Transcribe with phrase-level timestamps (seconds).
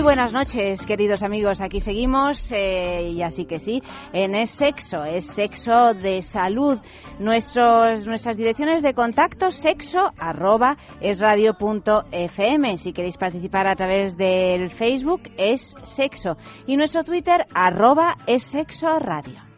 [0.00, 1.60] Muy buenas noches, queridos amigos.
[1.60, 3.82] Aquí seguimos eh, y así que sí,
[4.14, 6.78] en Es Sexo, es Sexo de Salud.
[7.18, 12.78] Nuestros, nuestras direcciones de contacto, sexo arroba es radio punto fm.
[12.78, 16.38] Si queréis participar a través del Facebook, es Sexo.
[16.66, 19.49] Y nuestro Twitter, arroba es Sexo Radio.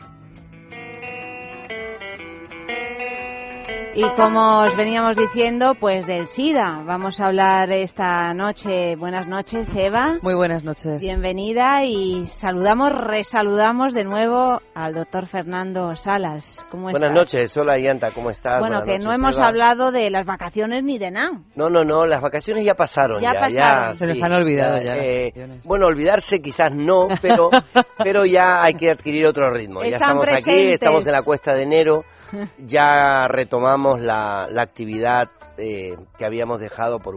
[3.95, 6.83] Y como os veníamos diciendo, pues del SIDA.
[6.87, 8.97] Vamos a hablar esta noche.
[8.97, 10.19] Buenas noches, Eva.
[10.23, 11.03] Muy buenas noches.
[11.03, 16.67] Bienvenida y saludamos, resaludamos de nuevo al doctor Fernando Salas.
[16.71, 18.61] ¿Cómo Buenas noches, hola Yanta, ¿cómo estás?
[18.61, 21.43] Bueno, que no hemos hablado de las vacaciones ni de nada.
[21.55, 23.21] No, no, no, las vacaciones ya pasaron.
[23.21, 23.95] Ya, pasaron.
[23.95, 24.97] Se nos han olvidado ya.
[24.97, 25.33] Eh,
[25.65, 27.51] bueno, olvidarse quizás no, pero,
[28.03, 29.83] pero ya hay que adquirir otro ritmo.
[29.83, 32.05] ya estamos aquí, estamos en la cuesta de enero
[32.59, 37.15] ya retomamos la, actividad eh, que habíamos dejado por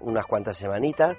[0.00, 1.16] unas cuantas semanitas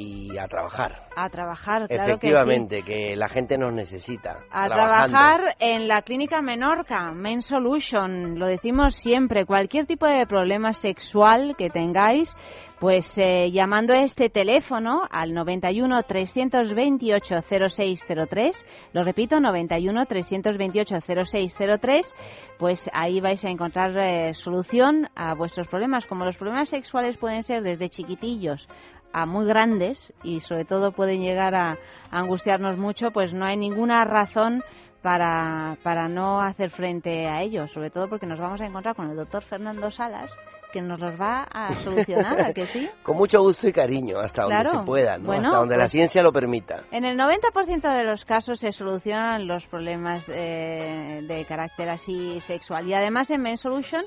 [0.00, 1.02] y a trabajar.
[1.14, 4.36] A trabajar, claro Efectivamente, que, la gente nos necesita.
[4.50, 10.72] A trabajar en la clínica Menorca, Men Solution, lo decimos siempre, cualquier tipo de problema
[10.72, 12.34] sexual que tengáis,
[12.80, 22.14] pues eh, llamando a este teléfono al 91 328 0603, lo repito, 91 328 0603,
[22.58, 26.06] pues ahí vais a encontrar eh, solución a vuestros problemas.
[26.06, 28.66] Como los problemas sexuales pueden ser desde chiquitillos
[29.12, 31.76] a muy grandes y sobre todo pueden llegar a,
[32.10, 34.62] angustiarnos mucho, pues no hay ninguna razón
[35.02, 39.10] para, para no hacer frente a ellos, sobre todo porque nos vamos a encontrar con
[39.10, 40.30] el doctor Fernando Salas,
[40.70, 42.88] que nos los va a solucionar, ¿a que sí?
[43.02, 45.32] Con mucho gusto y cariño, hasta donde se pueda, ¿no?
[45.32, 46.82] hasta donde la pues ciencia lo permita.
[46.90, 52.86] En el 90% de los casos se solucionan los problemas eh, de carácter así sexual.
[52.88, 54.04] Y además en Men Solution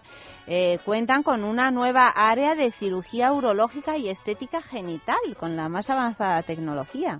[0.47, 5.90] eh, cuentan con una nueva área de cirugía urológica y estética genital, con la más
[5.90, 7.19] avanzada tecnología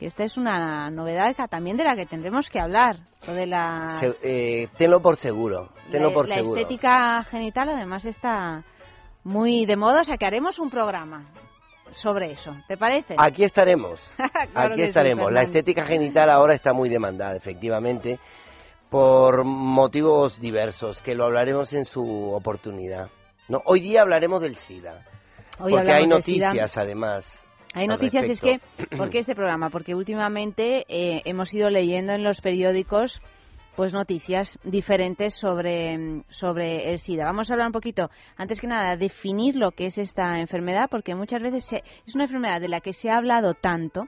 [0.00, 2.96] que esta es una novedad también de la que tendremos que hablar.
[3.26, 4.00] de la...
[4.22, 6.56] Eh, tenlo por seguro, tenlo por la seguro.
[6.56, 8.64] estética genital además está
[9.24, 11.26] muy de moda, o sea que haremos un programa
[11.92, 13.14] sobre eso, ¿te parece?
[13.18, 14.00] Aquí estaremos,
[14.54, 15.32] aquí estaremos.
[15.32, 18.18] la estética genital ahora está muy demandada, efectivamente,
[18.88, 23.08] por motivos diversos, que lo hablaremos en su oportunidad.
[23.48, 23.62] ¿no?
[23.64, 25.04] Hoy día hablaremos del SIDA,
[25.58, 27.46] porque hay noticias además.
[27.72, 28.60] Hay noticias, es que,
[28.96, 29.70] ¿por qué este programa?
[29.70, 33.22] Porque últimamente eh, hemos ido leyendo en los periódicos
[33.76, 37.24] pues noticias diferentes sobre, sobre el SIDA.
[37.24, 41.14] Vamos a hablar un poquito, antes que nada, definir lo que es esta enfermedad, porque
[41.14, 41.72] muchas veces
[42.06, 44.02] es una enfermedad de la que se ha hablado tanto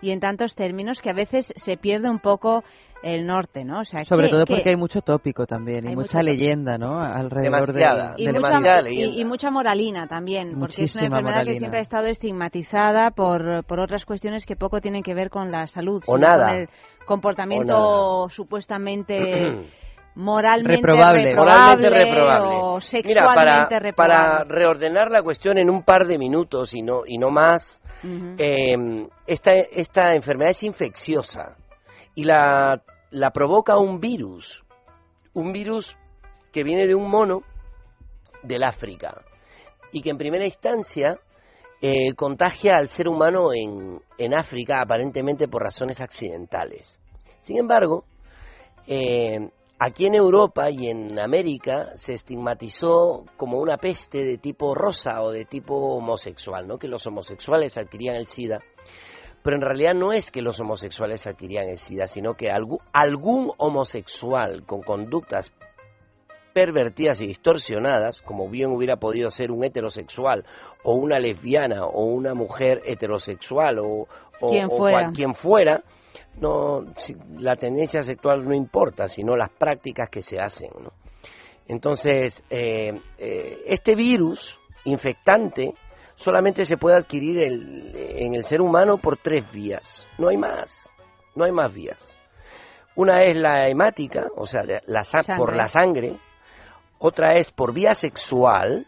[0.00, 2.62] y en tantos términos que a veces se pierde un poco
[3.02, 3.80] el norte, ¿no?
[3.80, 7.00] O sea, Sobre todo porque hay mucho tópico también y mucha leyenda, ¿no?
[7.00, 11.82] Alrededor de, y, mucha, y, mucha moralina también, porque es una enfermedad que siempre ha
[11.82, 16.18] estado estigmatizada por, por otras cuestiones que poco tienen que ver con la salud, o
[16.18, 16.48] nada.
[16.48, 16.68] con el
[17.06, 19.68] comportamiento supuestamente
[20.16, 22.56] moralmente reprobable, moralmente reprobable.
[22.60, 27.18] O sexualmente Mira, para, reordenar la cuestión en un par de minutos y no y
[27.18, 27.80] no más,
[28.38, 31.56] eh, esta, esta enfermedad es infecciosa
[32.14, 34.64] y la, la provoca un virus,
[35.34, 35.96] un virus
[36.52, 37.42] que viene de un mono
[38.42, 39.22] del África
[39.92, 41.16] y que en primera instancia
[41.80, 46.98] eh, contagia al ser humano en, en, África aparentemente por razones accidentales.
[47.38, 48.04] Sin embargo,
[48.86, 55.22] eh, aquí en Europa y en América se estigmatizó como una peste de tipo rosa
[55.22, 56.78] o de tipo homosexual, ¿no?
[56.78, 58.58] que los homosexuales adquirían el SIDA
[59.42, 63.52] pero en realidad no es que los homosexuales adquirían el SIDA, sino que algún, algún
[63.56, 65.52] homosexual con conductas
[66.52, 70.44] pervertidas y distorsionadas, como bien hubiera podido ser un heterosexual
[70.82, 74.08] o una lesbiana o una mujer heterosexual o,
[74.40, 75.82] quien, fuera.
[76.40, 76.84] no,
[77.38, 80.70] la tendencia sexual no importa, sino las prácticas que se hacen.
[81.68, 85.74] Entonces, eh, eh, este virus infectante
[86.18, 90.06] solamente se puede adquirir en el ser humano por tres vías.
[90.18, 90.90] No hay más.
[91.34, 92.14] No hay más vías.
[92.96, 95.02] Una es la hemática, o sea, la,
[95.36, 96.18] por la sangre.
[96.98, 98.86] Otra es por vía sexual.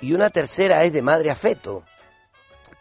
[0.00, 1.82] Y una tercera es de madre a feto.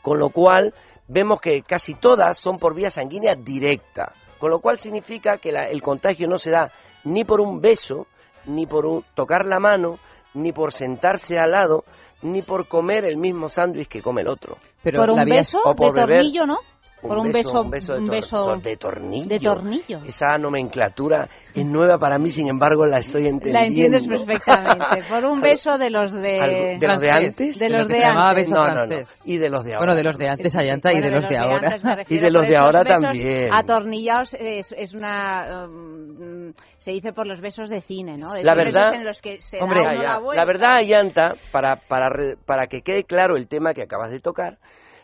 [0.02, 0.74] Con lo cual
[1.08, 5.82] vemos que casi todas son por vía sanguínea directa, con lo cual significa que el
[5.82, 6.72] contagio no se da
[7.04, 8.08] ni por un beso,
[8.46, 10.00] ni por tocar la mano,
[10.34, 11.84] ni por sentarse al lado,
[12.22, 14.58] ni por comer el mismo sándwich que come el otro.
[14.84, 16.60] Pero por un beso o por de tornillo, ¿no?
[17.02, 19.28] Por un, beso, un beso, de, de, tornillo.
[19.28, 20.00] De tornillo.
[20.06, 23.60] Esa nomenclatura es nueva para mí, sin embargo la estoy entendiendo.
[23.60, 25.10] La entiendes perfectamente.
[25.10, 26.78] Por un beso de los de...
[26.80, 27.60] ¿De los de antes?
[27.60, 28.50] De los de antes.
[28.50, 28.96] No, no, no.
[29.26, 29.86] Y de los de ahora.
[29.86, 32.06] Bueno, de los de antes, Ayanta, y de, los de, ahora.
[32.08, 33.52] y de los de ahora también.
[33.52, 35.66] Atornillados es, es una...
[35.66, 38.36] Um, se dice por los besos de cine, ¿no?
[38.42, 38.94] la verdad...
[38.94, 42.10] En los que se hombre, da la, la verdad, Ayanta, para, para,
[42.46, 44.60] para que quede claro el tema que acabas de tocar,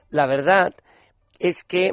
[0.10, 0.74] la verdad
[1.40, 1.92] es que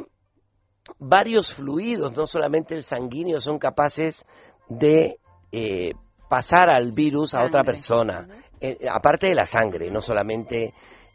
[0.99, 4.25] varios fluidos, no solamente el sanguíneo, son capaces
[4.69, 5.17] de
[5.51, 5.91] eh,
[6.29, 8.27] pasar al virus a otra persona,
[8.59, 10.73] eh, aparte de la sangre, no solamente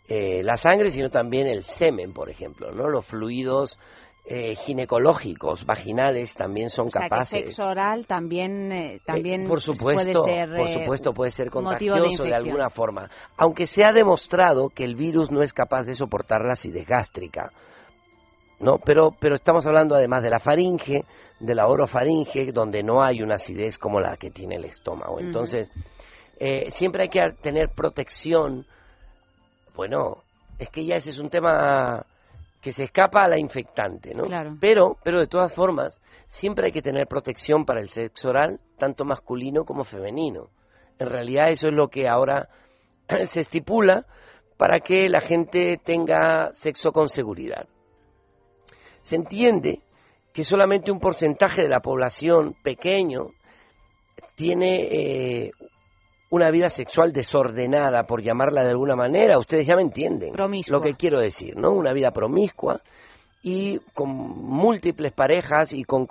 [0.09, 2.89] eh, la sangre, sino también el semen, por ejemplo, ¿no?
[2.89, 3.79] Los fluidos
[4.65, 7.33] ginecológicos, vaginales, también son capaces.
[7.33, 12.35] Que sexo oral también, también por supuesto, puede ser, por supuesto puede ser contagioso de,
[12.35, 16.53] alguna forma, aunque se ha demostrado que el virus no es capaz de soportar la
[16.53, 17.51] acidez gástrica.
[18.61, 18.79] ¿No?
[18.79, 21.05] Pero, pero estamos hablando además de la faringe,
[21.41, 25.19] de la orofaringe, donde no hay una acidez como la que tiene el estómago.
[25.19, 25.73] Entonces,
[26.39, 28.67] eh, siempre hay que tener protección.
[29.75, 30.19] Bueno,
[30.59, 32.05] es que ya ese es un tema
[32.61, 34.25] que se escapa a la infectante, ¿no?
[34.61, 39.07] Pero, pero de todas formas, siempre hay que tener protección para el sexo oral, tanto
[39.07, 40.49] masculino como femenino.
[40.99, 42.51] En realidad eso es lo que ahora
[43.25, 44.05] se estipula
[44.59, 47.67] para que la gente tenga sexo con seguridad
[49.11, 49.81] se entiende
[50.33, 53.31] que solamente un porcentaje de la población pequeño
[54.37, 55.51] tiene eh,
[56.31, 59.37] una vida sexual desordenada, por llamarla de alguna manera.
[59.37, 60.33] Ustedes ya me entienden
[60.69, 61.73] lo que quiero decir, ¿no?
[61.73, 62.81] Una vida promiscua
[63.43, 66.07] y con múltiples parejas y con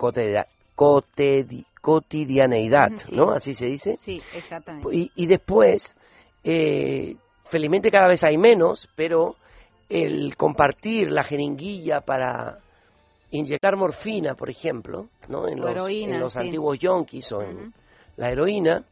[1.80, 3.30] cotidianeidad, ¿no?
[3.30, 3.96] Así se dice.
[3.96, 4.90] Sí, exactamente.
[4.92, 5.96] Y, después,
[6.44, 9.36] eh, felizmente cada vez hay menos, pero
[9.88, 12.58] el compartir la jeringuilla para
[13.30, 15.48] inyectar morfina, por ejemplo, ¿no?
[15.48, 17.72] en, los, antiguos yonkis o en
[18.16, 18.84] la heroína,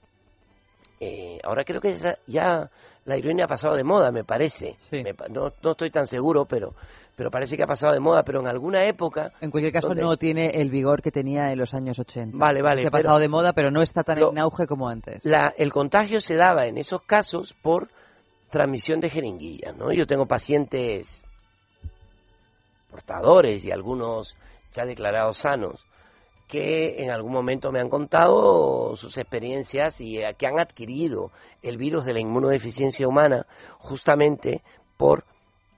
[1.01, 1.95] eh, ahora creo que
[2.27, 2.71] ya
[3.05, 4.77] la heroína ha pasado de moda, me parece.
[5.31, 6.75] no, estoy tan seguro, pero,
[7.17, 9.33] pero parece que ha pasado de moda, pero en alguna época...
[9.41, 12.37] En cualquier caso no tiene el vigor que tenía en los años 80.
[12.37, 12.87] Vale, vale.
[12.87, 15.25] ha pasado de moda, pero no está tan en auge como antes.
[15.25, 17.89] La, el contagio se daba en esos casos por
[18.51, 19.93] transmisión de jeringuillas, ¿no?
[19.93, 21.25] Yo tengo pacientes
[22.91, 24.37] portadores y algunos
[24.73, 25.87] ya declarados sanos,
[26.47, 31.31] que en algún momento me han contado sus experiencias y que han adquirido
[31.63, 33.47] el virus de la inmunodeficiencia humana
[33.79, 34.63] justamente
[34.97, 35.25] por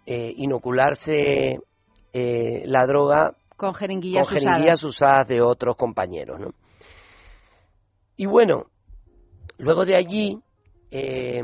[0.06, 1.58] eh, inocularse
[2.12, 5.28] eh, la droga con jeringuillas, usadas.
[5.28, 6.40] de otros compañeros.
[6.40, 6.54] ¿no?
[8.16, 8.66] Y bueno,
[9.58, 10.40] luego de allí,
[10.90, 11.42] eh,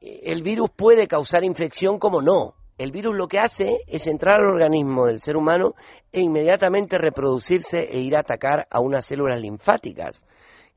[0.00, 4.46] el virus puede causar infección como no, el virus lo que hace es entrar al
[4.46, 5.74] organismo del ser humano
[6.12, 10.26] e inmediatamente reproducirse e ir a atacar a unas células linfáticas,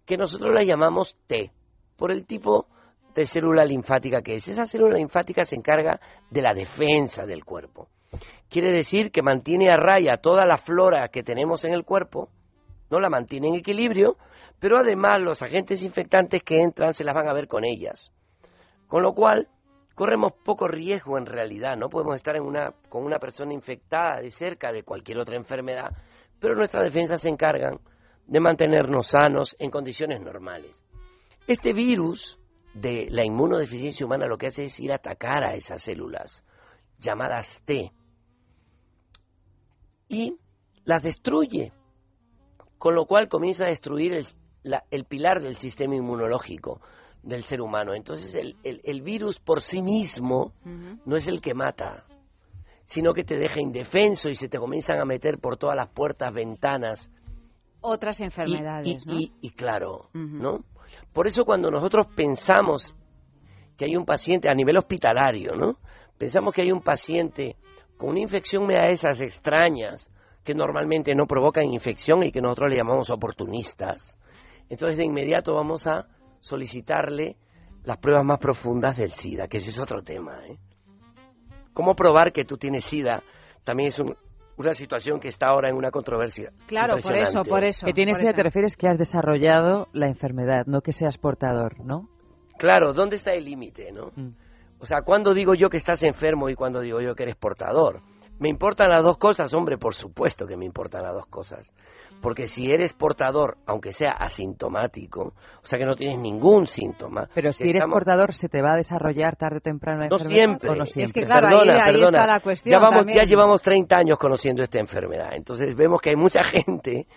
[0.06, 1.52] que nosotros las llamamos T,
[1.98, 2.68] por el tipo
[3.14, 4.48] de célula linfática que es.
[4.48, 6.00] Esa célula linfática se encarga
[6.30, 7.90] de la defensa del cuerpo.
[8.50, 12.30] Quiere decir que mantiene a raya toda la flora que tenemos en el cuerpo,
[12.90, 14.18] no la mantiene en equilibrio,
[14.60, 18.12] pero además los agentes infectantes que entran se las van a ver con ellas.
[18.88, 19.48] Con lo cual,
[20.00, 22.38] corremos poco riesgo en realidad, no podemos estar
[22.88, 25.92] con una persona infectada de cerca de cualquier otra enfermedad,
[26.40, 27.82] pero nuestras defensas se encargan
[28.26, 30.82] de mantenernos sanos en condiciones normales.
[31.48, 32.40] Este virus
[32.74, 36.46] de la inmunodeficiencia humana lo que hace es ir a atacar a esas células
[36.98, 37.92] llamadas T
[40.08, 40.38] y
[40.86, 41.74] las destruye,
[42.78, 46.80] con lo cual comienza a destruir el pilar del sistema inmunológico,
[47.24, 47.94] del ser humano.
[47.94, 50.54] Entonces el, el, virus por sí mismo
[51.06, 52.06] no es el que mata,
[52.86, 56.34] sino que te deja indefenso y se te comienzan a meter por todas las puertas,
[56.34, 57.12] ventanas.
[57.82, 58.88] Otras enfermedades.
[59.06, 60.64] Y, y, claro, ¿no?
[61.14, 62.96] Por eso cuando nosotros pensamos
[63.78, 65.78] que hay un paciente a nivel hospitalario, ¿no?
[66.18, 67.56] Pensamos que hay un paciente
[67.98, 70.12] con una infección media de esas extrañas
[70.44, 74.18] que normalmente no provocan infección y que nosotros le llamamos oportunistas.
[74.70, 76.08] Entonces de inmediato vamos a
[76.40, 77.38] solicitarle
[77.84, 80.46] las pruebas más profundas del SIDA, que ese es otro tema.
[80.48, 80.58] ¿eh?
[81.74, 83.24] ¿Cómo probar que tú tienes SIDA?
[83.64, 84.00] También es
[84.58, 86.52] una situación que está ahora en una controversia.
[86.68, 87.86] Claro, por eso, por eso.
[87.86, 92.10] Que tienes SIDA te refieres que has desarrollado la enfermedad, no que seas portador, ¿no?
[92.58, 94.12] Claro, ¿dónde está el límite, no?
[94.16, 94.34] Mm.
[94.80, 98.02] O sea, ¿cuándo digo yo que estás enfermo y cuándo digo yo que eres portador?
[98.40, 99.54] ¿Me importan las dos cosas?
[99.54, 101.74] Hombre, por supuesto que me importan las dos cosas.
[102.22, 105.34] Porque si eres portador, aunque sea asintomático,
[105.64, 107.30] o sea que no tienes ningún síntoma.
[107.34, 110.76] Pero si eres portador, ¿se te va a desarrollar tarde o temprano la no Siempre.
[110.76, 111.04] no siempre.
[111.04, 112.74] Es que claro, perdona, ahí, está la cuestión.
[112.74, 115.30] Ya, vamos, ya llevamos 30 años conociendo esta enfermedad.
[115.34, 117.08] Entonces vemos que hay mucha gente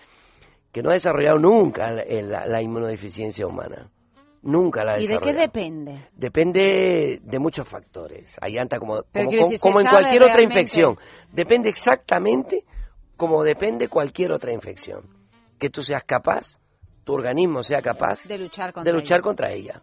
[0.71, 3.91] que no ha desarrollado nunca la, inmunodeficiencia humana.
[4.43, 5.31] Nunca la ha desarrollado.
[5.31, 6.09] ¿Y de qué depende?
[6.15, 8.37] Depende de muchos factores.
[8.41, 9.03] Hay como,
[9.61, 10.97] como, en cualquier otra infección.
[11.33, 12.65] Depende exactamente
[13.23, 15.03] como depende cualquier otra infección.
[15.57, 16.59] Que tú seas capaz,
[17.05, 18.73] tu organismo sea capaz de luchar
[19.23, 19.81] contra, ella.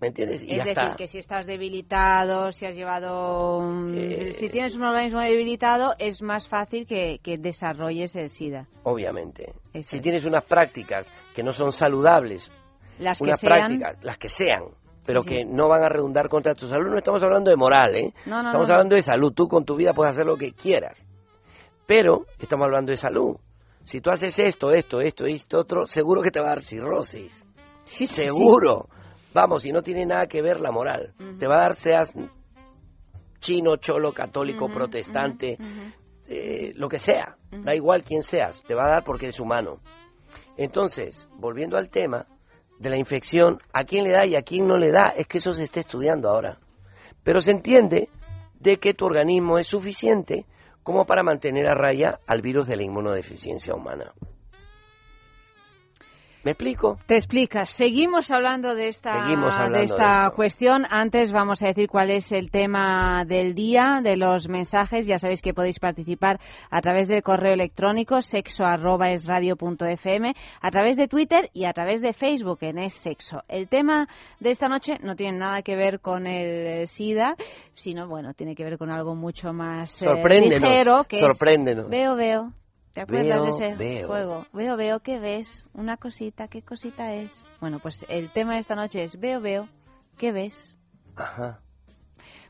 [0.00, 0.42] ¿Me entiendes?
[0.42, 3.62] Y es decir, que si estás debilitado, si has llevado.
[3.92, 8.66] Eh, si tienes un organismo debilitado, es más fácil que, desarrolles el SIDA.
[8.82, 9.52] Obviamente.
[9.82, 12.50] si tienes unas prácticas que no son saludables,
[12.98, 13.80] las que sean.
[14.02, 14.64] las que sean,
[15.06, 18.12] pero que no van a redundar contra tu salud, no estamos hablando de moral, ¿eh?
[18.26, 19.32] estamos hablando de salud.
[19.32, 21.06] Tú con tu vida puedes hacer lo que quieras.
[21.86, 23.36] Pero estamos hablando de salud.
[23.84, 27.44] Si tú haces esto, esto, esto esto otro, seguro que te va a dar cirrosis.
[27.84, 28.88] Sí, seguro.
[29.34, 31.12] Vamos, y no tiene nada que ver la moral.
[31.38, 32.14] Te va a dar, seas
[33.40, 35.58] chino, cholo, católico, protestante,
[36.26, 37.36] eh, lo que sea.
[37.50, 39.80] Da igual quién seas, te va a dar porque eres humano.
[40.56, 42.26] Entonces, volviendo al tema
[42.78, 45.38] de la infección, a quién le da y a quién no le da, es que
[45.38, 46.58] eso se está estudiando ahora.
[47.22, 48.08] Pero se entiende
[48.60, 50.46] de que tu organismo es suficiente
[50.84, 54.12] como para mantener a raya al virus de la inmunodeficiencia humana.
[56.44, 56.98] ¿Me explico?
[57.06, 57.70] Te explicas.
[57.70, 59.26] Seguimos hablando de esta,
[59.70, 60.84] de esta cuestión.
[60.90, 65.06] Antes vamos a decir cuál es el tema del día, de los mensajes.
[65.06, 66.38] Ya sabéis que podéis participar
[66.70, 68.76] a través del correo electrónico sexo a
[70.70, 73.42] través de Twitter y a través de Facebook en Es Sexo.
[73.48, 74.06] El tema
[74.38, 77.36] de esta noche no tiene nada que ver con el SIDA,
[77.74, 80.06] sino, bueno, tiene que ver con algo mucho más eh,
[80.40, 81.04] ligero.
[81.08, 81.88] Que sorpréndenos.
[81.88, 82.52] veo, veo.
[82.94, 84.46] ¿Te acuerdas de ese juego?
[84.52, 85.66] Veo, veo, ¿qué ves?
[85.74, 87.44] Una cosita, ¿qué cosita es?
[87.60, 89.68] Bueno, pues el tema de esta noche es Veo, veo,
[90.16, 90.76] ¿qué ves?
[91.16, 91.58] Ajá.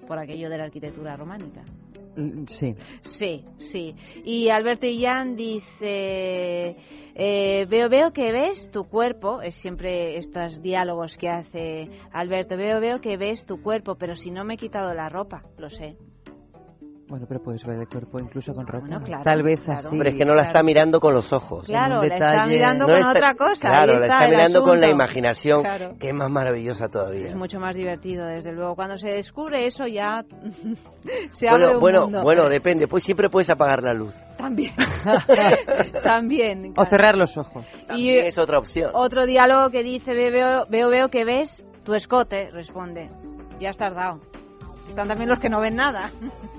[0.06, 1.64] por aquello de la arquitectura románica.
[2.18, 2.74] Mm, sí.
[3.02, 3.94] Sí, sí.
[4.24, 6.76] Y Alberto Illán dice,
[7.14, 12.80] eh, veo, veo que ves tu cuerpo, es siempre estos diálogos que hace Alberto, veo,
[12.80, 15.96] veo que ves tu cuerpo, pero si no me he quitado la ropa, lo sé.
[17.08, 19.00] Bueno, pero puedes ver el cuerpo incluso con ropa.
[19.24, 19.96] Tal vez así.
[19.96, 21.66] Pero es que no la está mirando con los ojos.
[21.66, 23.68] Claro, la está mirando con otra cosa.
[23.68, 25.62] Claro, la está mirando con la imaginación,
[25.98, 27.28] que es más maravillosa todavía.
[27.28, 28.74] Es mucho más divertido, desde luego.
[28.74, 30.22] Cuando se descubre eso ya
[31.30, 32.22] se abre un bueno, mundo.
[32.22, 32.86] Bueno, depende.
[32.86, 34.14] Pues siempre puedes apagar la luz.
[34.36, 34.74] También.
[36.04, 36.74] También.
[36.76, 37.64] O cerrar los ojos.
[37.86, 38.90] También y es otra opción.
[38.92, 43.08] Otro diálogo que dice, veo, veo, veo que ves tu escote, responde.
[43.60, 44.20] Ya has tardado.
[44.88, 46.10] Están también los que no ven nada.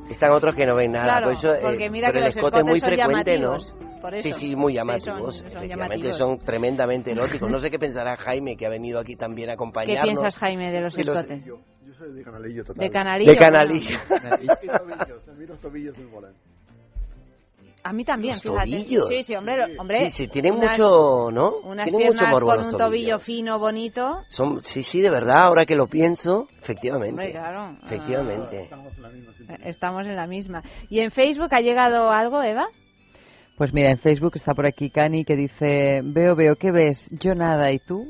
[0.10, 1.06] Están otros que no ven nada.
[1.06, 3.76] Claro, eso, eh, porque mira que los escotes muy son frecuente, llamativos.
[3.80, 3.90] ¿no?
[4.18, 5.38] Sí, sí, muy llamativos.
[5.38, 7.50] son, Efectivamente son tremendamente eróticos.
[7.50, 10.02] No sé qué pensará Jaime, que ha venido aquí también a acompañarnos.
[10.02, 11.46] ¿Qué piensas, Jaime, de los escotes?
[11.46, 11.60] Yo,
[11.98, 12.84] soy de canalillo total.
[12.84, 13.32] De canalillo.
[13.32, 14.00] De canalillo.
[14.08, 16.34] a mí los tobillos me molan.
[17.90, 19.08] A mí también, los Tobillos.
[19.08, 20.12] Sí, sí, hombre, hombre.
[20.12, 21.56] Sí, sí, tienen mucho, ¿no?
[21.64, 24.26] Unas tienen piernas mucho con un tobillo fino, bonito.
[24.28, 27.10] Son, sí, sí, de verdad, ahora que lo pienso, efectivamente.
[27.10, 27.78] Hombre, claro.
[27.84, 28.62] Efectivamente.
[28.62, 29.56] estamos en la misma.
[29.64, 30.64] Estamos en la misma.
[30.88, 32.68] ¿Y en Facebook ha llegado algo, Eva?
[33.58, 37.10] Pues mira, en Facebook está por aquí Cani que dice, veo, veo, ¿qué ves?
[37.10, 38.06] Yo nada, ¿y tú?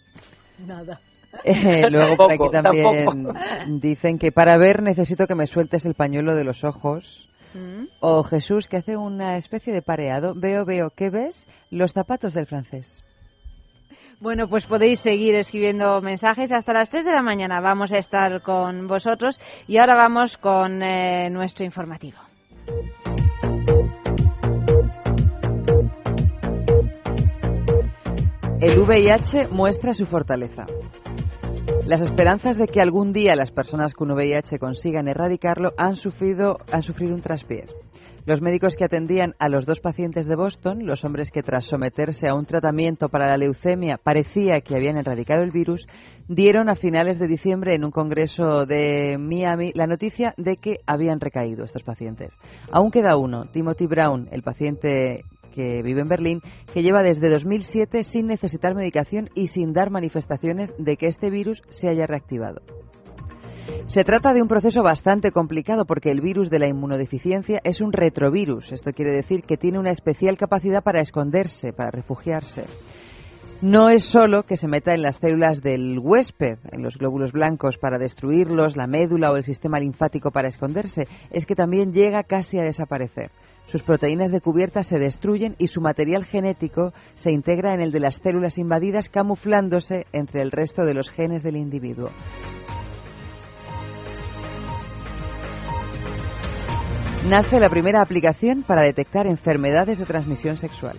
[0.66, 0.98] Nada.
[1.44, 6.34] Eh, luego por aquí también dicen que para ver necesito que me sueltes el pañuelo
[6.34, 7.29] de los ojos.
[7.54, 7.84] Mm.
[8.00, 10.34] O Jesús, que hace una especie de pareado.
[10.34, 11.48] Veo, veo, ¿qué ves?
[11.70, 13.04] Los zapatos del francés.
[14.20, 17.60] Bueno, pues podéis seguir escribiendo mensajes hasta las 3 de la mañana.
[17.60, 22.18] Vamos a estar con vosotros y ahora vamos con eh, nuestro informativo.
[28.60, 30.66] El VIH muestra su fortaleza.
[31.90, 36.84] Las esperanzas de que algún día las personas con VIH consigan erradicarlo han sufrido, han
[36.84, 37.74] sufrido un traspiés.
[38.26, 42.28] Los médicos que atendían a los dos pacientes de Boston, los hombres que tras someterse
[42.28, 45.88] a un tratamiento para la leucemia parecía que habían erradicado el virus,
[46.28, 51.18] dieron a finales de diciembre en un congreso de Miami la noticia de que habían
[51.18, 52.38] recaído estos pacientes.
[52.70, 56.40] Aún queda uno, Timothy Brown, el paciente que vive en Berlín,
[56.72, 61.62] que lleva desde 2007 sin necesitar medicación y sin dar manifestaciones de que este virus
[61.68, 62.62] se haya reactivado.
[63.86, 67.92] Se trata de un proceso bastante complicado porque el virus de la inmunodeficiencia es un
[67.92, 68.72] retrovirus.
[68.72, 72.64] Esto quiere decir que tiene una especial capacidad para esconderse, para refugiarse.
[73.62, 77.76] No es solo que se meta en las células del huésped, en los glóbulos blancos
[77.76, 82.58] para destruirlos, la médula o el sistema linfático para esconderse, es que también llega casi
[82.58, 83.30] a desaparecer.
[83.70, 88.00] Sus proteínas de cubierta se destruyen y su material genético se integra en el de
[88.00, 92.10] las células invadidas camuflándose entre el resto de los genes del individuo.
[97.28, 100.96] Nace la primera aplicación para detectar enfermedades de transmisión sexual.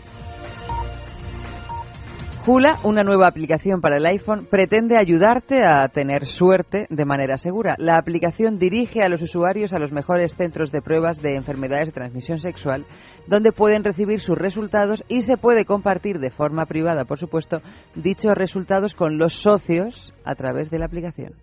[2.43, 7.75] Hula, una nueva aplicación para el iPhone, pretende ayudarte a tener suerte de manera segura.
[7.77, 11.91] La aplicación dirige a los usuarios a los mejores centros de pruebas de enfermedades de
[11.91, 12.87] transmisión sexual,
[13.27, 17.61] donde pueden recibir sus resultados y se puede compartir de forma privada, por supuesto,
[17.93, 21.35] dichos resultados con los socios a través de la aplicación.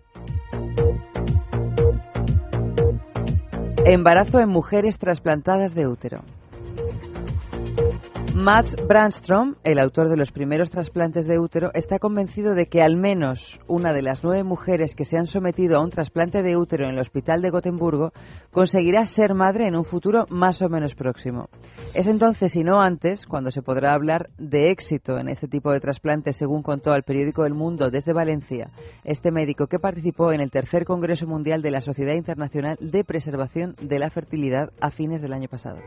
[3.85, 6.25] Embarazo en mujeres trasplantadas de útero.
[8.35, 12.95] Mats Brandstrom, el autor de los primeros trasplantes de útero, está convencido de que al
[12.95, 16.85] menos una de las nueve mujeres que se han sometido a un trasplante de útero
[16.85, 18.13] en el hospital de Gotemburgo
[18.51, 21.49] conseguirá ser madre en un futuro más o menos próximo.
[21.95, 25.79] Es entonces y no antes cuando se podrá hablar de éxito en este tipo de
[25.79, 28.69] trasplantes, según contó al periódico El Mundo desde Valencia
[29.03, 33.75] este médico que participó en el tercer Congreso Mundial de la Sociedad Internacional de Preservación
[33.81, 35.79] de la Fertilidad a fines del año pasado.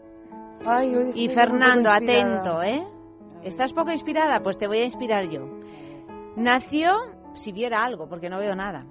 [1.15, 2.85] y Fernando, atento, ¿eh?
[3.43, 4.41] ¿Estás poco inspirada?
[4.41, 5.41] Pues te voy a inspirar yo.
[6.35, 6.91] Nació,
[7.33, 8.85] si viera algo, porque no veo nada.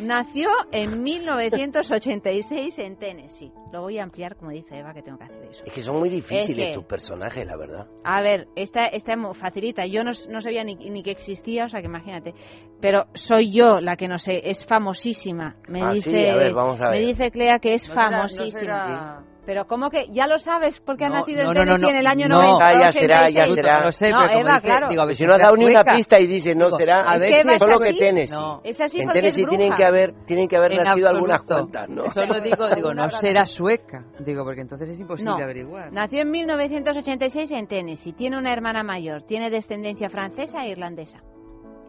[0.00, 3.52] Nació en 1986 en Tennessee.
[3.72, 5.64] Lo voy a ampliar, como dice Eva, que tengo que hacer eso.
[5.64, 7.86] Es que son muy difíciles tus personajes, la verdad.
[8.04, 9.86] A ver, esta, esta facilita.
[9.86, 12.34] Yo no, sabía ni, ni, que existía, o sea que imagínate.
[12.80, 14.48] Pero soy yo la que no sé.
[14.50, 15.56] Es famosísima.
[15.68, 17.00] Me ah, dice, sí, a ver, vamos a ver.
[17.00, 19.24] Me dice Clea que es famosísima.
[19.48, 22.66] Pero ¿cómo que ya lo sabes porque ha nacido en Tennessee en el año 90?
[22.66, 23.82] Ah, ya será, ya será.
[23.82, 24.88] No sé, pero Eva, claro.
[24.90, 27.58] Digo, si no has dado ni una pista y dice no será, a ver, es
[27.58, 28.36] solo que Tennessee.
[28.36, 28.60] No.
[28.62, 32.10] Es así en Tennessee tienen que haber, tienen que haber nacido algunas cuantas, ¿no?
[32.10, 34.04] Solo digo, digo, no será sueca.
[34.18, 35.94] Digo, porque entonces es imposible averiguar.
[35.94, 38.12] Nació en 1986 en Tennessee.
[38.12, 39.22] Tiene una hermana mayor.
[39.22, 41.20] Tiene descendencia francesa e irlandesa.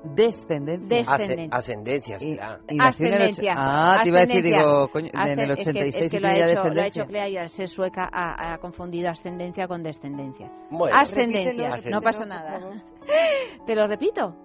[0.04, 0.98] Descendencia.
[0.98, 1.50] Descendencia.
[1.52, 2.60] ascendencia será.
[2.70, 3.54] Y, ascendencia.
[3.58, 6.28] Ah, te iba a decir, digo, coño, en el 86 es que, es que lo,
[6.28, 10.50] ha hecho, lo ha hecho Clea y al ser sueca ha, confundido ascendencia con descendencia.
[10.70, 12.82] Bueno, ascendencia, no pasa nada.
[13.66, 14.36] ¿Te lo repito?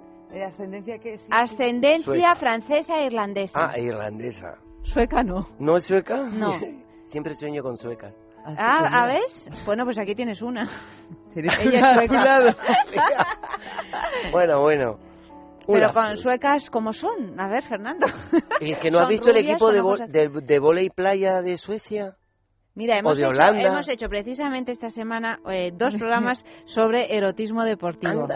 [0.43, 1.27] ¿Ascendencia qué es?
[1.31, 3.71] Ascendencia francesa e irlandesa.
[3.71, 4.59] Ah, irlandesa.
[4.83, 5.47] Sueca no.
[5.61, 6.25] ¿No es sueca?
[6.25, 6.53] No.
[7.07, 8.13] Siempre sueño con suecas.
[8.45, 9.49] Ah, ¿a ves?
[9.65, 10.69] Bueno, pues aquí tienes una.
[11.35, 12.57] Ella es sueca.
[14.33, 14.99] bueno, bueno.
[15.67, 17.39] Pero con suecas como son.
[17.41, 18.07] A ver, Fernando.
[18.61, 22.17] ¿Y que no has visto el equipo de, de, volei playa de Suecia?
[22.75, 28.27] Mira, hemos, hecho, hemos hecho precisamente esta semana eh, dos programas sobre erotismo deportivo.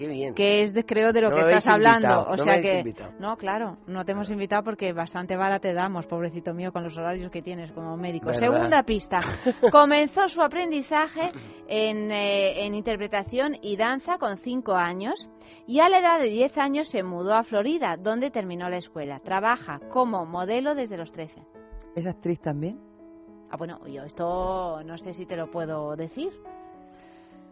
[0.00, 0.34] Qué bien.
[0.34, 2.26] Que es, creo, de lo que estás hablando.
[2.26, 2.82] O sea que,
[3.18, 6.96] no, claro, no te hemos invitado porque bastante vara te damos, pobrecito mío, con los
[6.96, 8.32] horarios que tienes como médico.
[8.34, 9.20] Segunda pista.
[9.70, 11.30] Comenzó su aprendizaje
[11.68, 15.28] en, eh, en interpretación y danza con cinco años
[15.66, 19.20] y a la edad de 10 años se mudó a Florida, donde terminó la escuela.
[19.20, 21.42] Trabaja como modelo desde los 13.
[21.94, 22.80] ¿Es actriz también?
[23.50, 26.30] Ah, bueno, yo esto no sé si te lo puedo decir.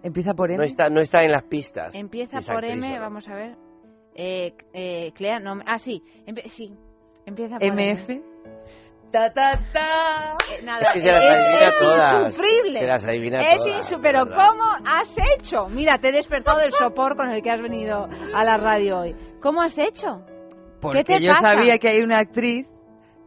[0.02, 0.58] Empieza por M.
[0.58, 1.94] No está, no está en las pistas.
[1.94, 3.56] Empieza por M, vamos a ver.
[4.14, 6.02] Eh, eh, Clea, no, ah, sí,
[6.46, 6.72] sí,
[7.24, 8.20] empieza por MF.
[9.12, 10.36] Ta, ta, ta.
[10.52, 12.24] Eh, nada, es que se las adivina es todas.
[12.26, 12.78] insufrible.
[12.78, 13.94] Se las adivina es todas.
[14.02, 15.68] Pero ¿cómo has hecho?
[15.68, 19.16] Mira, te he despertado del sopor con el que has venido a la radio hoy.
[19.40, 20.22] ¿Cómo has hecho?
[20.80, 21.54] Porque ¿Qué te yo pasa?
[21.54, 22.66] sabía que hay una actriz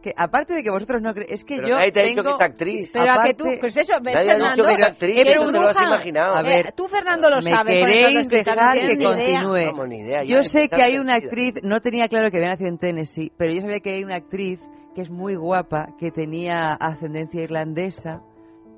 [0.02, 2.22] que aparte de que vosotros no creéis, es que Pero yo nadie te ha tengo...
[2.22, 2.90] dicho que es actriz.
[2.92, 5.34] Pero a aparte, que tú, pues eso, Nadie ha Fernando, dicho que es actriz, eres
[5.34, 6.34] eso te lo has imaginado.
[6.34, 7.80] A ver, tú, Fernando, lo me sabes.
[7.80, 9.42] con queréis dejar no que tienes ni idea.
[9.42, 9.66] continúe.
[9.72, 12.68] Vamos, ni idea, Yo sé que hay una actriz, no tenía claro que había nacido
[12.68, 14.60] en Tennessee, pero yo sabía que hay una actriz
[14.94, 18.20] que es muy guapa, que tenía ascendencia irlandesa,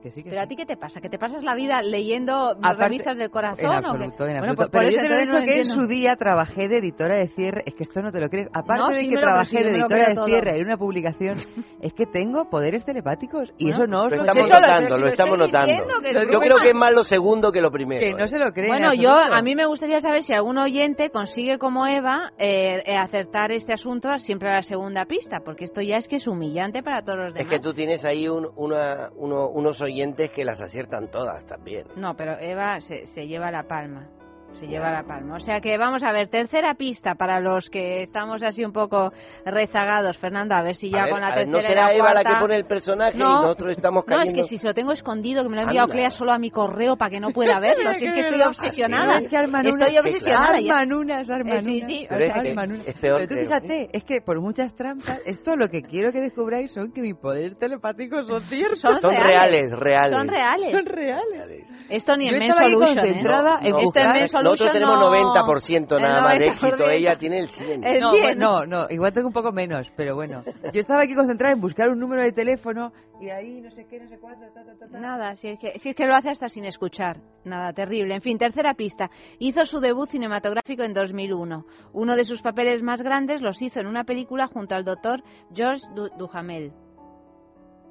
[0.04, 1.00] que sí que Pero a ti, ¿qué te pasa?
[1.00, 3.64] ¿Que te pasas la vida leyendo Aparte- revistas del corazón?
[3.64, 4.32] En o absoluto, qué?
[4.32, 6.16] en Bueno, pues pero eso yo te lo he dicho no que en su día
[6.16, 7.62] trabajé de editora de cierre.
[7.64, 8.48] Es que esto no te lo crees.
[8.52, 10.26] Aparte No, de sí que trabajé de editora de todo.
[10.26, 11.36] cierre en una publicación,
[11.80, 13.50] es que tengo poderes telepáticos.
[13.56, 15.72] Y Bueno, eso no os Lo lo estamos lo- notando, lo estamos notando.
[15.72, 18.00] es Yo creo que es más lo segundo que lo primero.
[18.00, 18.28] Que no ¿eh?
[18.28, 18.68] se lo creen.
[18.68, 22.82] Bueno, en yo a mí me gustaría saber si algún oyente consigue como Eva eh,
[22.84, 26.26] eh, acertar este asunto siempre a la segunda pista, porque esto ya es que es
[26.26, 27.50] humillante para todos los Es demás.
[27.54, 29.93] que tú tienes ahí un- una- uno- unos oyentes
[30.30, 31.86] que las aciertan todas también.
[31.96, 34.08] No, pero Eva se, se lleva la palma.
[34.60, 35.34] Se lleva la palma.
[35.36, 39.12] O sea que vamos a ver, tercera pista para los que estamos así un poco
[39.44, 40.16] rezagados.
[40.18, 42.14] Fernando, a ver si ya ver, con la a ver, tercera ¿No será la Eva
[42.14, 43.24] la que pone el personaje No.
[43.24, 44.30] y nosotros estamos No, cayendo?
[44.30, 45.88] es que si se lo tengo escondido, que me lo ha enviado.
[45.88, 47.94] Clea solo a mi correo para que no pueda verlo.
[47.94, 49.18] si es que estoy obsesionada.
[49.18, 50.60] Es que arman Estoy unas- obsesionada.
[50.60, 50.72] ya.
[50.74, 53.44] Arman unas, arman Eh, sí, unas, sí, Pero es peor, Pero tú creo.
[53.44, 57.16] fíjate, es que por muchas trampas, esto lo que quiero que descubráis son que mis
[57.16, 58.80] poderes telepáticos son ciertos.
[58.80, 60.12] Son, Son reales, reales.
[60.16, 60.70] Son reales.
[60.70, 61.66] Son reales.
[61.90, 62.76] Esto ni Yo en Men estaba ahí ¿eh?
[62.76, 63.82] concentrada en buscar-
[64.50, 66.50] Nosotros tenemos no- 90% nada el más de 90%.
[66.74, 67.84] éxito, ella tiene el 100.
[67.84, 68.22] El No, 100.
[68.22, 70.42] bueno, no, no, igual tengo un poco menos, pero bueno.
[70.72, 73.98] Yo estaba aquí concentrada en buscar un número de teléfono y ahí no sé qué,
[74.00, 74.98] no sé cuánto, ta, ta, ta, ta.
[74.98, 77.18] Nada, si es, que, si es que lo hace hasta sin escuchar.
[77.44, 78.14] Nada, terrible.
[78.14, 79.10] En fin, tercera pista.
[79.38, 81.64] Hizo su debut cinematográfico en 2001.
[81.92, 85.22] Uno de sus papeles más grandes los hizo en una película junto al doctor
[85.54, 86.72] George Du- Duhamel.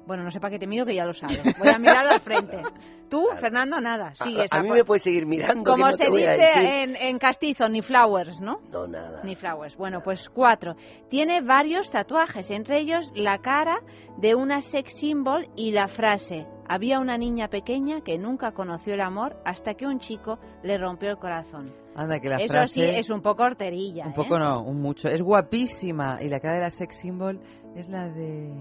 [0.06, 1.40] Bueno, no sé para qué te miro que ya lo sabes.
[1.58, 2.58] Voy a mirar al frente.
[3.08, 4.14] Tú, Fernando, nada.
[4.16, 5.64] Sigue a, esa a mí me puedes seguir mirando.
[5.64, 6.70] que Como no se te voy a dice decir.
[6.70, 8.60] en, en castizo, ni flowers, ¿no?
[8.72, 9.20] No, nada.
[9.24, 9.76] Ni flowers.
[9.76, 10.74] Bueno, pues cuatro.
[11.08, 13.76] Tiene varios tatuajes, entre ellos la cara
[14.18, 19.00] de una sex symbol y la frase había una niña pequeña que nunca conoció el
[19.02, 21.72] amor hasta que un chico le rompió el corazón.
[21.94, 22.72] Anda, que la Eso frase...
[22.74, 24.06] sí es un poco horterilla.
[24.06, 24.16] Un ¿eh?
[24.16, 25.08] poco no, un mucho.
[25.08, 26.18] Es guapísima.
[26.20, 27.40] Y la cara de la sex symbol
[27.76, 28.52] es la de...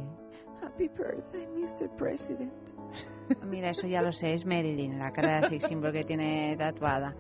[0.74, 1.90] Happy birthday, Mr.
[1.98, 2.52] President.
[3.46, 7.16] Mira, eso ya lo sé, es Marilyn, la cara de sex symbol que tiene tatuada.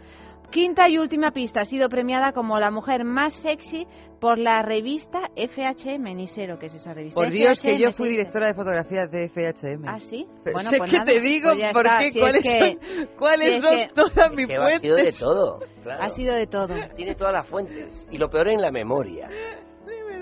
[0.51, 3.87] Quinta y última pista, ha sido premiada como la mujer más sexy
[4.19, 7.19] por la revista FHM, ni sé lo que es esa revista.
[7.19, 9.87] Por Dios, que FHM yo fui directora de fotografías de FHM.
[9.87, 10.27] ¿Ah, sí?
[10.43, 12.59] Pero bueno, sé pues que nada, te digo pues por qué, Si cuáles es que-
[12.59, 15.19] son, cuáles si son que- todas mis Que va, ha sido de fuentes.
[15.19, 15.59] todo.
[15.81, 16.03] Claro.
[16.03, 16.75] Ha sido de todo.
[16.95, 18.07] Tiene todas las fuentes.
[18.11, 19.29] Y lo peor en la memoria.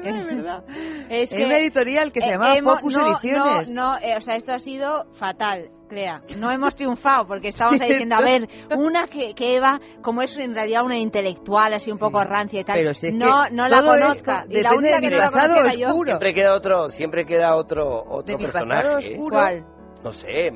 [0.22, 0.64] Es verdad.
[1.10, 3.70] Es En que una editorial que se eh, llamaba hemos- Focus no, Ediciones.
[3.70, 6.22] No, no, eh, o sea, esto ha sido fatal, Crea.
[6.38, 10.38] No hemos triunfado porque estábamos ahí diciendo, a ver, una que, que Eva, como es
[10.38, 12.26] en realidad una intelectual, así un poco Sí.
[12.28, 14.46] rancia y tal, Pero si es no, que no la conozca.
[14.50, 15.88] Y la única de que mi no la pasado conocía era yo.
[15.90, 16.08] oscuro.
[16.12, 18.82] Siempre queda otro, siempre queda otro, otro De mi personaje.
[18.84, 19.12] pasado ¿eh?
[19.12, 19.36] oscuro.
[19.38, 19.66] ¿Cuál?
[20.04, 20.52] No sé,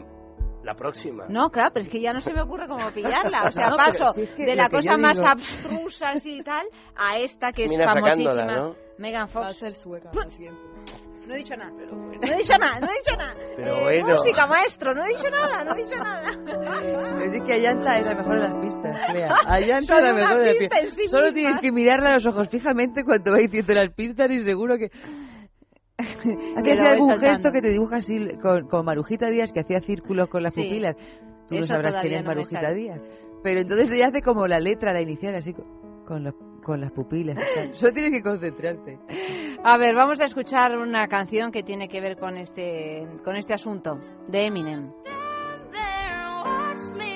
[0.65, 1.25] la próxima.
[1.29, 3.43] No, claro, pero es que ya no se me ocurre cómo pillarla.
[3.47, 6.39] O sea, No, pero paso si es que de la cosa más digo- abstrusa así
[6.39, 8.45] y tal a esta que es famosísima.
[8.45, 8.75] ¿no?
[8.97, 9.57] Megan Va a Fox.
[9.57, 10.59] ser sueca la siguiente.
[11.27, 11.71] No he dicho nada.
[11.71, 13.33] No he dicho nada, no he dicho nada.
[13.55, 14.07] Pero Eh, bueno.
[14.09, 16.29] Música, maestro, no he dicho nada, no he dicho nada.
[17.17, 19.35] Pero sí que Ayanta es la mejor de las pistas, Clea.
[19.47, 20.93] Ayanta es la mejor de las pista pistas.
[20.93, 21.35] sí Solo misma.
[21.39, 24.89] tienes que mirarla a los ojos fijamente cuando va diciendo las pistas y seguro que...
[25.97, 27.19] Así lo voy algún soltando.
[27.29, 30.63] gesto que te dibuja así con, con Marujita Díaz que hacía círculos con las Sí.
[30.63, 30.95] pupilas.
[31.47, 32.71] Tú no Eso sabrás todavía quién es no Marujita.
[32.73, 33.01] Díaz.
[33.43, 35.65] Pero entonces ella hace como la letra, la inicial, así con,
[36.05, 37.37] con, los- con las pupilas.
[37.73, 38.97] Solo tienes que concentrarte.
[39.63, 43.53] A ver, vamos a escuchar una canción que tiene que ver con este, con este
[43.53, 44.91] asunto, de Eminem.
[46.43, 47.15] watch me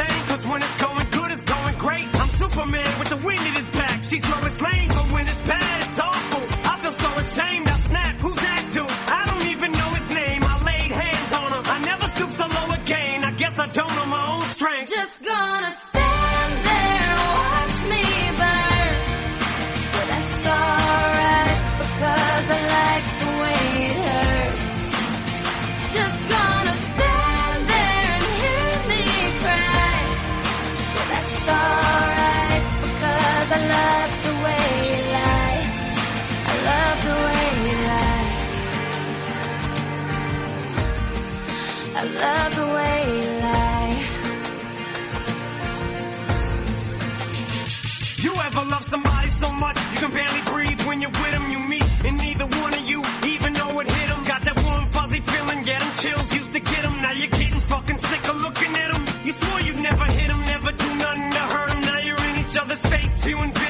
[0.00, 0.26] Insane.
[0.26, 2.14] Cause when it's going good, it's going great.
[2.14, 4.04] I'm Superman with the wind in his back.
[4.04, 6.19] She's Lois Lane, but when it's bad, it's awful.
[50.00, 51.50] Can barely breathe when you're with them?
[51.50, 54.24] You meet, and neither one of you even know it hit them.
[54.24, 57.00] Got that warm, fuzzy feeling, yeah, them chills used to get them.
[57.00, 59.04] Now you're getting fucking sick of looking at them.
[59.26, 61.80] You swore you'd never hit them, never do nothing to hurt them.
[61.82, 63.69] Now you're in each other's face, spewing venom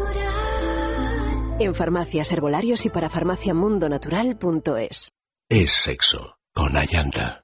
[1.63, 5.11] En farmacias, herbolarios y para farmaciamundonatural.es.
[5.47, 6.37] Es sexo.
[6.55, 7.43] Con Ayanta.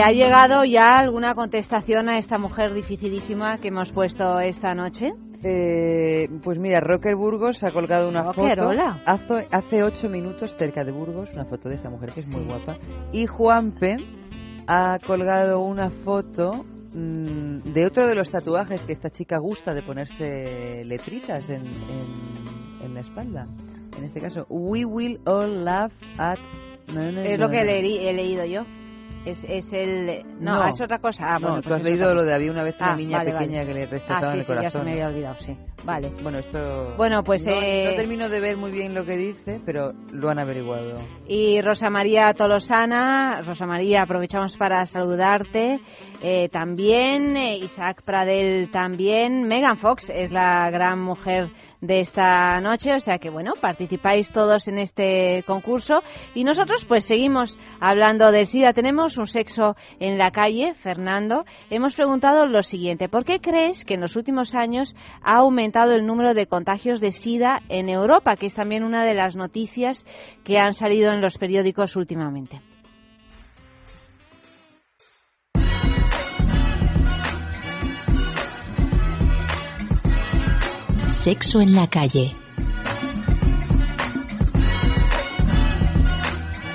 [0.00, 5.12] Ha llegado ya alguna contestación a esta mujer dificilísima que hemos puesto esta noche.
[5.42, 8.70] Eh, pues mira, Rocker Burgos ha colgado una foto
[9.06, 12.44] hace, hace ocho minutos cerca de Burgos, una foto de esta mujer que es muy
[12.44, 12.76] guapa.
[13.12, 13.96] Y Juanpe
[14.68, 16.52] ha colgado una foto
[16.94, 21.62] mm, de otro de los tatuajes que esta chica gusta de ponerse letritas en,
[22.84, 23.48] en, la espalda.
[23.96, 26.38] En este caso, We will all laugh at...
[26.88, 28.62] es lo que he leído yo.
[29.28, 30.24] Es, es el...
[30.40, 31.34] No, es otra cosa.
[31.34, 33.74] Ah, no, tú has leído lo de había una vez una ah, niña pequeña que
[33.74, 34.62] le rechazaba ah, sí, el corazón.
[34.62, 35.56] ya se me había olvidado, sí.
[35.84, 36.12] Vale.
[36.22, 36.94] Bueno, esto...
[36.96, 37.46] Bueno, pues...
[37.46, 37.90] No, eh...
[37.90, 40.98] no termino de ver muy bien lo que dice, pero lo han averiguado.
[41.26, 45.78] Y Rosa María Tolosana, Rosa María, aprovechamos para saludarte.
[46.22, 49.42] Eh, también, eh, Isaac Pradel también.
[49.42, 51.48] Megan Fox es la gran mujer
[51.80, 56.00] de esta noche, o sea que bueno, participáis todos en este concurso
[56.34, 58.72] y nosotros pues seguimos hablando del SIDA.
[58.72, 61.44] Tenemos un sexo en la calle, Fernando.
[61.70, 66.06] Hemos preguntado lo siguiente, ¿por qué crees que en los últimos años ha aumentado el
[66.06, 70.04] número de contagios de SIDA en Europa, que es también una de las noticias
[70.44, 72.60] que han salido en los periódicos últimamente?
[81.28, 82.32] Sexo en la calle.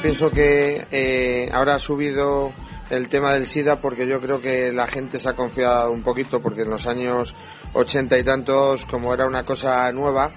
[0.04, 2.54] Pienso que eh, ahora ha subido
[2.92, 6.40] el tema del SIDA porque yo creo que la gente se ha confiado un poquito
[6.40, 7.36] porque en los años
[7.74, 10.32] ochenta y tantos, como era una cosa nueva,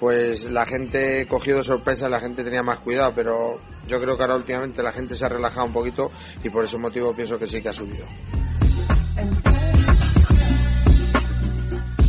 [0.00, 4.22] pues la gente cogió de sorpresa, la gente tenía más cuidado, pero yo creo que
[4.24, 6.10] ahora últimamente la gente se ha relajado un poquito
[6.42, 8.06] y por ese motivo pienso que sí que ha subido.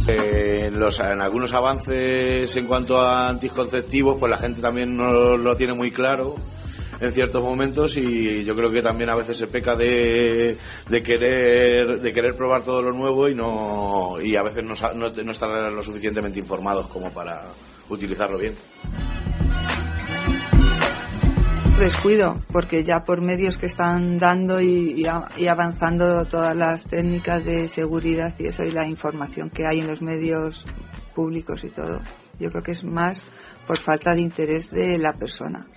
[0.08, 5.56] En, los, en algunos avances en cuanto a anticonceptivos, pues la gente también no lo
[5.56, 6.36] tiene muy claro
[7.02, 12.00] en ciertos momentos y yo creo que también a veces se peca de, de querer
[12.00, 15.76] de querer probar todo lo nuevo y no y a veces no, no, no están
[15.76, 17.54] lo suficientemente informados como para
[17.90, 18.56] utilizarlo bien
[21.82, 28.36] descuido, porque ya por medios que están dando y, avanzando todas las técnicas de seguridad
[28.38, 30.68] y eso y la información que hay en los medios
[31.16, 32.00] públicos y todo,
[32.40, 33.24] yo creo que es más
[33.66, 35.68] por falta de interés de la persona.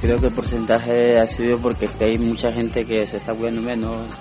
[0.00, 4.12] Creo que el porcentaje ha sido porque hay mucha gente que se está cuidando menos,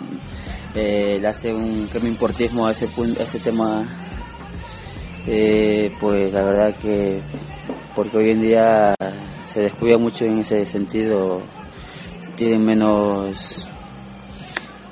[0.75, 3.83] eh, le hace un que me importismo a ese, a ese tema,
[5.27, 7.21] eh, pues la verdad que
[7.95, 8.95] porque hoy en día
[9.45, 11.41] se descuida mucho en ese sentido,
[12.35, 13.67] tienen menos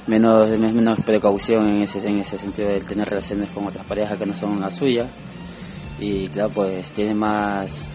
[0.07, 4.25] menos menos precaución en ese en ese sentido de tener relaciones con otras parejas que
[4.25, 5.09] no son las suyas
[5.99, 7.91] y claro pues tiene más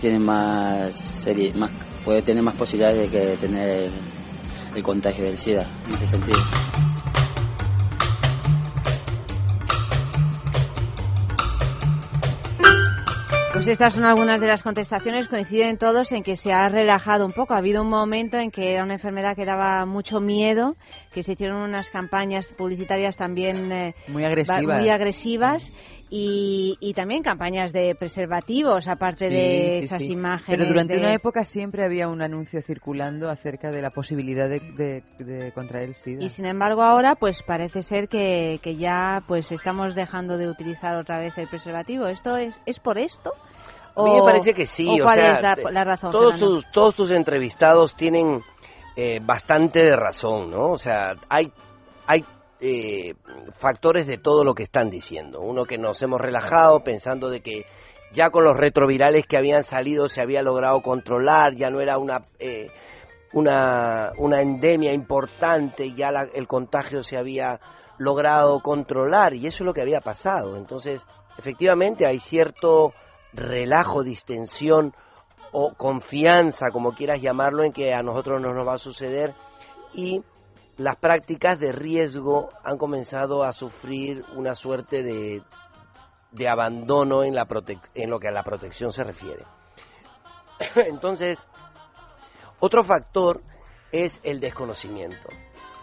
[0.00, 1.70] tiene más más
[2.04, 3.90] puede tener más posibilidades de que tener
[4.76, 6.38] el contagio del SIDA en ese sentido.
[13.56, 15.28] Pues estas son algunas de las contestaciones.
[15.28, 17.54] Coinciden todos en que se ha relajado un poco.
[17.54, 20.76] Ha habido un momento en que era una enfermedad que daba mucho miedo,
[21.10, 25.72] que se hicieron unas campañas publicitarias también eh, muy agresivas, muy agresivas
[26.08, 30.58] y, también campañas de preservativos, aparte de esas imágenes.
[30.58, 35.88] Pero durante una época siempre había un anuncio circulando acerca de la posibilidad de, contraer
[35.88, 36.24] el SIDA.
[36.24, 40.96] Y sin embargo ahora, pues parece ser que, que ya pues estamos dejando de utilizar
[40.96, 42.06] otra vez el preservativo.
[42.06, 43.32] ¿Esto es, es por esto?
[43.96, 45.00] A mí me parece que sí.
[45.00, 46.12] ¿o cuál es la, razón?
[46.12, 48.42] Todos tus, todos tus entrevistados tienen
[48.94, 50.70] eh, bastante de razón, ¿no?
[50.72, 51.50] O sea, hay,
[52.06, 52.24] hay
[52.60, 53.14] eh,
[53.58, 55.40] factores de todo lo que están diciendo.
[55.40, 57.66] Uno que nos hemos relajado pensando de que
[58.12, 62.22] ya con los retrovirales que habían salido se había logrado controlar, ya no era una...
[62.38, 62.68] Eh,
[63.32, 67.60] una, una endemia importante, ya el contagio se había
[67.98, 70.56] logrado controlar y eso es lo que había pasado.
[70.56, 71.04] Entonces,
[71.36, 72.94] efectivamente hay cierto
[73.32, 74.94] relajo, distensión
[75.52, 79.34] o confianza, como quieras llamarlo, en que a nosotros no nos va a suceder
[79.94, 80.22] y
[80.76, 85.42] las prácticas de riesgo han comenzado a sufrir una suerte de,
[86.32, 87.46] de abandono en, la
[87.94, 89.44] en lo que a la protección se refiere.
[90.88, 91.46] Entonces,
[92.60, 93.42] otro factor
[93.92, 95.28] es el desconocimiento,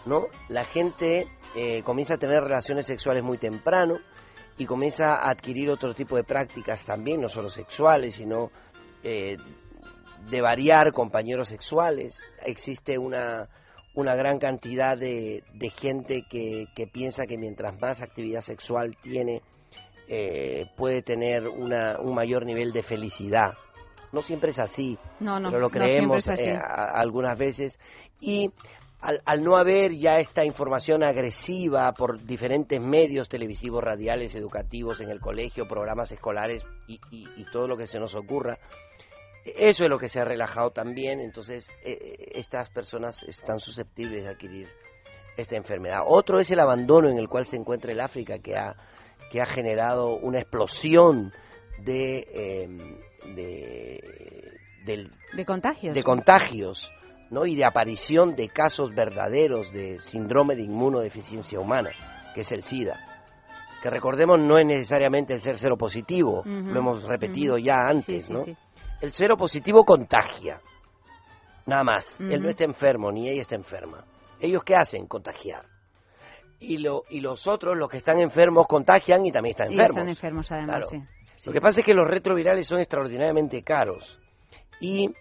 [0.06, 0.28] ¿no?
[0.50, 4.00] La gente eh, comienza a tener relaciones sexuales muy temprano,
[4.58, 8.52] y comienza a adquirir otro tipo de prácticas también, no solo sexuales, sino
[9.04, 9.38] eh,
[10.30, 12.20] de variar compañeros sexuales.
[12.46, 13.50] Existe una,
[13.96, 19.42] una gran cantidad de, de gente que, que, piensa que mientras más actividad sexual tiene,
[20.08, 23.54] eh, puede tener una, un mayor nivel de felicidad.
[24.12, 27.80] No siempre es así, no, no, pero lo creemos eh, algunas veces.
[28.20, 28.52] Y
[29.26, 35.20] al, no haber ya esta información agresiva por diferentes medios televisivos, radiales, educativos, en el
[35.20, 37.00] colegio, programas escolares y,
[37.52, 38.58] todo lo que se nos ocurra,
[39.46, 44.24] eso es lo que se ha relajado también, entonces eh, eh, estas personas están susceptibles
[44.24, 44.70] de adquirir
[45.36, 46.02] esta enfermedad.
[46.06, 48.76] Otro es el abandono en el cual se encuentra el África, que ha,
[49.32, 51.34] que ha generado una explosión
[51.80, 52.78] de, em,
[53.36, 54.00] de,
[55.46, 55.94] contagios.
[55.94, 56.92] De contagios
[57.30, 57.46] ¿no?
[57.46, 61.92] y de aparición de casos verdaderos de síndrome de inmunodeficiencia humana,
[62.34, 63.00] que es el SIDA.
[63.82, 68.46] Que recordemos no es necesariamente el ser cero positivo, lo hemos repetido ya antes, ¿no?
[69.04, 70.62] El cero positivo contagia,
[71.66, 72.22] nada más.
[72.22, 74.06] Él no está enfermo, ni ella está enferma.
[74.40, 75.08] ¿Ellos qué hacen?
[75.08, 75.66] Contagiar.
[76.62, 79.98] Y, lo, y los otros, los que están enfermos, contagian y también están enfermos.
[79.98, 80.88] están enfermos además,
[81.46, 84.18] Lo que pasa es que los retrovirales son extraordinariamente caros.
[84.80, 85.14] Y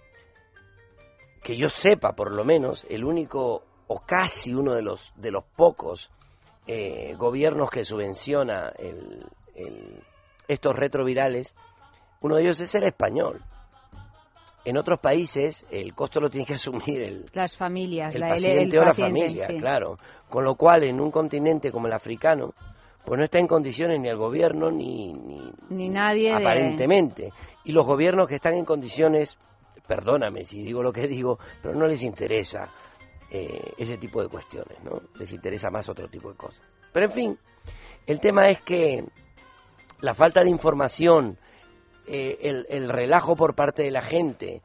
[1.43, 5.43] que yo sepa, por lo menos, el único o casi uno de los, de los
[5.57, 6.13] pocos
[6.69, 9.27] eh, gobiernos que subvenciona el,
[10.47, 11.57] estos retrovirales,
[12.21, 13.43] uno de ellos es el español.
[14.65, 18.79] En otros países el costo lo tiene que asumir el, las familias, el la, paciente
[18.79, 19.99] o la familia, claro.
[20.29, 22.55] Con lo cual, en un continente como el africano,
[23.05, 25.13] pues no está en condiciones ni el gobierno ni,
[25.71, 27.33] ni, nadie aparentemente.
[27.65, 29.37] Y los gobiernos que están en condiciones
[29.87, 32.71] perdóname si digo lo que digo, pero no les interesa
[33.31, 35.03] eh, ese tipo de cuestiones, ¿no?
[35.19, 36.65] Les interesa más otro tipo de cosas.
[36.93, 37.39] Pero en fin,
[38.07, 39.05] el tema es que
[40.01, 41.39] la falta de información,
[42.07, 44.63] eh, el, relajo por parte de la gente,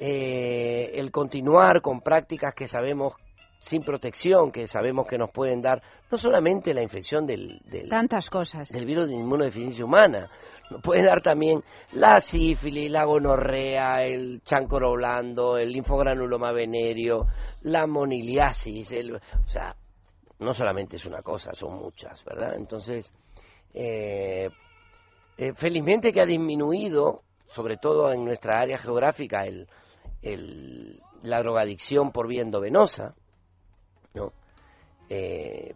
[0.00, 3.14] eh, el continuar con prácticas que sabemos
[3.58, 8.30] sin protección, que sabemos que nos pueden dar no solamente la infección del, del tantas
[8.30, 10.30] cosas del virus de inmunodeficiencia humana,
[10.70, 11.62] nos puede dar también
[11.92, 17.26] la sífilis, la gonorrea, el chancro blando, el linfogranuloma venéreo,
[17.62, 19.74] la moniliasis, o sea,
[20.38, 22.54] no solamente es una cosa, son muchas, ¿verdad?
[22.56, 23.12] Entonces,
[23.74, 24.48] eh,
[25.36, 29.44] eh, felizmente que ha disminuido, sobre todo en nuestra área geográfica,
[31.22, 33.14] la drogadicción por vía endovenosa,
[34.14, 34.32] ¿no?
[35.08, 35.74] Eh,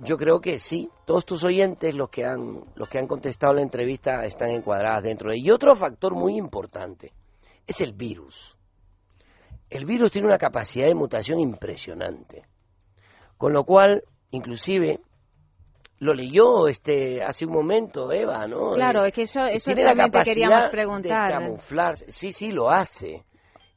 [0.00, 3.62] yo creo que sí, todos tus oyentes, los que han, los que han contestado la
[3.62, 7.12] entrevista, están encuadradas dentro de Y otro factor muy importante
[7.66, 8.56] es el virus.
[9.68, 12.44] El virus tiene una capacidad de mutación impresionante.
[13.36, 15.00] Con lo cual, inclusive,
[16.00, 18.72] lo leyó este hace un momento Eva, ¿no?
[18.72, 21.28] Claro, es que eso, eso realmente queríamos preguntar.
[21.28, 23.24] De camuflar, sí, sí, lo hace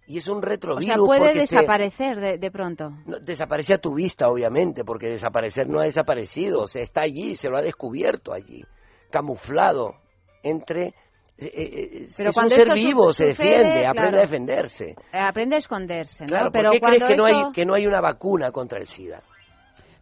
[0.07, 0.86] y es un retrovirus.
[0.86, 2.91] O sea, puede desaparecer de, pronto.
[3.21, 7.49] desaparece a tu vista, obviamente, porque desaparecer no ha desaparecido, o sea, está allí, se
[7.49, 8.63] lo ha descubierto allí,
[9.09, 9.95] camuflado
[10.41, 10.93] entre...
[11.36, 14.95] Eh, eh, eh, Pero es un ser vivo, se defiende, aprende a defenderse.
[15.11, 16.30] Aprende a esconderse, ¿no?
[16.30, 18.88] Claro, Pero ¿por qué crees que, no hay, que no hay una vacuna contra el
[18.88, 19.24] SIDA?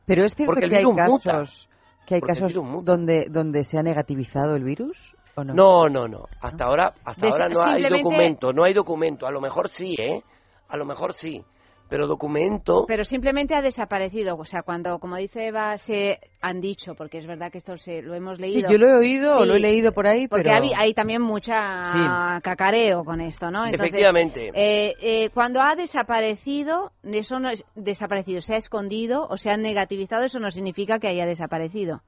[0.05, 1.69] Pero es cierto que hay casos,
[2.05, 5.89] que hay casos donde, donde se ha negativizado el virus no?
[5.89, 9.27] No, no, Hasta ahora, hasta ahora no hay documento, no hay documento.
[9.27, 10.23] A lo mejor sí, ¿eh?
[10.67, 11.43] A lo mejor sí.
[11.91, 12.85] Pero documento.
[12.87, 14.37] Pero simplemente ha desaparecido.
[14.37, 18.01] O sea, cuando, como dice Eva, se han dicho, porque es verdad que esto se,
[18.01, 18.69] lo hemos leído.
[18.69, 23.03] Sí, yo lo he oído, lo he leído por ahí, porque hay, también mucha cacareo
[23.03, 23.65] con esto, ¿no?
[23.65, 24.51] Efectivamente.
[24.53, 29.57] Eh, eh, cuando ha desaparecido, eso no es desaparecido, se ha escondido o se ha
[29.57, 31.99] negativizado, eso no significa que haya desaparecido.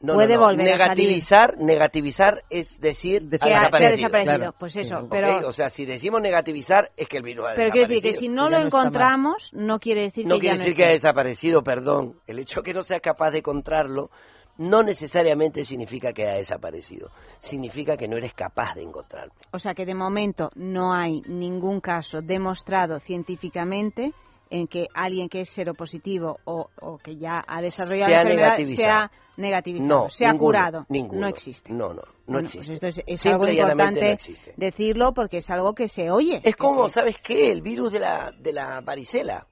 [0.00, 4.54] No, puede no, volver negativizar, negativizar es decir que ha desaparecido.
[4.56, 7.72] Pues eso, pero o sea, si decimos negativizar es que el virus ha pero desaparecido.
[7.72, 10.74] Pero quiere decir que si no, lo encontramos no quiere decir no que quiere decir
[10.76, 12.14] que ha desaparecido, perdón.
[12.28, 14.10] El hecho de que no sea capaz de encontrarlo
[14.58, 19.32] no necesariamente significa que ha desaparecido, significa que no eres capaz de encontrarlo.
[19.52, 24.12] O sea que de momento no hay ningún caso demostrado científicamente
[24.50, 29.10] en que alguien que es seropositivo o, o que ya ha desarrollado la enfermedad sea
[29.36, 30.86] negativizado, no, se ha curado.
[30.88, 31.22] Ninguno.
[31.22, 31.72] No existe.
[31.72, 33.04] No, no, no pues existe.
[33.06, 34.18] es, algo importante
[34.56, 36.40] decirlo porque es algo que se oye.
[36.42, 37.50] Es como, ¿sabes qué?
[37.50, 39.46] El virus de la, de la varicela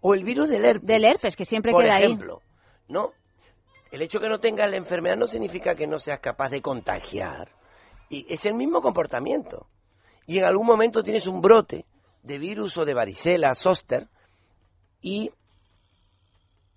[0.00, 0.86] o el virus del herpes.
[0.86, 2.40] Del herpes, que siempre por queda ejemplo,
[2.88, 3.12] ¿no?
[3.90, 7.50] El hecho que no tengas la enfermedad no significa que no seas capaz de contagiar.
[8.08, 9.66] Y es el mismo comportamiento.
[10.26, 11.84] Y en algún momento tienes un brote
[12.24, 14.08] de virus o de varicela, zoster,
[15.00, 15.30] y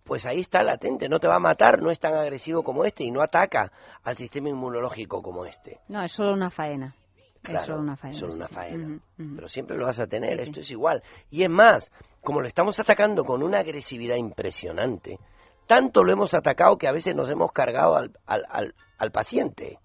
[0.04, 3.04] pues ahí está latente, no te va a matar, no es tan agresivo como este
[3.04, 3.72] y no ataca
[4.04, 5.80] al sistema inmunológico como este.
[5.88, 6.96] No, es solo una faena.
[7.42, 8.20] Claro, es solo una faena.
[8.20, 9.00] Solo una faena.
[9.18, 11.02] Pero siempre lo vas a tener, esto es igual.
[11.30, 11.92] Y es más,
[12.22, 15.20] como lo estamos atacando con una agresividad impresionante,
[15.66, 19.80] tanto lo hemos atacado que a veces nos hemos cargado al, al, al, al paciente.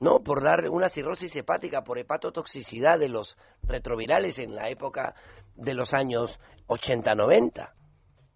[0.00, 0.20] ¿No?
[0.20, 5.14] Por dar una cirrosis hepática por hepatotoxicidad de los retrovirales en la época
[5.54, 7.70] de los años 80-90.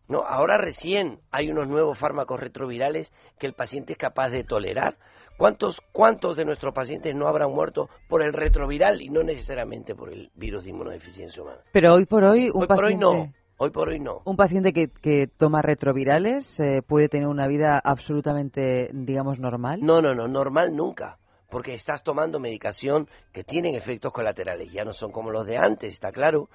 [0.07, 4.99] No, ahora recién hay unos nuevos fármacos retrovirales que el paciente es capaz de tolerar.
[5.39, 10.13] ¿Cuántos, ¿Cuántos de nuestros pacientes no habrán muerto por el retroviral y no necesariamente por
[10.13, 11.61] el virus de inmunodeficiencia humana?
[11.73, 13.05] Pero hoy por hoy, un hoy paciente...
[13.05, 13.33] por hoy no.
[13.57, 14.21] Hoy por hoy no.
[14.27, 19.81] Un paciente que, que toma retrovirales eh, puede tener una vida absolutamente, digamos, normal.
[19.81, 21.19] No, no, no, normal nunca.
[21.51, 24.73] Porque estás tomando medicación que tienen efectos colaterales.
[24.73, 26.49] Ya no son como los de antes, está claro.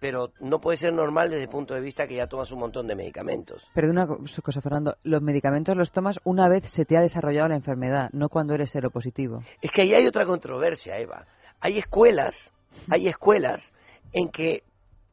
[0.00, 2.86] Pero no puede ser normal desde el punto de vista que ya tomas un montón
[2.86, 3.68] de medicamentos.
[3.74, 4.96] Perdona una cosa, Fernando.
[5.02, 8.70] Los medicamentos los tomas una vez se te ha desarrollado la enfermedad, no cuando eres
[8.70, 9.42] seropositivo.
[9.60, 11.26] Es que ahí hay otra controversia, Eva.
[11.60, 12.50] Hay escuelas,
[12.88, 13.72] hay escuelas
[14.12, 14.62] en que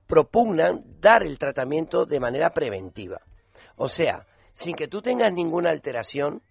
[0.08, 3.20] propugnan dar el tratamiento de manera preventiva.
[3.76, 6.42] O sea, sin que tú tengas ninguna alteración,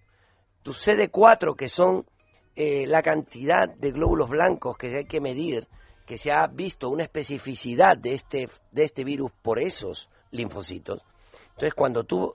[0.63, 2.05] tu CD4, que son
[2.57, 5.69] eh, la cantidad de glóbulos blancos que hay que medir,
[6.07, 11.03] que se ha visto una especificidad de este, de este virus por esos linfocitos.
[11.51, 12.35] Entonces, cuando tú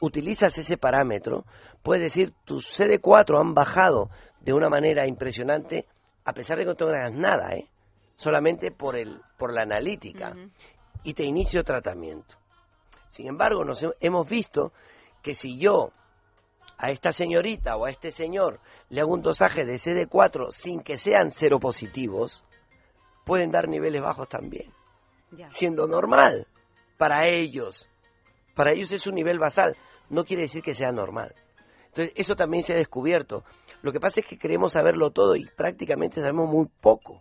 [0.00, 1.44] utilizas ese parámetro,
[1.82, 4.10] puedes decir, tus CD4 han bajado
[4.40, 5.86] de una manera impresionante,
[6.24, 7.68] a pesar de que no tengas nada, ¿eh?
[8.16, 10.34] solamente por, el, por la analítica
[11.04, 12.36] y te inicio tratamiento.
[13.10, 14.72] Sin embargo, nos hemos visto
[15.22, 15.92] que si yo
[16.78, 20.96] a esta señorita o a este señor le hago un dosaje de CD4 sin que
[20.96, 22.44] sean seropositivos,
[23.24, 24.72] pueden dar niveles bajos también,
[25.50, 26.46] siendo normal
[26.96, 27.88] para ellos.
[28.54, 29.76] Para ellos es un nivel basal,
[30.08, 31.34] no quiere decir que sea normal.
[31.88, 33.44] Entonces, eso también se ha descubierto.
[33.82, 37.20] Lo que pasa es que queremos saberlo todo y prácticamente sabemos muy poco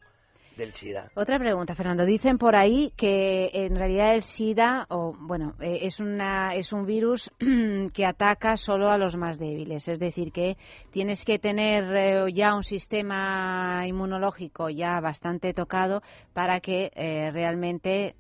[0.58, 1.12] del SIDA.
[1.16, 2.06] Otra pregunta, Fernando.
[2.06, 6.86] Dicen por ahí que en realidad el SIDA, o bueno, eh, es una es un
[6.86, 7.32] virus
[7.94, 9.88] que ataca solo a los más débiles.
[9.88, 10.58] Es decir, que
[10.92, 16.02] tienes que tener eh, ya un sistema inmunológico ya bastante tocado
[16.34, 18.16] para que eh, realmente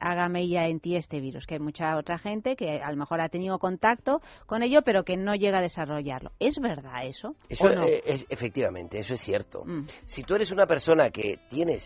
[0.00, 1.46] haga mella en ti este virus.
[1.46, 5.04] Que hay mucha otra gente que a lo mejor ha tenido contacto con ello, pero
[5.04, 6.32] que no llega a desarrollarlo.
[6.38, 7.34] ¿Es verdad eso?
[7.48, 7.70] Eso
[8.04, 9.64] es, efectivamente, eso es cierto.
[9.64, 9.86] Mm.
[10.04, 11.77] Si tú eres una persona que tiene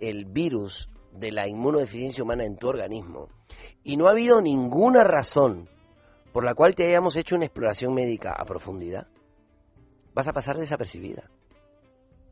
[0.00, 3.28] el, virus de la inmunodeficiencia humana en tu organismo.
[3.82, 5.68] Y no ha habido ninguna razón
[6.32, 9.06] por la cual te hayamos hecho una exploración médica a profundidad,
[10.14, 11.30] vas a pasar desapercibida,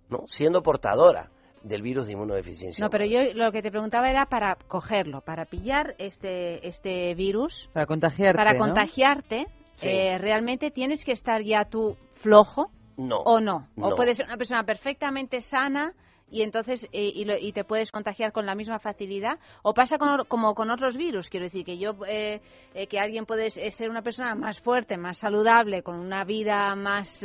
[0.09, 0.27] ¿no?
[0.27, 1.31] Siendo portadora
[1.63, 2.85] del virus de inmunodeficiencia.
[2.85, 7.69] No, pero yo lo que te preguntaba era para cogerlo, para pillar este este virus,
[7.73, 9.47] para contagiarte, para contagiarte,
[9.83, 14.37] eh, realmente tienes que estar ya tú flojo no, o no, o puedes ser una
[14.37, 15.95] persona perfectamente sana
[16.29, 19.39] y entonces eh, y, te puedes contagiar con la misma facilidad.
[19.63, 19.97] O pasa
[20.29, 22.41] como con otros virus quiero decir que yo eh,
[22.75, 27.25] eh, que alguien puede ser una persona más fuerte más saludable con una vida más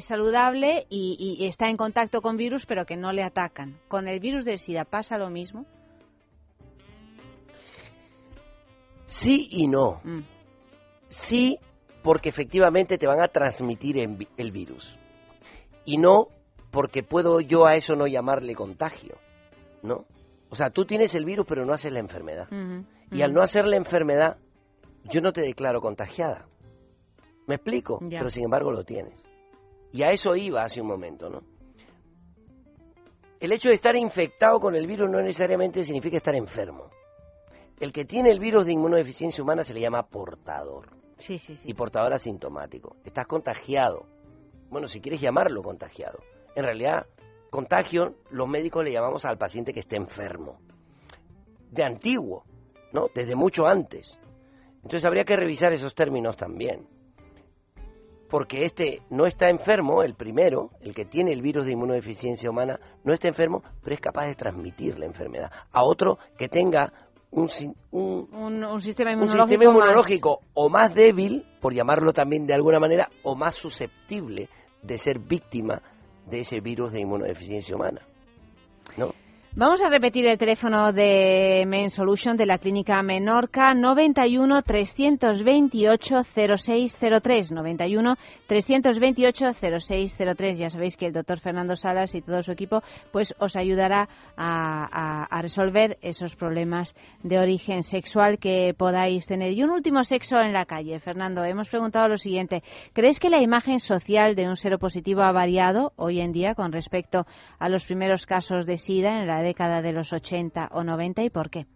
[0.00, 3.78] saludable y, y, está en contacto con virus pero que no le atacan.
[3.86, 5.64] Con el virus del sida pasa lo mismo.
[9.06, 10.00] Sí y no.
[10.04, 10.20] Mm.
[11.08, 11.58] sí
[12.02, 14.98] porque efectivamente te van a transmitir el virus.
[15.84, 16.28] Y no
[16.78, 19.16] porque puedo yo a eso no llamarle contagio,
[19.82, 20.04] ¿no?
[20.48, 22.46] O sea, tú tienes el virus pero no haces la enfermedad.
[23.10, 24.36] Y al no hacer la enfermedad,
[25.02, 26.46] yo no te declaro contagiada.
[27.48, 27.98] ¿Me explico?
[28.08, 29.20] Pero sin embargo lo tienes.
[29.90, 31.42] Y a eso iba hace un momento, ¿no?
[33.40, 36.90] El hecho de estar infectado con el virus no necesariamente significa estar enfermo.
[37.80, 40.90] El que tiene el virus de inmunodeficiencia humana se le llama portador.
[41.18, 41.70] Sí, sí, sí.
[41.70, 42.94] Y portador asintomático.
[43.04, 44.06] Estás contagiado.
[44.70, 46.20] Bueno, si quieres llamarlo contagiado
[46.54, 47.06] en realidad
[47.50, 50.58] contagio los médicos le llamamos al paciente que esté enfermo.
[51.70, 52.44] De antiguo,
[52.92, 53.08] ¿no?
[53.14, 54.18] Desde mucho antes.
[54.76, 56.86] Entonces habría que revisar esos términos también.
[58.28, 62.78] Porque este no está enfermo, el primero, el que tiene el virus de inmunodeficiencia humana,
[63.02, 66.92] no está enfermo, pero es capaz de transmitir la enfermedad a otro que tenga
[67.30, 67.48] un,
[67.90, 74.48] un, sistema inmunológico o más débil, por llamarlo también de alguna manera, o más susceptible
[74.82, 75.82] de ser víctima
[76.30, 78.02] de ese virus de inmunodeficiencia humana.
[78.96, 79.14] ¿no?
[79.58, 87.50] Vamos a repetir el teléfono de Men Solution de la clínica Menorca 91 328 0603
[87.50, 88.14] 91
[88.46, 90.58] 328 0603.
[90.58, 95.40] Ya sabéis que el doctor Fernando Salas y todo su equipo pues os ayudará a,
[95.42, 96.94] resolver esos problemas
[97.24, 99.50] de origen sexual que podáis tener.
[99.50, 101.00] Y un último sexo en la calle.
[101.00, 102.62] Fernando, hemos preguntado lo siguiente.
[102.92, 107.26] ¿Crees que la imagen social de un seropositivo ha variado hoy en día con respecto
[107.58, 111.30] a los primeros casos de SIDA en la década de los 80 o 90 y
[111.30, 111.66] por qué?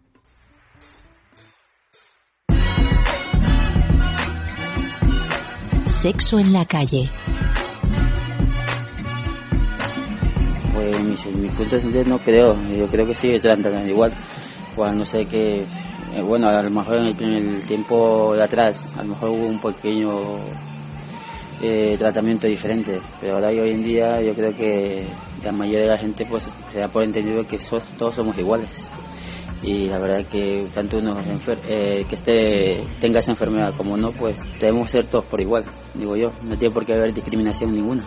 [5.81, 7.09] Sexo en la calle.
[10.73, 14.11] Pues mi, mi punto de vista no creo, yo creo que sigue tratando igual.
[14.75, 15.65] Pues no sé que
[16.15, 19.59] eh, bueno, a lo mejor en el, tiempo de atrás, a lo mejor hubo un
[19.59, 20.41] pequeño
[21.59, 25.07] eh, tratamiento diferente, pero ahora y hoy en día yo creo que
[25.43, 27.57] la mayoría de la gente pues se da por entendido que
[27.97, 28.91] todos somos iguales.
[29.61, 34.45] Y la verdad que tanto uno eh, que esté tenga esa enfermedad como no pues
[34.59, 35.63] debemos ser todos por igual
[35.93, 36.31] digo yo.
[36.43, 38.03] No tiene por qué haber discriminación ninguna.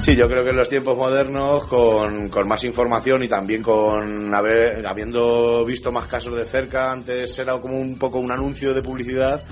[0.00, 4.34] Sí, yo creo que en los tiempos modernos, con, con más información y también con
[4.34, 8.82] haber, habiendo visto más casos de cerca, antes era como un poco un anuncio de
[8.82, 9.44] publicidad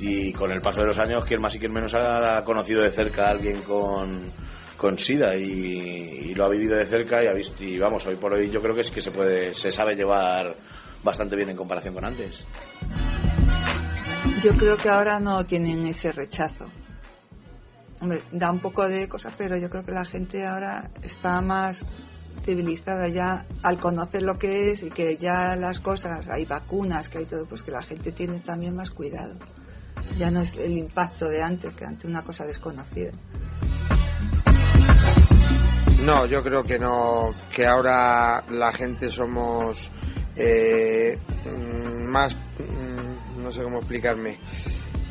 [0.00, 2.90] y con el paso de los años, quien más y quien menos ha conocido de
[2.90, 4.32] cerca a alguien con,
[4.80, 8.32] con SIDA y, lo ha vivido de cerca y ha visto y vamos hoy por
[8.32, 10.56] hoy yo creo que es que se puede se sabe llevar
[11.02, 12.46] bastante bien en comparación con antes.
[14.42, 16.66] Yo creo que ahora no tienen ese rechazo.
[18.00, 21.84] Hombre, da un poco de cosas, pero yo creo que la gente ahora está más
[22.42, 27.18] civilizada ya al conocer lo que es y que ya las cosas, hay vacunas, que
[27.18, 29.36] hay todo, pues que la gente tiene también más cuidado.
[30.18, 33.12] Ya no es el impacto de antes, que ante una cosa desconocida.
[36.04, 39.90] No, yo creo que no, que ahora la gente somos
[40.34, 44.38] eh, mm, más, mm, no sé cómo explicarme,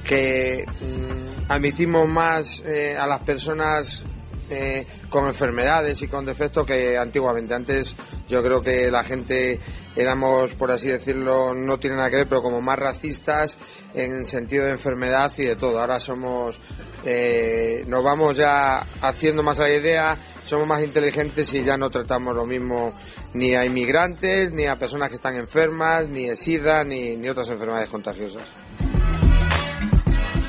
[0.03, 4.05] que mm, admitimos más eh, a las personas
[4.49, 7.53] eh, con enfermedades y con defectos que antiguamente.
[7.53, 7.95] Antes
[8.27, 9.59] yo creo que la gente
[9.95, 13.57] éramos, por así decirlo, no tiene nada que ver, pero como más racistas
[13.93, 15.79] en sentido de enfermedad y de todo.
[15.79, 16.59] Ahora somos,
[17.03, 21.89] eh, nos vamos ya haciendo más a la idea, somos más inteligentes y ya no
[21.89, 22.91] tratamos lo mismo
[23.33, 27.49] ni a inmigrantes, ni a personas que están enfermas, ni de SIDA, ni, ni otras
[27.49, 28.53] enfermedades contagiosas.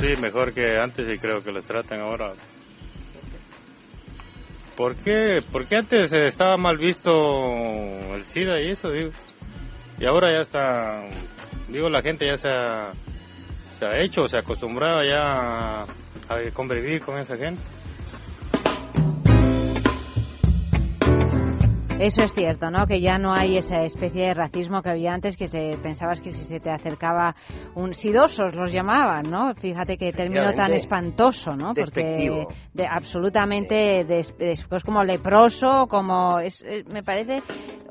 [0.00, 2.32] Sí, mejor que antes y creo que les tratan ahora
[4.80, 5.40] ¿Por qué?
[5.52, 7.12] Porque antes estaba mal visto
[8.14, 9.10] el SIDA y eso, digo.
[9.98, 11.02] Y ahora ya está,
[11.68, 12.92] digo, la gente ya se ha,
[13.78, 17.62] se ha hecho, se ha acostumbrado ya a convivir con esa gente.
[22.00, 22.86] Eso es cierto, ¿no?
[22.86, 26.30] Que ya no hay esa especie de racismo que había antes, que se, pensabas que
[26.30, 27.36] si se te acercaba
[27.74, 29.54] un sidosos los llamaban, ¿no?
[29.54, 31.74] Fíjate que término tan espantoso, ¿no?
[31.74, 37.40] Porque de, absolutamente después como leproso, como es, me parece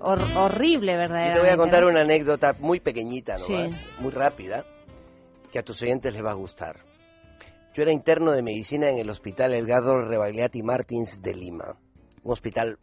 [0.01, 1.35] horrible, ¿verdad?
[1.35, 4.65] te voy a contar una anécdota muy pequeñita nomás, muy rápida,
[5.51, 6.77] que a tus oyentes les va a gustar.
[7.75, 11.77] Yo era interno de medicina en el Hospital Edgardo Rebagliati Martins de Lima,
[12.23, 12.79] un hospital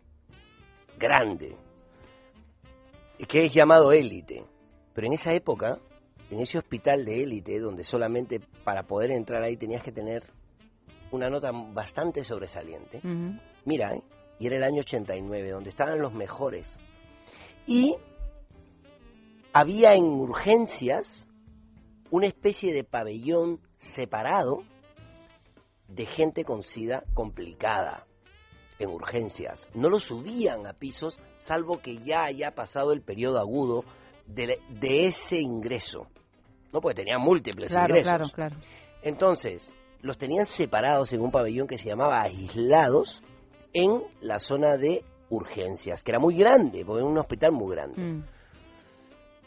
[0.98, 1.56] grande,
[3.28, 4.44] que es llamado élite.
[4.94, 5.78] Pero en esa época,
[6.30, 10.24] en ese hospital de élite, donde solamente para poder entrar ahí tenías que tener
[11.10, 13.00] una nota bastante sobresaliente,
[13.64, 14.02] mira, ¿eh?
[14.38, 16.78] y era el año 89, donde estaban los mejores.
[17.66, 17.96] Y
[19.52, 21.28] había en urgencias
[22.10, 24.62] una especie de pabellón separado
[25.88, 28.05] de gente con sida complicada
[28.78, 29.68] en urgencias.
[29.74, 33.84] No lo subían a pisos salvo que ya haya pasado el periodo agudo
[34.26, 36.06] de, ese ingreso.
[36.72, 38.02] No, porque tenían múltiples ingresos.
[38.02, 38.56] Claro, claro.
[39.02, 39.72] Entonces,
[40.02, 43.22] los tenían separados en un pabellón que se llamaba aislados
[43.72, 48.00] en la zona de urgencias, que era muy grande, porque era un hospital muy grande.
[48.00, 48.24] Mm.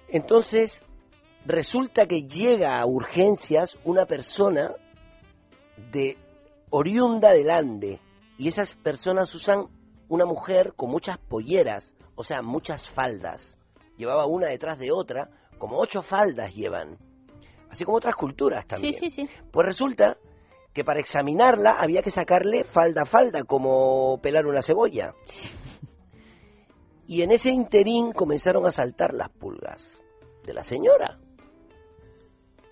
[0.10, 0.84] Entonces,
[1.46, 4.74] resulta que llega a urgencias una persona
[5.92, 6.18] de
[6.70, 8.00] oriunda del Ande,
[8.40, 9.68] y esas personas usan
[10.08, 13.58] una mujer con muchas polleras, o sea, muchas faldas.
[13.98, 16.98] Llevaba una detrás de otra, como ocho faldas llevan.
[17.70, 18.94] Así como otras culturas también.
[18.94, 19.30] Sí, sí, sí.
[19.52, 20.18] Pues resulta
[20.74, 25.14] que para examinarla había que sacarle falda a falda, como pelar una cebolla.
[27.06, 30.00] Y en ese interín comenzaron a saltar las pulgas
[30.46, 31.20] de la señora.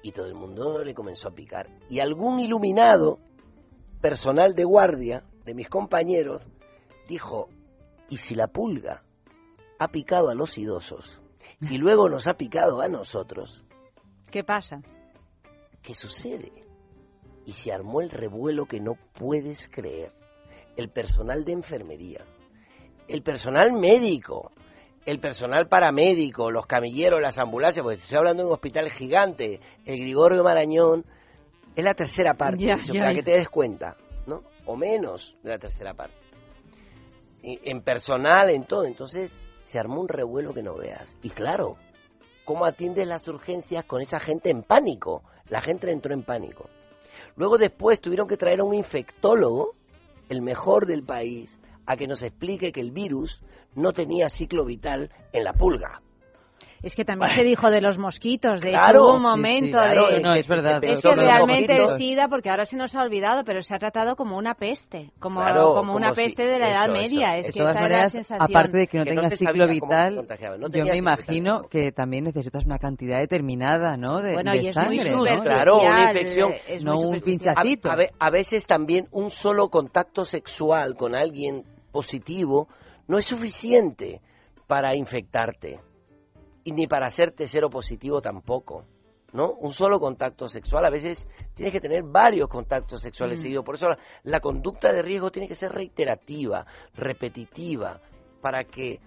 [0.02, 1.68] Y todo el mundo le comenzó a picar.
[1.90, 3.20] Y algún iluminado,
[4.00, 6.44] personal de guardia, de mis compañeros,
[7.08, 7.48] dijo,
[8.10, 9.02] ¿y si la pulga
[9.80, 11.22] ha picado a los idosos
[11.62, 13.66] y luego nos ha picado a nosotros?
[14.30, 14.82] ¿Qué pasa?
[15.82, 16.52] ¿Qué sucede?
[17.46, 20.12] Y se armó el revuelo que no puedes creer.
[20.76, 22.26] El personal de enfermería,
[23.08, 24.52] el personal médico,
[25.06, 29.98] el personal paramédico, los camilleros, las ambulancias, porque estoy hablando de un hospital gigante, el
[30.02, 31.06] Grigorio Marañón,
[31.74, 33.96] es la tercera parte, para que te des cuenta
[34.68, 36.16] o menos de la tercera parte.
[37.42, 38.86] En personal, en todo.
[38.86, 41.18] Entonces se armó un revuelo que no veas.
[41.24, 41.78] Y claro,
[42.46, 45.24] ¿cómo atiendes las urgencias con esa gente en pánico?
[45.50, 46.70] La gente entró en pánico.
[47.36, 49.74] Luego después tuvieron que traer a un infectólogo,
[50.30, 53.42] el mejor del país, a que nos explique que el virus
[53.76, 56.02] no tenía ciclo vital en la pulga.
[56.84, 60.20] Es que también se dijo de los mosquitos, de hecho, un momento de...
[60.22, 60.84] No, es verdad.
[60.84, 64.16] Es que realmente el SIDA, porque ahora se nos ha olvidado, pero se ha tratado
[64.16, 65.42] como una peste, como,
[65.74, 67.38] como una peste de la Edad Media.
[67.38, 68.50] Es de que todas maneras, era la sensación.
[68.52, 70.16] aparte de que no Que tenga no se ciclo vital,
[70.60, 74.22] no yo me imagino que también necesitas una cantidad determinada, ¿no?
[74.22, 75.18] De, Bueno, de y es muy sangre, ¿no?
[75.20, 76.54] superficial, Claro, una infección.
[76.68, 77.90] es No muy un pinchacito.
[77.90, 82.68] A, a ve- a veces también un solo contacto sexual con alguien positivo
[83.08, 84.22] no es suficiente
[84.68, 85.80] para infectarte
[86.68, 88.86] y ni para hacerte cero positivo tampoco.
[89.34, 89.52] ¿No?
[89.52, 93.42] Un solo contacto sexual, a veces tienes que tener varios contactos sexuales Mm.
[93.42, 93.66] seguidos.
[93.66, 98.00] Por eso la, la conducta de riesgo tiene que ser reiterativa, repetitiva,
[98.42, 99.00] para que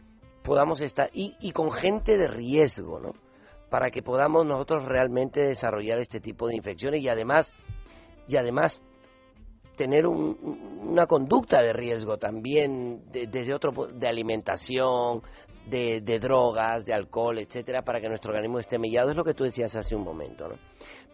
[0.43, 3.13] podamos estar, y, y con gente de riesgo, ¿no?
[3.71, 7.55] Para que podamos nosotros realmente desarrollar este tipo de infecciones y además,
[8.29, 8.81] y además
[9.77, 15.23] tener un- un- una conducta de riesgo también de- desde otro de alimentación,
[15.67, 19.11] de, de drogas, de alcohol, etcétera, para que nuestro organismo esté mellado.
[19.11, 20.55] Es lo que tú decías hace un momento, ¿no?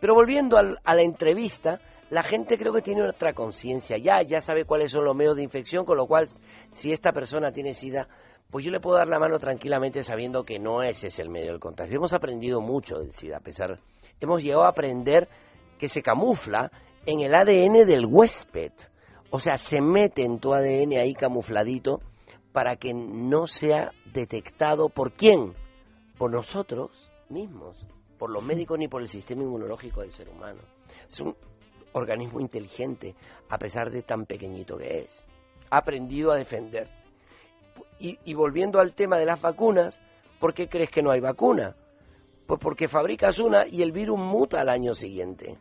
[0.00, 1.80] Pero volviendo al- a la entrevista,
[2.10, 5.42] la gente creo que tiene otra conciencia ya, ya sabe cuáles son los medios de
[5.42, 6.28] infección, con lo cual,
[6.70, 8.06] si esta persona tiene SIDA,
[8.50, 11.50] pues yo le puedo dar la mano tranquilamente sabiendo que no ese es el medio
[11.50, 11.96] del contagio.
[11.96, 13.80] Hemos aprendido mucho del SIDA, a pesar,
[14.20, 15.28] hemos llegado a aprender
[15.78, 16.70] que se camufla
[17.06, 18.72] en el ADN del huésped.
[19.30, 22.00] O sea, se mete en tu ADN ahí camufladito
[22.56, 25.52] para que no sea detectado por quién,
[26.16, 26.90] por nosotros
[27.28, 27.86] mismos,
[28.18, 30.62] por los médicos ni por el sistema inmunológico del ser humano.
[31.06, 31.36] Es un
[31.92, 33.14] organismo inteligente,
[33.50, 35.26] a pesar de tan pequeñito que es.
[35.68, 36.98] Ha aprendido a defenderse.
[38.00, 40.00] Y, y volviendo al tema de las vacunas,
[40.40, 41.76] ¿por qué crees que no hay vacuna?
[42.46, 45.58] Pues porque fabricas una y el virus muta al año siguiente.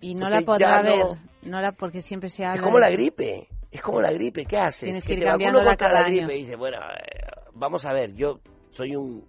[0.00, 2.56] Y no Entonces la podrá ya no- la, porque siempre se habla...
[2.56, 4.80] Es como de- la gripe, es como la gripe, ¿qué haces?
[4.80, 6.32] Tienes que ir te cambiándola contra cada la gripe año.
[6.32, 8.40] y dices, bueno, eh, vamos a ver, yo
[8.70, 9.24] soy un...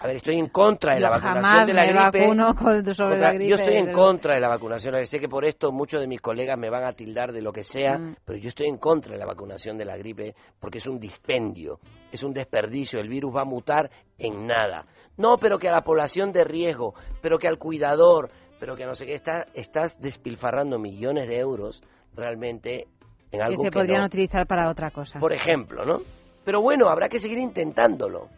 [0.00, 2.20] A ver, estoy en contra de la vacunación jamás de la me gripe.
[2.20, 5.06] vacuno con- sobre Contra- la gripe, Yo estoy en contra de la vacunación.
[5.06, 7.62] Sé que por esto muchos de mis colegas me van a tildar de lo que
[7.62, 8.16] sea, Mm.
[8.24, 11.78] pero yo estoy en contra de la vacunación de la gripe porque es un dispendio,
[12.12, 13.00] es un desperdicio.
[13.00, 14.84] El virus va a mutar en nada.
[15.16, 18.30] No, pero que a la población de riesgo, pero que al cuidador,
[18.60, 21.82] pero que no sé qué, está, estás despilfarrando millones de euros
[22.14, 22.86] realmente
[23.30, 24.06] en algo que se que podrían no.
[24.06, 25.18] utilizar para otra cosa.
[25.18, 26.00] Por ejemplo, ¿no?
[26.44, 28.28] Pero bueno, habrá que seguir intentándolo.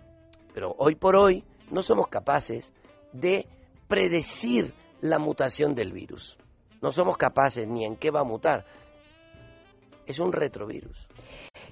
[0.54, 2.72] Pero hoy por hoy no somos capaces
[3.12, 3.46] de
[3.88, 6.36] predecir la mutación del virus.
[6.80, 8.64] No somos capaces ni en qué va a mutar.
[10.06, 11.05] Es un retrovirus.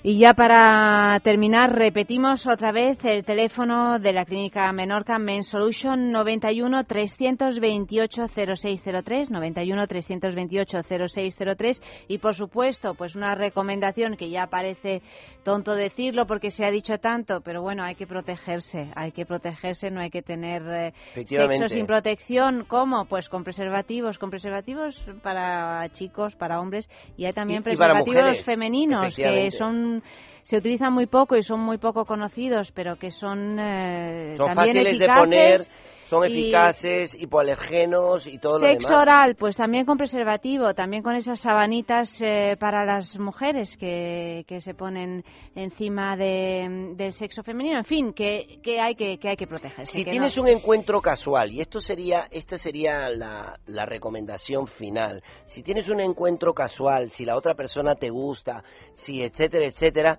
[0.07, 6.13] Y ya para terminar, repetimos otra vez el teléfono de la clínica Menorca Men Solution
[6.13, 15.01] 91 328 0603 91 328 0603 y por supuesto, pues una recomendación que ya parece
[15.43, 19.91] tonto decirlo porque se ha dicho tanto, pero bueno, hay que protegerse, hay que protegerse,
[19.91, 23.07] no hay que tener eh, sexo sin protección, ¿cómo?
[23.07, 27.95] Pues con preservativos, con preservativos para chicos, para hombres y hay también Y- y para
[27.95, 29.94] preservativos mujeres, femeninos que efectivamente.
[30.01, 30.03] Son
[30.45, 34.75] se utilizan muy poco y son muy poco conocidos, pero que son, eh, Son también
[34.75, 35.61] fáciles de poner,
[36.09, 39.03] son y eficaces, hipoalergenos y todo lo Sexo demás.
[39.03, 44.61] oral, pues también con preservativo, también con esas sabanitas eh, para las mujeres que, que
[44.61, 45.25] se ponen
[45.55, 47.79] encima de- del sexo femenino.
[47.79, 49.91] En fin, que, que hay que, que hay que protegerse.
[49.93, 54.67] Si que tienes no- un encuentro casual, y esto sería, esta sería la, la recomendación
[54.67, 58.63] final, si tienes un encuentro casual, si la otra persona te gusta,
[58.95, 60.19] si etcétera, etcétera,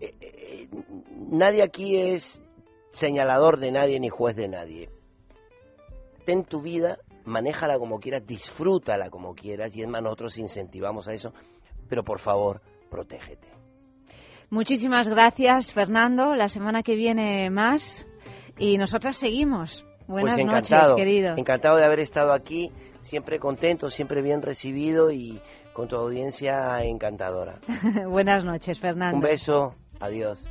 [0.00, 0.68] eh, eh,
[1.30, 2.40] nadie aquí es
[2.90, 4.88] señalador de nadie ni juez de nadie.
[6.24, 11.12] Ten tu vida, manéjala como quieras, disfrútala como quieras, y es más, nosotros incentivamos a
[11.12, 11.32] eso,
[11.88, 12.60] pero por favor,
[12.90, 13.48] protégete.
[14.50, 16.34] Muchísimas gracias, Fernando.
[16.34, 18.06] La semana que viene más
[18.58, 19.84] y nosotras seguimos.
[20.08, 21.36] Buenas pues noches, encantado, querido.
[21.36, 25.40] encantado de haber estado aquí, siempre contento, siempre bien recibido y
[25.72, 27.60] con tu audiencia encantadora.
[28.08, 29.16] Buenas noches, Fernando.
[29.16, 30.50] Un beso, adiós.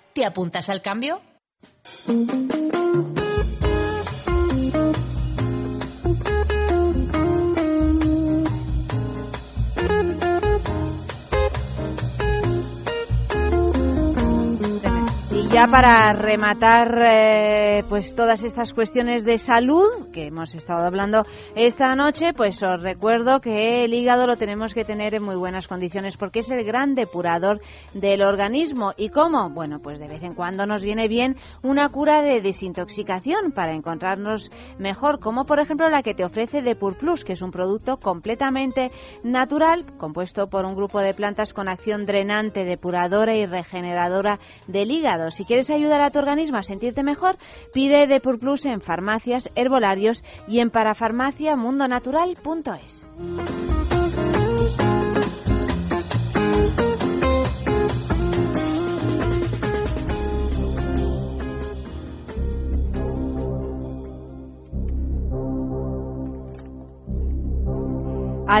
[0.13, 1.21] ¿Te apuntas al cambio?
[15.53, 21.23] Ya para rematar eh, pues todas estas cuestiones de salud que hemos estado hablando
[21.55, 25.67] esta noche, pues os recuerdo que el hígado lo tenemos que tener en muy buenas
[25.67, 27.59] condiciones porque es el gran depurador
[27.93, 28.93] del organismo.
[28.95, 29.49] ¿Y cómo?
[29.49, 34.51] Bueno, pues de vez en cuando nos viene bien una cura de desintoxicación para encontrarnos
[34.79, 38.87] mejor, como por ejemplo la que te ofrece Depur Plus, que es un producto completamente
[39.23, 45.29] natural, compuesto por un grupo de plantas con acción drenante, depuradora y regeneradora del hígado.
[45.41, 47.39] Si quieres ayudar a tu organismo a sentirte mejor,
[47.73, 53.07] pide Depur Plus en farmacias, herbolarios y en parafarmaciamundonatural.es.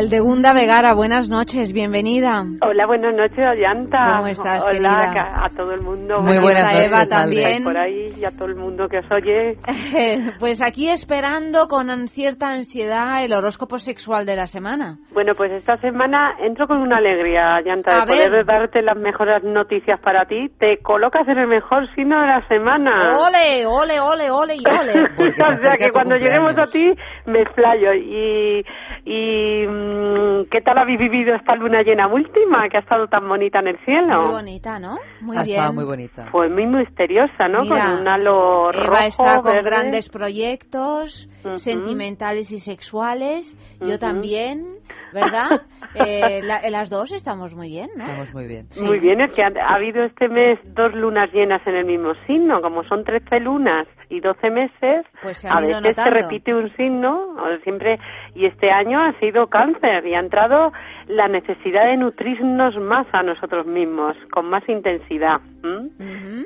[0.01, 2.43] Aldegunda Vegara, buenas noches, bienvenida.
[2.63, 4.15] Hola, buenas noches, Ayanta.
[4.17, 5.45] ¿Cómo estás, Hola, querida?
[5.45, 6.21] a todo el mundo.
[6.21, 7.63] Muy buenas a noches, Eva también.
[7.63, 9.57] Por ahí y a todo el mundo que os oye.
[10.39, 14.97] pues aquí esperando con cierta ansiedad el horóscopo sexual de la semana.
[15.13, 18.45] Bueno, pues esta semana entro con una alegría, Ayanta, A de poder ver.
[18.47, 20.49] darte las mejores noticias para ti.
[20.57, 23.19] Te colocas en el mejor signo de la semana.
[23.19, 24.93] Ole, ole, ole, ole y ole.
[25.29, 26.91] o sea que cuando lleguemos a ti
[27.27, 27.93] me explayo.
[27.93, 28.65] Y,
[29.03, 33.59] y mm, ¿qué tal habéis vivido esta luna llena última que ha estado tan bonita
[33.59, 34.21] en el cielo?
[34.21, 34.97] Muy bonita, ¿no?
[35.21, 35.55] Muy ha bien.
[35.55, 36.27] estado muy bonita.
[36.31, 37.61] Pues muy misteriosa, ¿no?
[37.63, 39.69] Mira, con un halo Eva rojo, está con verde.
[39.69, 41.27] grandes proyectos
[41.57, 43.55] Sentimentales y sexuales.
[43.79, 44.65] Yo también,
[45.13, 45.61] ¿verdad?
[45.93, 48.05] Eh, la- las dos estamos muy bien, ¿no?
[48.05, 48.67] Estamos muy bien.
[48.79, 52.13] Muy bien, es que ha, ha habido este mes dos lunas llenas en el mismo
[52.27, 57.35] signo, como son 13 lunas y 12 meses, Pues a veces se repite un signo,
[57.35, 57.99] o siempre,
[58.35, 60.71] y este año ha sido cáncer y ha entrado
[61.07, 65.41] la necesidad de nutrirnos más a nosotros mismos, con más intensidad.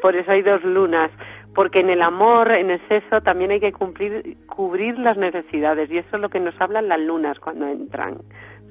[0.01, 1.11] Por eso hay dos lunas,
[1.55, 5.97] porque en el amor, en el sexo, también hay que cumplir, cubrir las necesidades, y
[5.97, 8.17] eso es lo que nos hablan las lunas cuando entran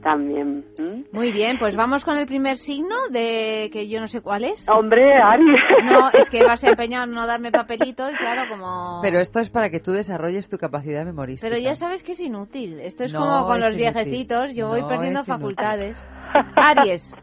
[0.03, 0.67] también.
[0.79, 1.05] ¿m?
[1.13, 4.69] Muy bien, pues vamos con el primer signo de que yo no sé cuál es.
[4.69, 5.61] Hombre, Aries.
[5.85, 9.01] No, es que vas a empeñar en no darme papelito y claro, como...
[9.03, 11.49] Pero esto es para que tú desarrolles tu capacidad memorística.
[11.49, 12.81] Pero ya sabes que es inútil.
[12.81, 13.93] Esto es No como con es los inútil.
[13.95, 15.41] viejecitos, yo voy No perdiendo es inútil.
[15.43, 16.05] facultades.
[16.57, 17.15] Aries.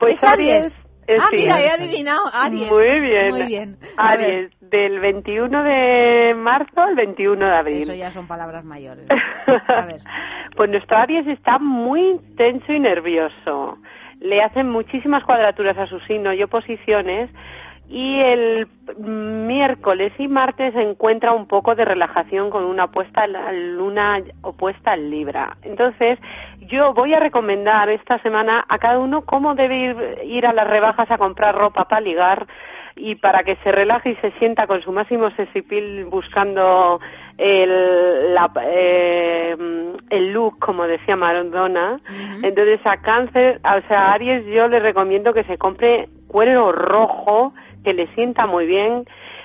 [0.00, 0.87] Pues ¿Es Aries?
[1.08, 1.36] Eh, ah, sí.
[1.36, 2.30] mira, he adivinado.
[2.32, 2.70] Aries.
[2.70, 3.30] Muy bien.
[3.30, 3.76] Muy bien.
[3.96, 7.82] A ver, Aries, del 21 de marzo al 21 de abril.
[7.84, 9.06] Eso ya son palabras mayores.
[10.56, 13.78] Pues nuestro Aries está muy tenso y nervioso.
[14.18, 17.30] Le hacen muchísimas cuadraturas a su signo y oposiciones.
[17.88, 18.68] Y el
[18.98, 25.56] miércoles y martes encuentra un poco de relajación con una opuesta luna opuesta al Libra.
[25.62, 26.18] Entonces,
[26.66, 30.68] yo voy a recomendar esta semana a cada uno cómo debe ir, ir a las
[30.68, 32.46] rebajas a comprar ropa para ligar
[32.98, 37.00] y para que se relaje y se sienta con su máximo sexipil buscando
[37.38, 39.56] el, la, eh,
[40.10, 42.00] el look, como decía Maradona.
[42.42, 47.52] Entonces a cáncer, o sea, a Aries yo le recomiendo que se compre cuero rojo,
[47.84, 49.04] que le sienta muy bien,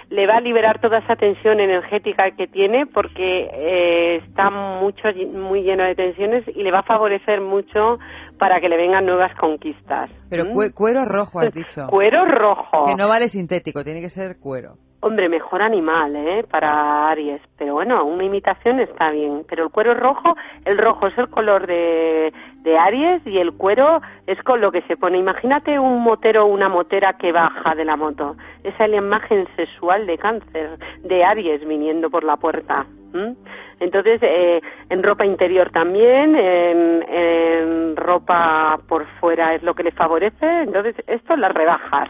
[0.09, 5.63] le va a liberar toda esa tensión energética que tiene porque eh, está mucho muy
[5.63, 7.97] lleno de tensiones y le va a favorecer mucho
[8.37, 10.11] para que le vengan nuevas conquistas.
[10.29, 10.49] Pero ¿Mm?
[10.53, 11.87] cue- cuero rojo, has dicho.
[11.89, 12.85] Cuero rojo.
[12.85, 14.73] Que no vale sintético, tiene que ser cuero.
[15.05, 16.45] Hombre, mejor animal, ¿eh?
[16.49, 17.41] Para Aries.
[17.57, 19.43] Pero bueno, una imitación está bien.
[19.49, 22.31] Pero el cuero rojo, el rojo es el color de,
[22.63, 25.17] de Aries y el cuero es con lo que se pone.
[25.17, 28.35] Imagínate un motero o una motera que baja de la moto.
[28.63, 32.85] Esa es la imagen sexual de cáncer, de Aries viniendo por la puerta.
[33.13, 33.35] ¿m?
[33.79, 39.91] Entonces, eh, en ropa interior también, en, en ropa por fuera es lo que le
[39.91, 40.61] favorece.
[40.61, 42.09] Entonces, esto las rebajas.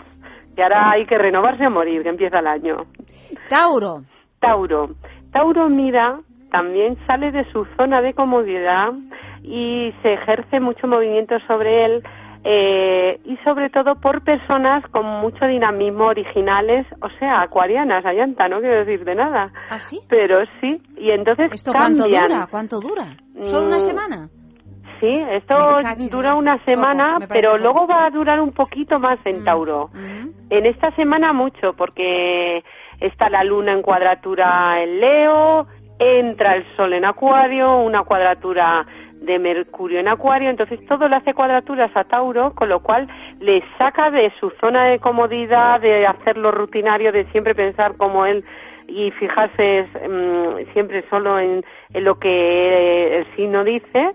[0.56, 2.86] Y ahora hay que renovarse a morir, que empieza el año.
[3.50, 4.04] Tauro.
[4.40, 4.90] Tauro.
[5.32, 6.20] Tauro mira,
[6.52, 8.94] también sale de su zona de comodidad
[9.44, 12.04] y se ejerce mucho movimiento sobre él
[12.46, 18.60] eh, y sobre todo por personas con mucho dinamismo originales, o sea, acuarianas, allanta, no
[18.60, 19.52] quiero decir de nada.
[19.70, 20.00] ¿Ah, sí?
[20.10, 21.98] Pero sí, y entonces ¿Esto cambian.
[21.98, 22.48] cuánto dura?
[22.50, 23.06] ¿Cuánto dura?
[23.50, 24.30] ¿Solo una Mm, semana?
[25.00, 25.56] Sí, esto
[26.12, 27.62] dura una semana, pero poco.
[27.64, 29.90] luego va a durar un poquito más Mm, en Tauro.
[30.50, 32.64] En esta semana mucho, porque
[33.02, 35.66] está la luna en cuadratura en Leo,
[36.00, 38.86] entra el sol en Acuario, una cuadratura
[39.24, 43.08] de Mercurio en Acuario, entonces todo le hace cuadraturas a Tauro, con lo cual
[43.40, 48.26] le saca de su zona de comodidad, de hacer lo rutinario, de siempre pensar como
[48.26, 48.44] él
[48.88, 51.64] y fijarse mm, siempre solo en,
[51.94, 54.14] en lo que el signo dice.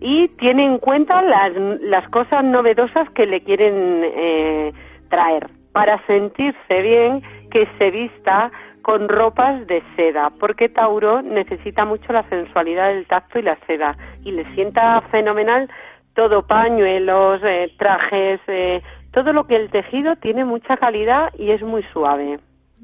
[0.00, 4.72] Y tiene en cuenta las, las cosas novedosas que le quieren eh,
[5.10, 8.50] traer para sentirse bien que se vista
[8.82, 13.96] con ropas de seda, porque Tauro necesita mucho la sensualidad del tacto y la seda,
[14.24, 15.70] y le sienta fenomenal
[16.14, 21.62] todo pañuelos, eh, trajes, eh, todo lo que el tejido tiene mucha calidad y es
[21.62, 22.38] muy suave.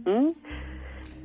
[0.04, 0.32] ¿m?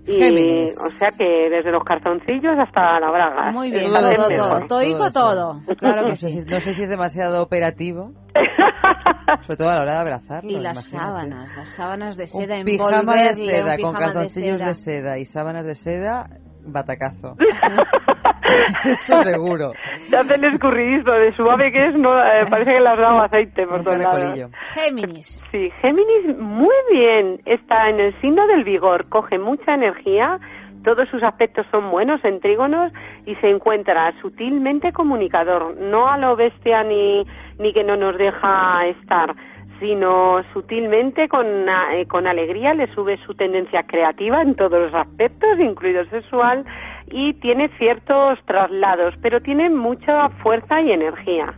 [0.08, 0.78] Y, Géminis.
[0.84, 3.52] o sea que desde los cartoncillos hasta la braga.
[3.52, 4.68] Muy bien, Es todo, todo, mejor.
[4.68, 5.76] todo, todo.
[5.78, 6.40] Claro que no, sé sí.
[6.42, 8.12] si, no sé si es demasiado operativo.
[9.46, 10.50] Sobre todo a la hora de abrazarlo.
[10.50, 11.06] Y las imagínate.
[11.06, 15.02] sábanas, las sábanas de Un seda, pijama de seda un con calzoncillos de de seda.
[15.02, 16.26] seda y sábanas de seda,
[16.66, 17.36] batacazo.
[18.86, 19.74] Eso seguro.
[20.10, 23.22] Se hace el escurridizo de suave que es, no, eh, parece que le has dado
[23.22, 24.52] aceite por todos lados.
[24.74, 25.42] Géminis.
[25.52, 30.40] Sí, Géminis muy bien, está en el signo del vigor, coge mucha energía,
[30.84, 32.92] todos sus aspectos son buenos en trígonos
[33.26, 37.24] y se encuentra sutilmente comunicador, no a lo bestia ni,
[37.60, 39.36] ni que no nos deja estar,
[39.82, 45.60] sino sutilmente con, eh, con alegría le sube su tendencia creativa en todos los aspectos,
[45.60, 46.64] incluido sexual,
[47.08, 51.52] y tiene ciertos traslados, pero tiene mucha fuerza y energía.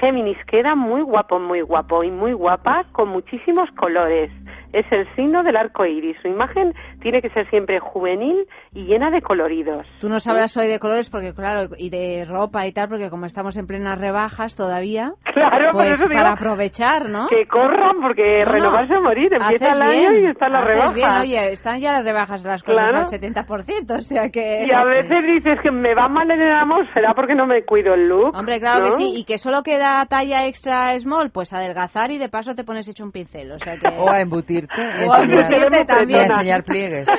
[0.00, 4.30] Géminis queda muy guapo, muy guapo y muy guapa con muchísimos colores.
[4.72, 6.16] Es el signo del arco iris.
[6.22, 9.86] Su imagen tiene que ser siempre juvenil y llena de coloridos.
[10.00, 13.26] Tú no sabrás hoy de colores porque, claro, y de ropa y tal, porque como
[13.26, 17.28] estamos en plenas rebajas todavía, Claro, por pues eso digo para aprovechar, ¿no?
[17.28, 18.52] Que corran porque No, no.
[18.52, 19.32] renovarse a morir.
[19.32, 20.94] Empieza Haces el año bien, y están las haces rebajas.
[20.94, 21.10] bien.
[21.20, 22.98] Oye, están ya las rebajas de las cosas Claro.
[22.98, 24.64] al 70%, o sea que...
[24.66, 27.62] Y a veces dices que me va mal en el amor, será porque no me
[27.64, 28.34] cuido el look.
[28.34, 28.96] Hombre, claro que ¿no?
[28.96, 32.88] sí, y que solo queda talla extra small, pues adelgazar y de paso te pones
[32.88, 33.88] hecho un pincel, o sea que...
[33.98, 34.20] O a
[34.58, 36.20] embutirte y O a enseñar, embutirte y también.
[36.20, 37.08] a enseñar pliegues.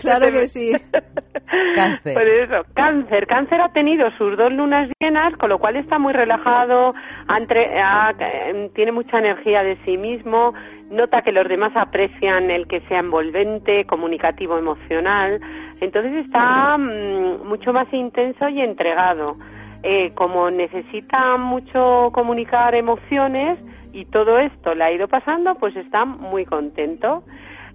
[0.00, 0.72] Claro que sí.
[1.76, 2.14] Cáncer.
[2.14, 3.26] Por eso, cáncer.
[3.26, 6.94] Cáncer ha tenido sus dos lunas llenas, con lo cual está muy relajado,
[7.28, 10.54] ha entre- ha- eh, tiene mucha energía de sí mismo,
[10.90, 15.40] nota que los demás aprecian el que sea envolvente, comunicativo, emocional.
[15.80, 19.36] Entonces está mm, mucho más intenso y entregado.
[19.84, 23.58] Eh, como necesita mucho comunicar emociones
[23.92, 27.24] y todo esto le ha ido pasando, pues está muy contento.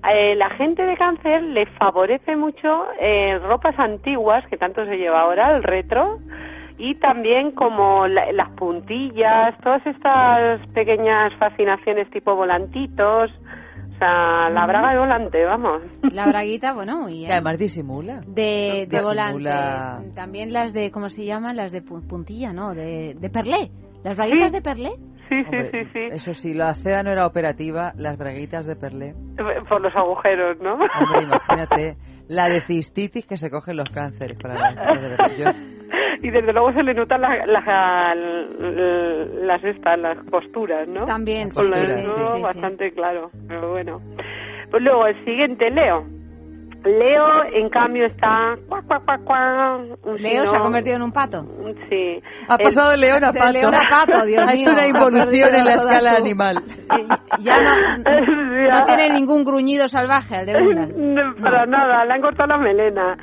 [0.09, 5.21] Eh, la gente de cáncer le favorece mucho eh, ropas antiguas que tanto se lleva
[5.21, 6.19] ahora, el retro,
[6.77, 13.31] y también como la- las puntillas, todas estas pequeñas fascinaciones tipo volantitos,
[13.97, 15.81] o sea, la braga de volante, vamos.
[16.13, 17.31] La braguita, bueno, bien.
[17.31, 18.21] además disimula.
[18.27, 20.11] De, de Disimula- volante.
[20.13, 21.57] También las de, ¿cómo se llaman?
[21.57, 22.75] Las de pu- puntilla, ¿no?
[22.75, 23.71] De, de perlé.
[24.03, 24.91] ¿Las braguitas de perlé?
[25.29, 25.99] Sí, Hombre, sí, sí, sí.
[26.11, 29.13] Eso sí, la seda no era operativa, las braguitas de perlé.
[29.67, 30.73] Por los agujeros, ¿no?
[30.73, 31.95] Hombre, imagínate
[32.29, 35.51] la de cistitis que se cogen los cánceres para verdad, yo-
[36.21, 41.05] y desde luego se le notan la- la- las estas, las posturas, ¿no?
[41.05, 42.15] También, Con sí, las- sí, ¿no?
[42.15, 44.01] sí, sí, bastante claro, pero bueno.
[44.71, 46.05] Pues luego el siguiente, Leo.
[46.87, 48.55] Leo, en cambio, está...
[48.67, 51.43] cuac, cuac, cuac, cuac, un Leo se ha convertido en un pato.
[51.89, 52.21] Sí.
[52.47, 53.51] Ha El- pasado de león a de pato.
[53.53, 54.73] león a pato, Dios Ha hecho mío.
[54.73, 56.55] una involución en la escala su- animal.
[57.39, 60.85] Ya no, no tiene ningún gruñido salvaje al de una.
[60.87, 63.17] No, Para nada, le han cortado la melena.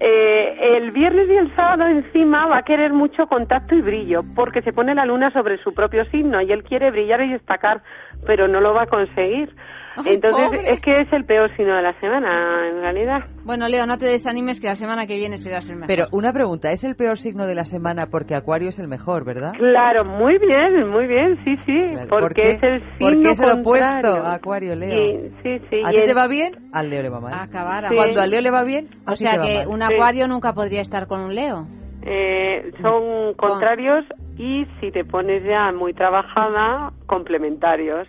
[0.00, 4.62] Eh, el viernes y el sábado encima va a querer mucho contacto y brillo, porque
[4.62, 7.82] se pone la luna sobre su propio signo y él quiere brillar y destacar,
[8.26, 9.50] pero no lo va a conseguir.
[10.04, 13.20] Entonces, es que es el peor signo de la semana, en realidad.
[13.44, 15.88] Bueno, Leo, no te desanimes que la semana que viene serás el mejor.
[15.88, 19.24] Pero una pregunta, ¿es el peor signo de la semana porque Acuario es el mejor,
[19.24, 19.52] verdad?
[19.58, 21.80] Claro, muy bien, muy bien, sí, sí.
[22.08, 25.30] porque es el signo Porque es el opuesto a Acuario, Leo.
[25.42, 26.52] Sí, sí, ¿A ti te va bien?
[26.72, 27.34] Al Leo le va mal.
[27.34, 27.84] Acabar.
[27.94, 31.20] Cuando al Leo le va bien, o sea que un Acuario nunca podría estar con
[31.20, 31.66] un Leo.
[32.02, 34.06] Eh, son contrarios
[34.40, 38.08] y si te pones ya muy trabajada, complementarios.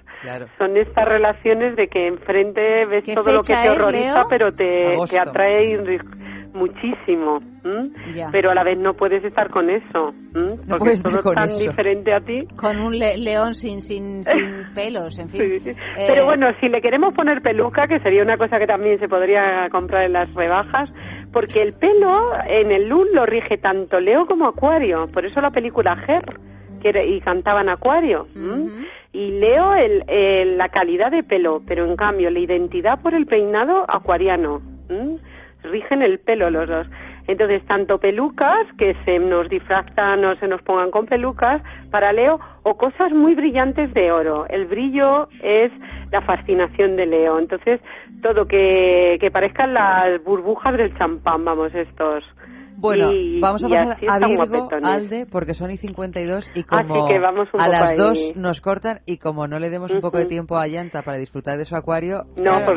[0.58, 5.20] Son estas relaciones de que enfrente ves todo lo que te horroriza, pero te, te
[5.20, 5.78] atrae
[6.54, 7.42] muchísimo.
[8.32, 10.14] Pero a la vez no puedes estar con eso.
[10.70, 12.48] Porque todo es tan diferente a ti.
[12.56, 15.42] Con un león sin, sin, sin pelos, en fin.
[15.42, 15.76] Eh,
[16.08, 19.68] pero bueno, si le queremos poner peluca, que sería una cosa que también se podría
[19.70, 20.90] comprar en las rebajas,
[21.32, 25.08] porque el pelo en el luz lo rige tanto Leo como Acuario.
[25.08, 26.26] Por eso la película Her
[26.82, 28.28] que y cantaban Acuario.
[29.14, 33.86] Y Leo el, la calidad de pelo, pero en cambio la identidad por el peinado
[33.88, 34.62] acuariano.
[35.64, 36.88] Rigen el pelo los dos.
[37.28, 42.40] Entonces, tanto pelucas, que se nos disfrazan o se nos pongan con pelucas para Leo,
[42.64, 44.46] o cosas muy brillantes de oro.
[44.50, 45.72] El brillo es
[46.12, 47.40] la fascinación de Leo.
[47.40, 47.80] Entonces,
[48.22, 52.24] todo que, que parezcan las burbujas del champán, vamos, estos.
[52.82, 53.10] Bueno,
[53.40, 57.08] vamos a pasar a Virgo, Alde, porque son y 52 y como
[57.54, 60.68] a las dos nos cortan y como no le demos un poco de tiempo a
[60.68, 62.24] Llanta para disfrutar de su acuario,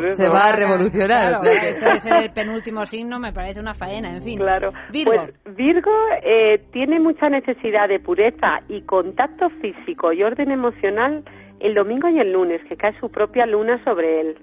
[0.09, 1.41] se va a revolucionar.
[1.41, 4.39] Claro, el penúltimo signo, me parece una faena, en fin.
[4.39, 4.73] Claro.
[4.93, 5.91] Virgo, pues, Virgo
[6.23, 11.25] eh, tiene mucha necesidad de pureza y contacto físico y orden emocional
[11.61, 14.37] el domingo y el lunes, que cae su propia luna sobre él.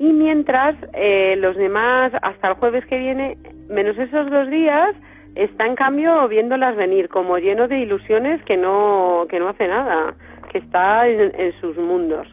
[0.00, 3.36] Y mientras eh, los demás, hasta el jueves que viene,
[3.68, 4.96] menos esos dos días,
[5.34, 10.14] está en cambio viéndolas venir, como lleno de ilusiones que no, que no hace nada,
[10.50, 12.26] que está en, en sus mundos.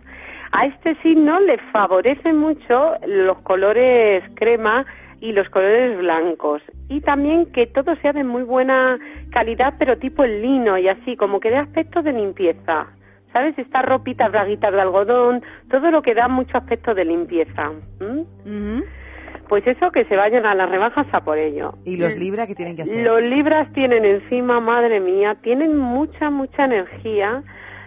[0.54, 4.86] A este signo le favorecen mucho los colores crema
[5.20, 6.62] y los colores blancos.
[6.88, 8.98] Y también que todo sea de muy buena
[9.32, 12.88] calidad, pero tipo el lino y así, como que dé aspecto de limpieza.
[13.38, 13.58] ¿Sabes?
[13.60, 17.72] Estas ropitas, braguitas de algodón, todo lo que da mucho aspecto de limpieza.
[19.48, 21.76] Pues eso, que se vayan a las rebajas a por ello.
[21.86, 23.04] ¿Y los libras qué tienen que hacer?
[23.04, 27.44] Los libras tienen encima, madre mía, tienen mucha, mucha energía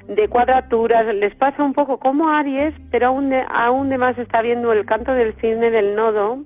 [0.06, 4.42] de cuadraturas, les pasa un poco como Aries, pero aún de, aún de más está
[4.42, 6.44] viendo el canto del cisne del nodo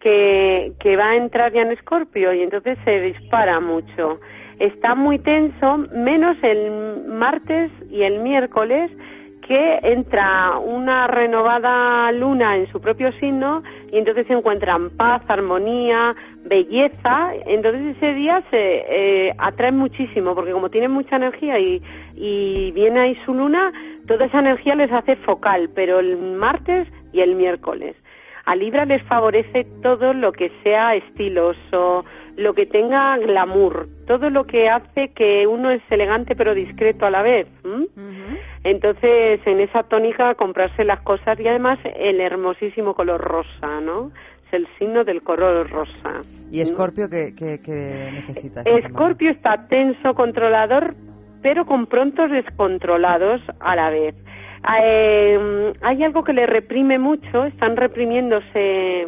[0.00, 4.20] que, que va a entrar ya en Escorpio y entonces se dispara mucho
[4.60, 8.90] está muy tenso, menos el martes y el miércoles,
[9.40, 16.14] que entra una renovada luna en su propio signo y entonces se encuentran paz, armonía,
[16.44, 17.32] belleza.
[17.46, 21.82] Entonces ese día se eh, atrae muchísimo porque como tienen mucha energía y,
[22.14, 23.72] y viene ahí su luna,
[24.06, 27.96] toda esa energía les hace focal, pero el martes y el miércoles.
[28.44, 32.04] A Libra les favorece todo lo que sea estiloso,
[32.36, 37.10] lo que tenga glamour, todo lo que hace que uno es elegante pero discreto a
[37.10, 37.46] la vez.
[38.64, 44.10] Entonces, en esa tónica, comprarse las cosas y además el hermosísimo color rosa, ¿no?
[44.46, 46.20] Es el signo del color rosa.
[46.50, 47.32] ¿Y Escorpio qué,
[48.12, 48.62] necesita?
[48.62, 50.94] Escorpio está tenso, controlador,
[51.42, 54.14] pero con prontos descontrolados a la vez.
[54.82, 59.06] Eh, hay algo que le reprime mucho, están reprimiéndose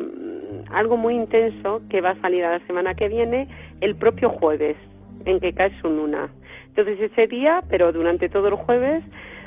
[0.72, 3.48] algo muy intenso que va a salir a la semana que viene,
[3.80, 4.76] el propio jueves,
[5.24, 6.28] en que cae su luna.
[6.68, 9.04] Entonces ese día, pero durante todo el jueves,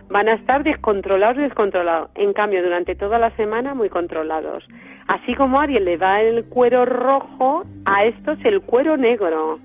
[0.10, 2.10] van a estar descontrolados, descontrolados.
[2.16, 4.64] En cambio, durante toda la semana, muy controlados.
[5.08, 9.60] Así como a Ariel le da el cuero rojo, a estos el cuero negro.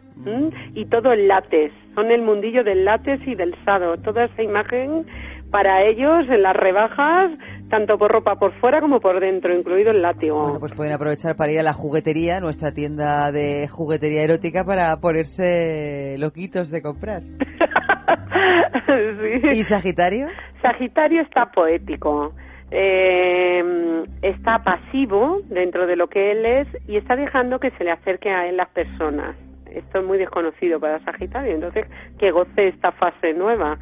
[0.74, 1.72] Y todo el látex.
[1.94, 3.96] Son el mundillo del látex y del sado.
[3.98, 5.06] Toda esa imagen
[5.50, 7.30] para ellos en las rebajas
[7.70, 10.42] tanto por ropa por fuera como por dentro, incluido el látigo.
[10.42, 14.94] Bueno, pues pueden aprovechar para ir a la juguetería, nuestra tienda de juguetería erótica, para
[14.96, 17.22] ponerse loquitos de comprar.
[19.52, 20.26] ¿Y Sagitario?
[20.60, 22.34] Sagitario está poético.
[22.72, 27.92] Eh, está pasivo dentro de lo que él es y está dejando que se le
[27.92, 29.36] acerque a él las personas.
[29.66, 31.86] Esto es muy desconocido para Sagitario, entonces
[32.18, 33.78] que goce esta fase nueva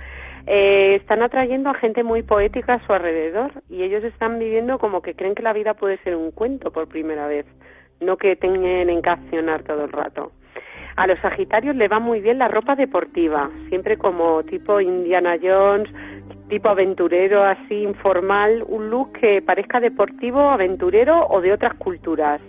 [0.46, 5.02] eh, están atrayendo a gente muy poética a su alrededor y ellos están viviendo como
[5.02, 7.46] que creen que la vida puede ser un cuento por primera vez,
[8.00, 10.32] no que tengan que accionar todo el rato.
[10.96, 15.88] A los Sagitarios le va muy bien la ropa deportiva, siempre como tipo Indiana Jones,
[16.48, 22.40] tipo aventurero, así informal, un look que parezca deportivo, aventurero o de otras culturas.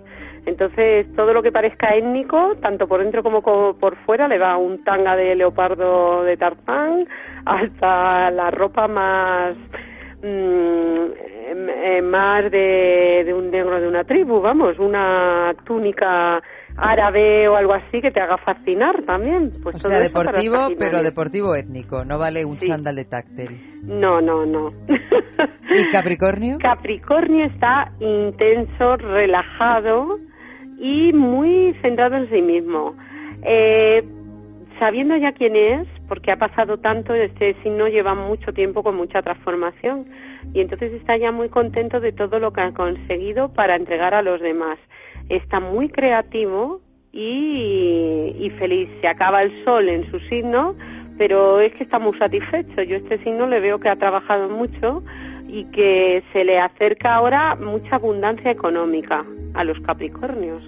[0.46, 4.84] Entonces, todo lo que parezca étnico, tanto por dentro como por fuera, le va un
[4.84, 7.08] tanga de leopardo de Tarzán
[7.46, 9.56] hasta la ropa más
[10.24, 11.06] mm,
[11.52, 16.42] eh, más de, de un negro de una tribu, vamos, una túnica
[16.78, 19.52] árabe o algo así que te haga fascinar también.
[19.64, 22.68] Pues o todo sea, deportivo, pero deportivo étnico, no vale un Sí.
[22.68, 23.82] chándal de táctil.
[23.84, 24.72] No, no, no.
[24.88, 26.58] ¿Y Capricornio?
[26.62, 30.20] Capricornio está intenso, relajado
[30.80, 32.96] y muy centrado en sí mismo.
[33.44, 34.04] Eh,
[34.80, 39.22] sabiendo ya quién es, porque ha pasado tanto, este signo lleva mucho tiempo con mucha
[39.22, 40.06] transformación
[40.54, 44.22] y entonces está ya muy contento de todo lo que ha conseguido para entregar a
[44.22, 44.80] los demás.
[45.28, 46.82] Está muy creativo
[47.12, 48.90] y, y feliz.
[49.02, 50.76] Se acaba el sol en su signo,
[51.18, 52.82] pero es que está muy satisfecho.
[52.82, 55.04] Yo este signo le veo que ha trabajado mucho
[55.52, 60.64] y que se le acerca ahora mucha abundancia económica a los Capricornios.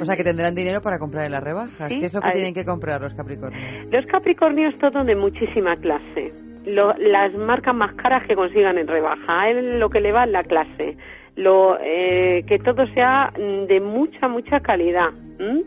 [0.00, 1.88] O sea, que tendrán dinero para comprar en las rebajas.
[1.88, 3.86] Sí, ¿Qué es lo que tienen que comprar los Capricornios?
[3.92, 6.32] Los Capricornios todo de muchísima clase.
[6.66, 9.40] Lo- las marcas más caras que consigan en rebaja.
[9.42, 10.96] A él lo que le va es la clase.
[11.34, 15.08] Lo, eh, que todo sea mm, de mucha, mucha calidad.
[15.40, 15.62] ¿m?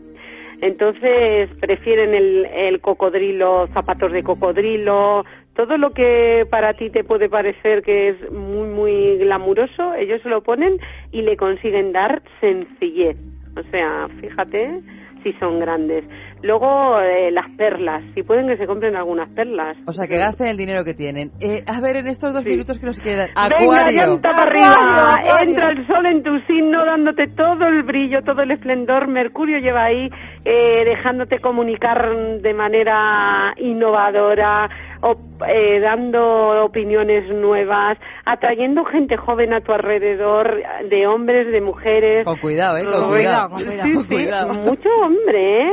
[0.62, 7.28] Entonces prefieren el, el cocodrilo, zapatos de cocodrilo, todo lo que para ti te puede
[7.28, 10.78] parecer que es muy, muy glamuroso, ellos se lo ponen
[11.10, 13.16] y le consiguen dar sencillez.
[13.56, 14.80] O sea, fíjate
[15.22, 16.04] si son grandes.
[16.42, 19.76] Luego eh, las perlas, si pueden que se compren algunas perlas.
[19.86, 21.30] O sea, que gasten el dinero que tienen.
[21.40, 23.28] Eh, a ver, en estos dos minutos que nos quedan.
[23.28, 24.06] Venga, Acuario.
[24.06, 25.42] llanta para arriba.
[25.42, 29.06] Entra el sol en tu signo dándote todo el brillo, todo el esplendor.
[29.06, 30.10] Mercurio lleva ahí
[30.44, 34.68] eh, dejándote comunicar de manera innovadora,
[35.02, 35.16] o,
[35.48, 42.24] eh, dando opiniones nuevas, atrayendo gente joven a tu alrededor, de hombres, de mujeres.
[42.24, 42.84] Con cuidado, ¿eh?
[42.84, 43.58] Con cuidado.
[43.58, 44.54] sí, Con sí, cuidado.
[44.54, 45.72] mucho hombre, ¿eh?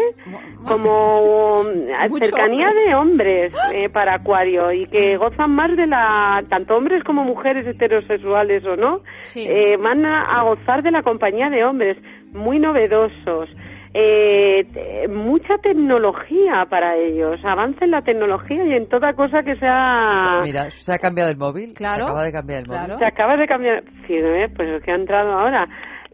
[0.68, 2.84] Como mm, Mucho cercanía hombre.
[2.88, 7.66] de hombres eh, para Acuario y que gozan más de la, tanto hombres como mujeres
[7.66, 9.02] heterosexuales o no,
[9.36, 11.98] eh, van a, a gozar de la compañía de hombres
[12.34, 13.50] muy novedosos.
[13.94, 19.56] Eh, te- mucha tecnología para ellos, avance en la tecnología y en toda cosa que
[19.56, 20.42] sea...
[20.44, 21.74] Mira, se ha cambiado el móvil.
[21.74, 22.98] Claro, Se acaba de cambiar el móvil.
[23.00, 23.84] Se acaba de cambiar.
[24.06, 24.48] Sí, ¿eh?
[24.56, 25.68] pues es que ha entrado ahora.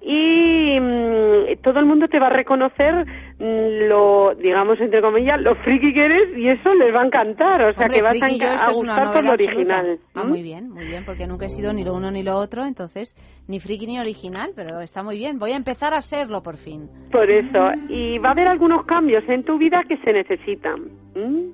[0.07, 2.93] Y mm, todo el mundo te va a reconocer
[3.39, 7.59] mm, lo, digamos, entre comillas, lo friki que eres y eso les va a encantar.
[7.63, 9.97] O sea, Hombre, que vas a, yo, gustar por lo original.
[10.13, 12.65] Ah, muy bien, muy bien, porque nunca he sido ni lo uno ni lo otro,
[12.65, 13.15] entonces
[13.47, 15.39] ni friki ni original, pero está muy bien.
[15.39, 16.87] Voy a empezar a serlo por fin.
[17.11, 17.71] Por eso.
[17.89, 20.83] Y va a haber algunos cambios en tu vida que se necesitan.
[21.15, 21.49] ¿m?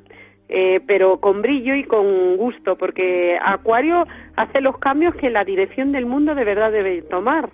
[0.50, 4.04] Eh, pero con brillo y con gusto, porque Acuario
[4.36, 7.52] hace los cambios que la dirección del mundo de verdad debe tomar.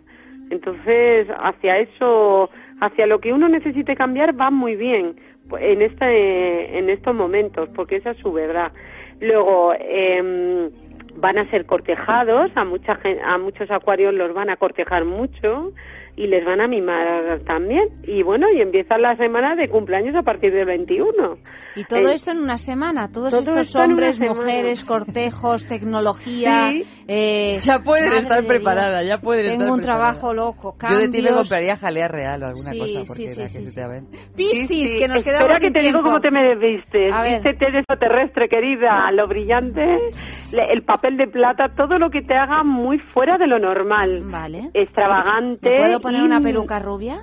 [0.49, 2.49] Entonces, hacia eso,
[2.81, 5.15] hacia lo que uno necesite cambiar, va muy bien
[5.59, 8.71] en, este, en estos momentos, porque esa es su verdad.
[9.19, 10.69] Luego, em,
[11.15, 15.73] van a ser cortejados, a, mucha, a muchos acuarios los van a cortejar mucho
[16.17, 17.87] y les van a mimar también.
[18.03, 21.37] Y bueno, y empieza la semana de cumpleaños a partir del 21.
[21.75, 26.71] Y todo Eh, esto en una semana, todos todo estos hombres, mujeres, cortejos, tecnología.
[26.71, 26.83] Sí.
[27.07, 31.03] eh, Ya pueden estar preparadas, ya pueden Tengo estar un trabajo loco, Yo cambios.
[31.03, 33.63] de ti me compraría jalea real o alguna Sí, cosa, porque sí, la sí, que
[33.65, 33.75] se sí.
[33.75, 34.07] te ven.
[34.35, 34.97] Piscis, Sí, sí.
[34.99, 36.09] que nos Espera quedamos que sin te digo tiempo.
[36.09, 36.57] cómo te me ver.
[36.57, 39.81] Vístete de extraterrestre, querida, lo brillante,
[40.53, 44.23] el papel de plata, todo lo que te haga muy fuera de lo normal.
[44.25, 44.69] Vale.
[44.73, 45.69] Extravagante.
[45.69, 47.17] ¿Me puedo poner y- una peluca rubia?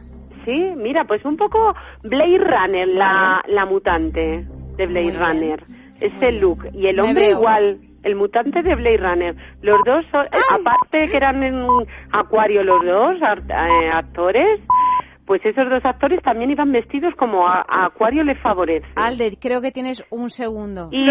[0.44, 4.44] Sí, mira, pues un poco Blade Runner, la, la mutante
[4.76, 5.20] de Blade Muy bien.
[5.22, 5.64] Runner.
[6.00, 6.66] Ese look.
[6.74, 9.34] Y el hombre igual, el mutante de Blade Runner.
[9.62, 11.64] Los dos, son- aparte que eran en
[12.12, 14.60] Acuario los dos eh, actores,
[15.26, 18.86] pues esos dos actores también iban vestidos como a, a Acuario le favorece.
[18.96, 20.88] Alde, creo que tienes un segundo.
[20.90, 21.06] Y.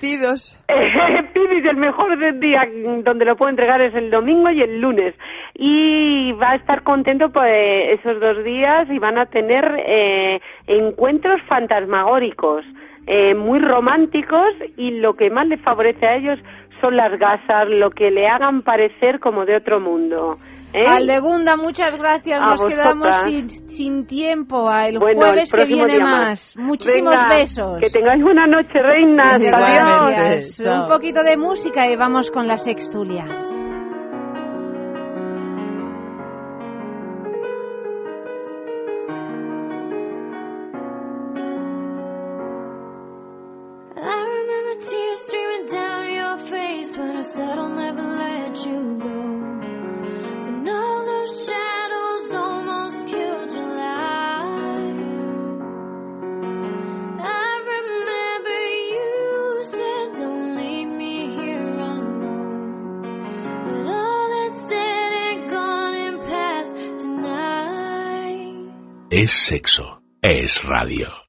[0.00, 0.58] Piscis.
[1.34, 2.62] Piscis, el mejor del día
[3.04, 5.14] donde lo puedo entregar es el domingo y el lunes.
[5.54, 11.40] Y va a estar contento pues esos dos días y van a tener eh, encuentros
[11.48, 12.64] fantasmagóricos,
[13.06, 16.38] eh, muy románticos y lo que más les favorece a ellos
[16.80, 20.38] son las gasas, lo que le hagan parecer como de otro mundo.
[20.74, 20.86] ¿Eh?
[20.86, 22.38] Aldegunda, muchas gracias.
[22.40, 24.70] A Nos quedamos sin, sin tiempo.
[24.70, 26.54] El Bueno, jueves el que viene más.
[26.56, 27.78] Muchísimos Venga, besos.
[27.80, 29.40] Que tengáis buena noche, reinas.
[29.40, 30.60] Adiós.
[30.60, 33.24] Un poquito de música y vamos con la sextulia.
[69.44, 71.23] Sexo, es radio.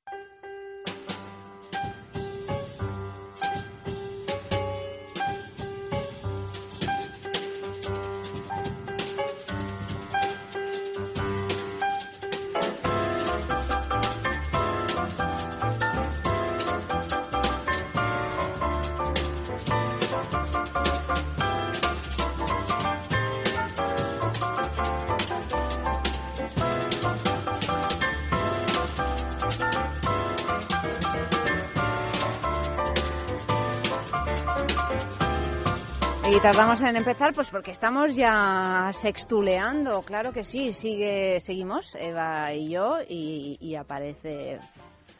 [36.45, 42.69] Tardamos en empezar, pues porque estamos ya sextuleando, claro que sí, sigue, seguimos, Eva y
[42.69, 44.59] yo, y, aparece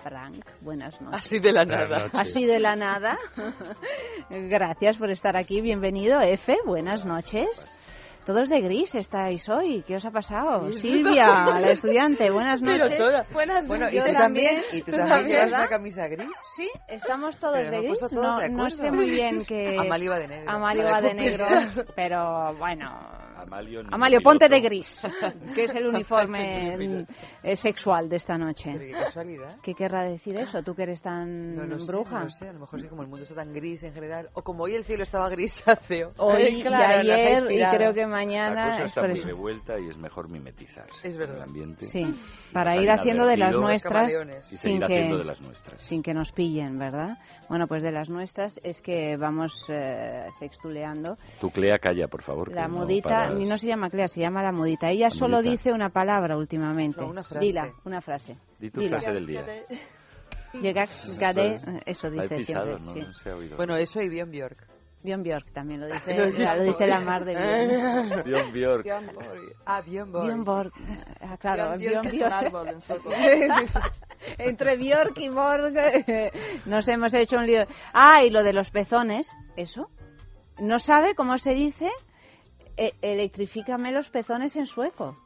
[0.04, 1.18] Frank, buenas noches.
[1.18, 2.10] Así de la nada.
[2.14, 3.18] Así de la nada.
[4.30, 7.66] Gracias por estar aquí, bienvenido, Efe, buenas noches.
[8.26, 9.84] Todos de gris estáis hoy.
[9.86, 10.72] ¿Qué os ha pasado?
[10.72, 11.28] Silvia,
[11.60, 13.00] la estudiante, buenas noches.
[13.32, 14.62] Buenas bueno, ¿y tú también?
[14.74, 16.32] ¿Y tú, también llevas una camisa gris?
[16.56, 18.02] Sí, estamos todos de gris.
[18.14, 19.78] No, no, sé muy bien qué...
[19.80, 20.52] Amalio va de negro.
[20.52, 21.46] Amalio va de negro,
[21.96, 22.90] pero bueno,
[23.92, 25.02] Amalio, ponte de gris,
[25.54, 27.06] que es el uniforme
[27.56, 28.78] sexual de esta noche.
[28.78, 29.58] qué casualidad.
[29.62, 30.64] ¿Qué querrá decir eso?
[30.64, 31.56] ¿Tú que eres tan
[31.88, 32.24] bruja?
[32.24, 34.42] no sé, a lo mejor sí, como el mundo está tan gris en general, o
[34.42, 36.12] como hoy el cielo estaba grisáceo.
[36.18, 38.78] Hoy y ayer, y creo que mañana...
[38.78, 41.38] La cosa está muy revuelta y es mejor mimetizarse es verdad.
[41.38, 41.86] el ambiente.
[41.86, 42.04] Sí,
[42.52, 44.14] para ir haciendo de las nuestras,
[44.44, 45.82] sin que, de las nuestras.
[45.82, 47.18] sin que nos pillen, ¿verdad?
[47.50, 51.18] Bueno, pues de las nuestras es que vamos eh, sextuleando.
[51.40, 52.52] Tu Clea calla, por favor.
[52.54, 54.90] La mudita, ni no se llama Clea, se llama la mudita.
[54.90, 57.04] Ella solo dice una palabra últimamente.
[57.04, 57.35] una frase.
[57.40, 58.38] Dila, una frase.
[58.60, 59.46] Di tu frase del día.
[60.54, 60.86] Llega,
[61.20, 63.04] Gade, eso dice pisado, siempre.
[63.08, 63.58] No, se ha oído.
[63.58, 64.68] Bueno, eso y Bjorn Bjork.
[65.04, 66.16] Bjorn Bjork también lo dice,
[66.58, 68.24] lo dice la mar de Bjorn.
[68.24, 68.88] Bjorn Bjork.
[69.66, 70.26] Ah, Bjorn Bjork.
[70.26, 70.72] Bjorn Borg.
[71.22, 72.86] Ah, claro, Bjorn Bjork.
[74.38, 75.74] Entre Bjork y Borg
[76.66, 77.66] nos hemos hecho un lío.
[77.94, 79.90] Ah, y lo de los pezones, ¿eso?
[80.60, 81.90] ¿No sabe cómo se dice?
[82.78, 85.18] E electrifícame los pezones en sueco.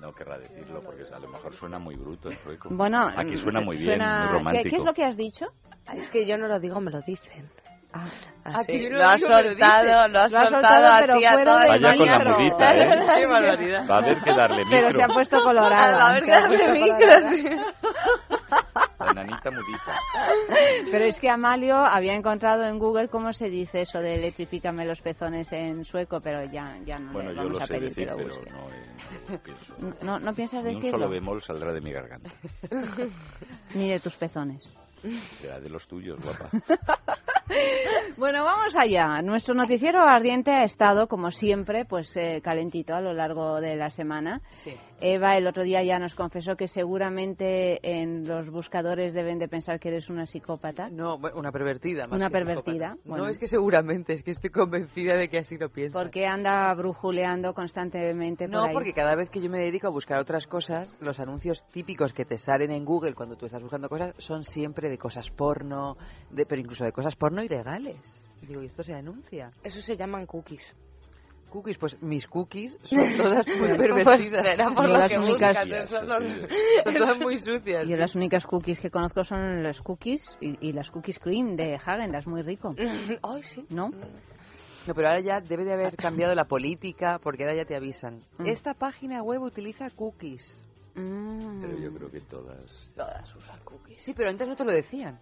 [0.00, 2.68] No querrá decirlo porque a lo mejor suena muy bruto en sueco.
[2.70, 4.70] Bueno, aquí suena muy bien, muy romántico.
[4.70, 5.46] ¿Qué, es lo que has dicho?
[5.92, 7.48] Es que yo no lo digo, me lo dicen.
[7.94, 8.08] Ah,
[8.44, 8.88] así.
[8.88, 13.06] Lo, ha soltado, lo ha soltado, pero así fuera de Vaya con la mudita, ¿eh?
[13.18, 13.86] Qué barbaridad.
[13.90, 14.70] Va a haber que darle micro.
[14.78, 15.98] Pero se ha puesto colorada.
[15.98, 17.44] Va a haber que darle micro, sí.
[18.98, 19.98] La nanita mudita.
[20.90, 25.00] Pero es que Amalio había encontrado en Google cómo se dice eso de electrifícame los
[25.02, 27.88] pezones en sueco, pero ya, ya no bueno, le vamos yo lo a sé pedir
[27.88, 28.50] decir, que lo pero busque.
[28.50, 28.86] no, eh,
[29.28, 29.74] no, lo pienso.
[30.02, 30.96] No, no piensas Ni decirlo.
[30.96, 32.30] un solo bemol saldrá de mi garganta.
[33.74, 34.72] Ni de tus pezones.
[35.40, 36.50] Será de los tuyos, guapa.
[38.16, 39.20] Bueno, vamos allá.
[39.20, 43.90] Nuestro noticiero ardiente ha estado, como siempre, pues eh, calentito a lo largo de la
[43.90, 44.40] semana.
[44.48, 44.74] Sí.
[45.04, 49.80] Eva el otro día ya nos confesó que seguramente en los buscadores deben de pensar
[49.80, 50.88] que eres una psicópata.
[50.90, 52.06] No, una pervertida.
[52.06, 52.96] Más Una que pervertida.
[53.04, 53.24] Bueno.
[53.24, 55.98] No es que seguramente, es que estoy convencida de que así lo piensa.
[55.98, 58.72] Porque anda brujuleando constantemente por No, ahí.
[58.72, 62.24] porque cada vez que yo me dedico a buscar otras cosas, los anuncios típicos que
[62.24, 65.96] te salen en Google cuando tú estás buscando cosas son siempre de cosas porno,
[66.30, 67.98] de, pero incluso de cosas porno ilegales.
[68.40, 69.50] Digo, ¿y esto se anuncia?
[69.64, 70.74] Eso se llaman cookies.
[71.52, 74.50] Cookies, pues mis cookies son todas muy Pues pervertidas.
[74.56, 75.90] será por lo las que únicas- buscas.
[76.84, 77.86] Son todas muy sucias.
[77.88, 81.74] Yo las únicas cookies que conozco son las cookies y, y las cookies cream de
[81.74, 82.74] Hagen, es muy rico.
[83.22, 83.66] Ay, sí.
[83.68, 83.90] ¿No?
[84.86, 88.20] No, pero ahora ya debe de haber cambiado la política porque ahora ya te avisan.
[88.38, 88.46] Mm.
[88.46, 90.66] Esta página web utiliza cookies.
[90.94, 91.60] Mm.
[91.60, 92.92] Pero yo creo que todas.
[92.96, 94.02] Todas usan cookies.
[94.02, 95.20] Sí, pero antes no te lo decían.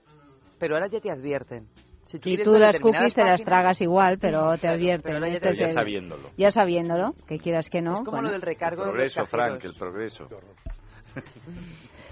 [0.58, 1.66] Pero ahora ya te advierten.
[2.10, 5.12] Si Y tú las cookies te las tragas igual, pero te Claro, advierten.
[5.14, 6.30] pero ya Este te- es ya el- sabiéndolo.
[6.36, 7.92] Ya sabiéndolo, que quieras que no.
[7.92, 8.26] Es como bueno.
[8.28, 10.28] lo del recargo Progreso, de los Frank, el progreso.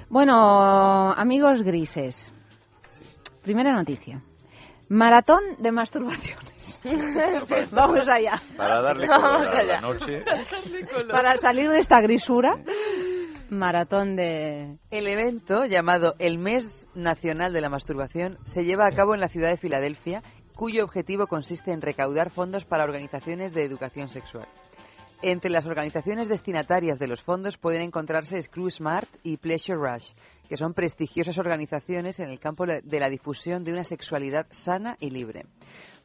[0.09, 2.33] Bueno, amigos grises.
[3.43, 4.23] Primera noticia.
[4.89, 6.81] Maratón de masturbaciones.
[7.73, 8.41] Vamos allá.
[8.57, 10.25] Para darle Vamos color a la noche.
[11.11, 12.57] Para salir de esta grisura,
[13.51, 14.79] maratón de...
[14.91, 19.29] El evento, llamado el Mes Nacional de la Masturbación, se lleva a cabo en la
[19.29, 20.23] ciudad de Filadelfia,
[20.55, 24.49] cuyo objetivo consiste en recaudar fondos para organizaciones de educación sexual.
[25.21, 30.13] Entre las organizaciones destinatarias de los fondos pueden encontrarse Screw Smart y Pleasure Rush,
[30.49, 35.11] que son prestigiosas organizaciones en el campo de la difusión de una sexualidad sana y
[35.11, 35.47] libre.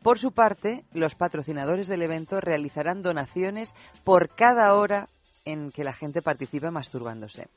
[0.02, 5.10] Por su parte, los patrocinadores del evento realizarán donaciones por cada hora
[5.46, 7.48] en que la gente participa masturbándose.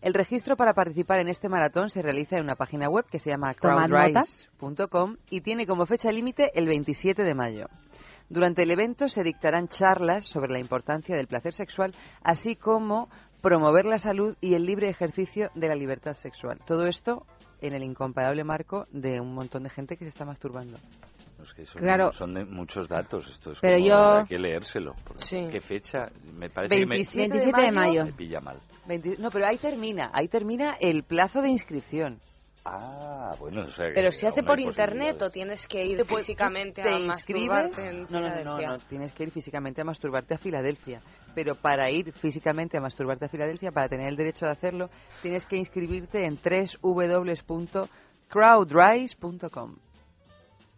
[0.00, 3.30] El registro para participar en este maratón se realiza en una página web que se
[3.30, 7.66] llama crowdrise.com y tiene como fecha límite el 27 de mayo.
[8.28, 13.08] Durante el evento se dictarán charlas sobre la importancia del placer sexual, así como
[13.42, 16.58] promover la salud y el libre ejercicio de la libertad sexual.
[16.66, 17.26] Todo esto
[17.60, 20.78] en el incomparable marco de un montón de gente que se está masturbando.
[21.64, 22.12] Son, claro.
[22.12, 23.26] son de muchos datos.
[23.28, 24.18] Esto es Pero como, yo...
[24.20, 24.94] hay que leérselo.
[25.16, 25.48] Sí.
[25.50, 26.10] ¿Qué fecha?
[26.32, 28.04] Me parece 27, que me, 27 de mayo.
[28.04, 28.60] me pilla mal.
[28.86, 32.20] 20 no, pero ahí termina, ahí termina el plazo de inscripción.
[32.66, 36.82] Ah, bueno, o sea que Pero se hace por internet o tienes que ir físicamente
[36.82, 40.38] te a masturbarte en No, no, no, no, tienes que ir físicamente a masturbarte a
[40.38, 41.02] Filadelfia.
[41.34, 44.88] Pero para ir físicamente a masturbarte a Filadelfia, para tener el derecho de hacerlo,
[45.20, 46.38] tienes que inscribirte en
[46.82, 49.76] www.crowdrise.com.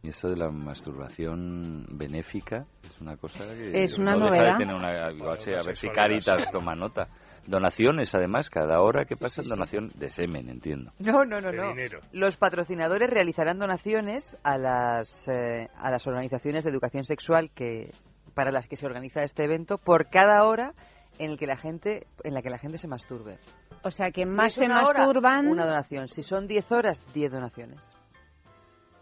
[0.06, 4.38] Y esto de la masturbación benéfica es una cosa que Es una no deja de
[4.38, 4.58] novedad.
[4.58, 6.50] tener una, igual sea, a ver si Caritas sí.
[6.52, 7.08] toma nota.
[7.44, 10.92] Donaciones, además, cada hora que pasa, donación de semen, entiendo.
[11.00, 11.70] No, no, no, no.
[11.70, 11.98] dinero.
[12.12, 17.90] Los patrocinadores realizarán donaciones a las, eh, a las organizaciones de educación sexual que
[18.32, 20.74] para las que se organiza este evento por cada hora
[21.18, 23.38] en el que la gente en la que la gente se masturbe.
[23.82, 25.48] O sea, que más se hora, masturban...
[25.48, 26.06] una donación.
[26.06, 27.95] Si son 10 horas, 10 donaciones.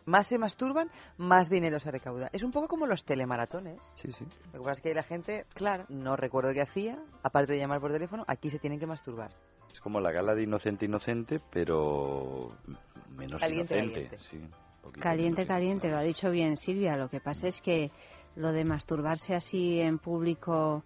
[0.07, 2.29] Más se masturban, más dinero se recauda.
[2.33, 3.81] Es un poco como los telemaratones.
[3.95, 4.27] Sí, sí.
[4.53, 7.81] Lo que pasa es que la gente, claro, no recuerdo qué hacía, aparte de llamar
[7.81, 9.31] por teléfono, aquí se tienen que masturbar.
[9.73, 12.53] Es como la gala de Inocente Inocente, pero
[13.17, 13.95] menos Caliente, inocente.
[13.95, 14.19] caliente.
[14.21, 14.51] Sí, un
[14.83, 16.97] poquito Caliente, menos caliente, lo ha dicho bien Silvia.
[16.97, 17.91] Lo que pasa es que
[18.37, 20.85] lo de masturbarse así en público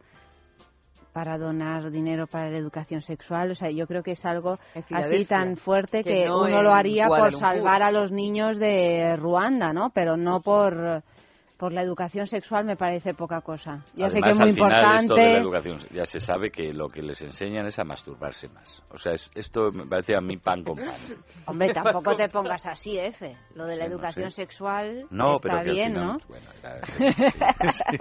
[1.13, 4.59] para donar dinero para la educación sexual, o sea, yo creo que es algo
[4.91, 9.17] así tan fuerte que que, no uno lo haría por salvar a los niños de
[9.17, 9.91] Ruanda, ¿no?
[9.91, 11.03] Pero no por
[11.57, 13.83] por la educación sexual me parece poca cosa.
[13.97, 15.43] Ya sé que es Además, muy al final, esto de la importante.
[15.43, 18.81] educación, ya se sabe que lo que les enseñan es a masturbarse más.
[18.93, 20.95] O sea, es- esto me parece a mí pan con pan.
[21.47, 23.37] Hombre, tampoco te pongas así, Efe.
[23.57, 24.43] Lo de la Sí, no educación sé.
[24.43, 26.19] sexual No, está pero bien, final, ¿no?
[26.29, 26.81] bueno, era-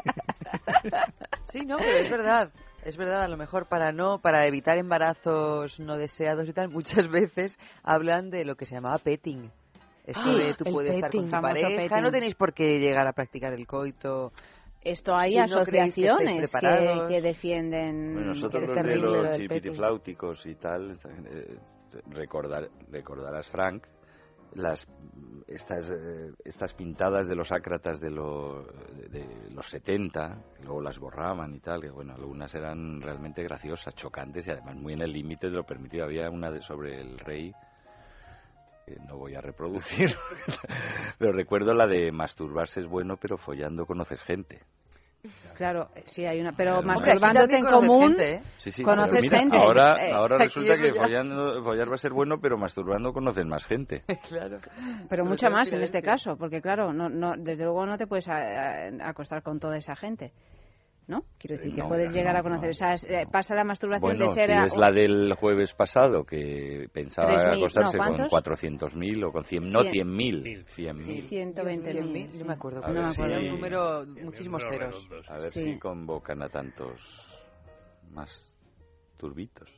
[1.45, 2.51] Sí, no, pero es verdad.
[2.83, 7.07] Es verdad, a lo mejor para no, para evitar embarazos no deseados y tal, muchas
[7.11, 9.51] veces hablan de lo que se llamaba petting.
[10.05, 12.03] Esto Ah, de tú puedes estar con petting, tu pareja, petting.
[12.03, 14.31] no tenéis por qué llegar a practicar el coito.
[14.81, 16.51] Esto hay Si no creéis que estáis asociaciones
[17.09, 19.47] que, que defienden Bueno, nosotros que los de los petting.
[19.49, 21.57] chipitifláuticos y tal, esta- eh,
[22.11, 23.83] recordar, recordarás, Frank,
[24.53, 24.87] las
[25.47, 28.63] estas eh, estas pintadas de los ácratas de, lo-
[29.09, 33.95] de los 70, que luego las borraban y tal, que bueno, algunas eran realmente graciosas,
[33.95, 36.05] chocantes y además muy en el límite de lo permitido.
[36.05, 37.53] Había una de, sobre el rey
[38.85, 40.15] que no voy a reproducir,
[41.19, 44.61] pero recuerdo la de masturbarse es bueno, pero follando conoces gente.
[45.55, 48.41] Claro, sí hay una, pero masturbándote en común, gente, ¿eh?
[48.59, 49.57] Sí, sí, conoces mira, gente.
[49.57, 53.65] Ahora, Eh, ahora resulta que follando- follar va a ser bueno, pero masturbando conoces más
[53.65, 54.03] gente.
[54.29, 54.59] claro.
[55.09, 58.07] pero mucho todo más en este caso, porque claro, no, no, desde luego no te
[58.07, 60.31] puedes a- a- acostar con toda esa gente,
[61.07, 61.23] ¿no?
[61.39, 62.71] Quiero decir que No, puedes llegar no, a conocer, no.
[62.71, 66.25] o sea, es- eh, pasa la masturbación Bueno, de ser es la del jueves pasado,
[66.25, 68.31] que pensaba 3.000, acostarse no, con ¿cuántos?
[68.31, 70.07] 400.000 o con 100, no Cien.
[70.09, 71.27] 100.000, 100.000.
[71.29, 72.31] 120.000.
[72.37, 72.83] Yo me acuerdo.
[72.83, 73.39] A no ver me acuerdo.
[73.39, 75.07] si- Un número, muchísimos ceros.
[75.29, 77.01] A ver si convocan a tantos
[78.11, 78.29] más
[79.17, 79.71] turbitos.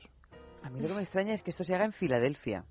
[0.64, 2.64] A mí lo que me extraña es que esto se haga en Filadelfia.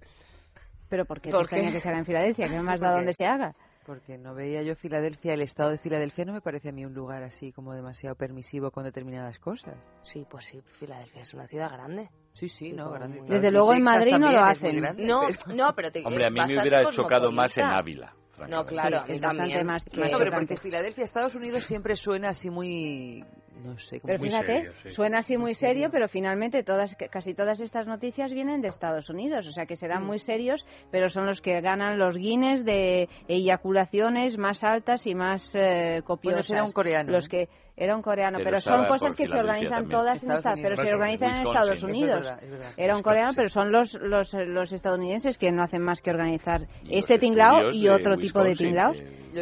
[0.88, 1.74] Pero ¿por qué te ¿Por extraña qué?
[1.74, 2.48] que se haga en Filadelfia?
[2.48, 3.52] ¿Qué más da Porque- donde se haga?
[3.88, 6.92] Porque no veía yo Filadelfia, el estado de Filadelfia no me parece a mí un
[6.92, 9.76] lugar así como demasiado permisivo con determinadas cosas.
[10.02, 12.10] Sí, pues sí, Filadelfia es una ciudad grande.
[12.34, 13.16] Sí, sí, no, como grande.
[13.20, 13.40] muy- claro.
[13.40, 14.76] Desde luego en Texas Madrid no lo hacen.
[14.82, 17.64] grande, No, pero- no, pero te, Hombre, a mí me hubiera chocado más en.
[17.64, 18.12] Ávila.
[18.46, 19.66] No, claro, Sí, es bastante también.
[19.66, 20.54] más- que- más No, pero chocante.
[20.54, 23.24] porque Filadelfia, Estados Unidos, siempre suena así muy...
[23.64, 24.90] No sé, como Pero fíjate, serio, sí.
[24.92, 29.48] suena así muy serio, pero finalmente todas, casi todas estas noticias vienen de Estados Unidos,
[29.48, 30.06] o sea que serán Mm.
[30.06, 35.52] muy serios, pero son los que ganan los guines de eyaculaciones más altas y más
[35.56, 36.46] eh, copiosas.
[36.46, 37.28] será un coreano, Los ¿eh?
[37.28, 37.48] que
[37.78, 39.90] era un coreano, Pero pero, son cosas que se organizan también.
[40.00, 40.94] todas en Estados pero se Unidos.
[40.94, 41.46] organizan en.
[41.46, 42.22] Estados Es Unidos.
[42.24, 42.72] verdad, es verdad.
[42.76, 46.62] Era un coreano, pero son los, los, los estadounidenses que no hacen más que organizar
[46.84, 48.96] Y este tinglao y de otro tipo de tinglaos.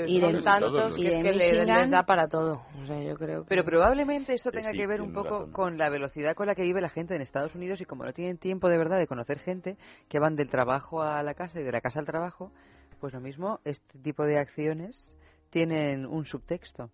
[0.07, 1.81] Y de tantos y que es de que le- Michigan.
[1.81, 2.63] les da para todo.
[2.83, 3.49] O sea, yo creo que...
[3.49, 5.53] Pero probablemente esto Que tenga sí, que ver un poco razón.
[5.53, 8.13] con la velocidad con la que vive la gente en Estados Unidos y como no
[8.13, 9.77] tienen tiempo de verdad de conocer gente
[10.09, 12.53] que van del trabajo a la casa y de la casa al trabajo,
[13.01, 15.15] pues lo mismo, este tipo de acciones
[15.51, 16.91] tienen un subtexto.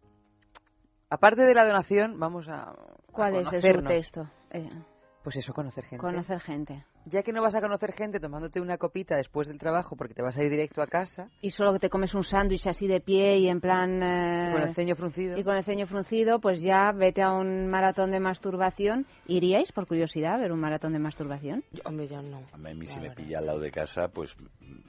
[1.12, 2.74] Aparte de la donación, vamos a, a
[3.12, 4.30] ¿Cuál es el subtexto?
[4.50, 4.66] Eh,
[5.22, 5.98] Pues eso, conocer gente.
[6.00, 6.86] conocer gente.
[7.04, 10.22] Ya que no vas a conocer gente tomándote una copita después del trabajo porque te
[10.22, 13.00] vas a ir directo a casa, y solo que te comes un sándwich así de
[13.00, 15.36] pie y en plan eh, con el ceño fruncido.
[15.36, 19.04] y con el ceño fruncido, pues ya vete a un maratón de masturbación.
[19.26, 21.62] ¿Iríais por curiosidad a ver un maratón de masturbación?
[21.72, 22.40] Yo- hombre, yo no.
[22.52, 24.34] A mí si me pilla al lado de casa, pues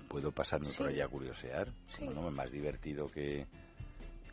[0.08, 0.94] puedo pasarme por Sí.
[0.94, 1.68] allá a curiosear.
[1.88, 2.06] Sí.
[2.06, 3.45] Bueno, es más divertido que,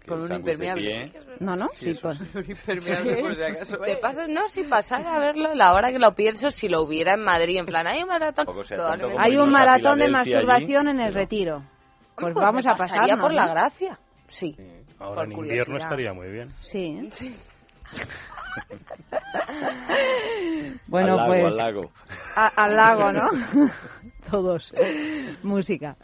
[0.06, 1.12] Con un impermeable.
[1.40, 3.76] No, no, sí, con un impermeable, por si acaso.
[3.78, 7.14] Te pasas, no, sin pasar a verlo, la hora que lo pienso, si lo hubiera
[7.14, 8.46] en Madrid, en plan, hay un maratón.
[9.18, 11.62] Hay un maratón de masturbación en el retiro.
[12.16, 13.18] Pues, pues vamos a pasar.
[13.20, 13.98] por la gracia.
[14.28, 14.56] Sí.
[14.98, 16.50] Ahora en invierno estaría muy bien.
[16.60, 17.08] Sí.
[17.10, 17.34] sí.
[20.86, 21.42] bueno, al lago, pues.
[21.44, 21.90] Al lago.
[22.56, 23.28] al lago, ¿no?
[24.30, 24.72] Todos.
[25.42, 25.96] Música.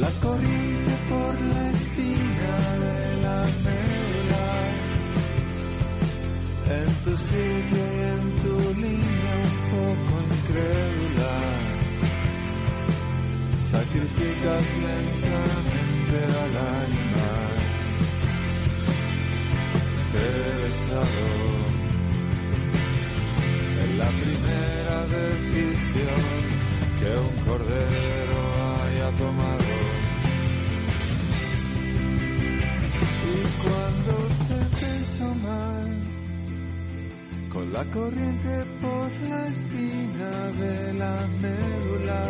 [0.00, 4.72] la corriente por la espina de la vela,
[6.78, 11.34] en tu sitio y en tu línea un poco incrédula,
[13.58, 17.54] sacrificas lentamente al animal,
[20.12, 21.24] te he besado.
[23.82, 26.60] En la primera decisión
[27.00, 28.40] que un cordero
[28.82, 29.69] haya tomado.
[33.62, 34.14] cuando
[34.48, 36.02] te pienso mal,
[37.52, 42.22] con la corriente por la espina de la médula.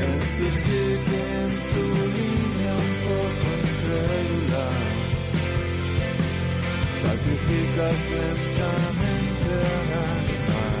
[0.00, 1.84] En tu sitio, en tu
[2.16, 4.66] línea un poco incrédula,
[7.02, 10.80] sacrificas lentamente al animal.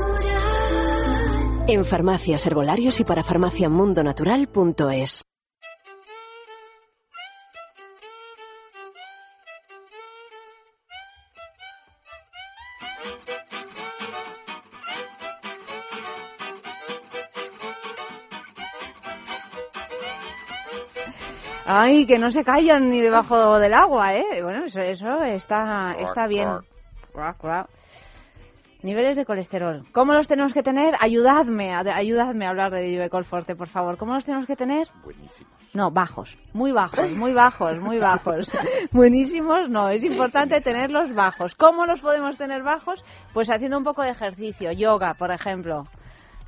[1.73, 5.23] en farmacias, herbolarios y para farmaciamundonatural.es.
[21.65, 24.43] Ay, que no se callan ni debajo del agua, ¿eh?
[24.43, 26.49] Bueno, eso, eso está, está bien.
[28.83, 29.83] Niveles de colesterol.
[29.91, 30.95] ¿Cómo los tenemos que tener?
[30.99, 33.97] Ayudadme, ayudadme a hablar de Divecol Forte, por favor.
[33.97, 34.87] ¿Cómo los tenemos que tener?
[35.03, 35.53] Buenísimos.
[35.73, 36.35] No, bajos.
[36.53, 38.51] Muy bajos, muy bajos, muy bajos.
[38.91, 39.89] Buenísimos, no.
[39.89, 41.53] Es importante tenerlos bajos.
[41.55, 43.03] ¿Cómo los podemos tener bajos?
[43.33, 44.71] Pues haciendo un poco de ejercicio.
[44.71, 45.85] Yoga, por ejemplo.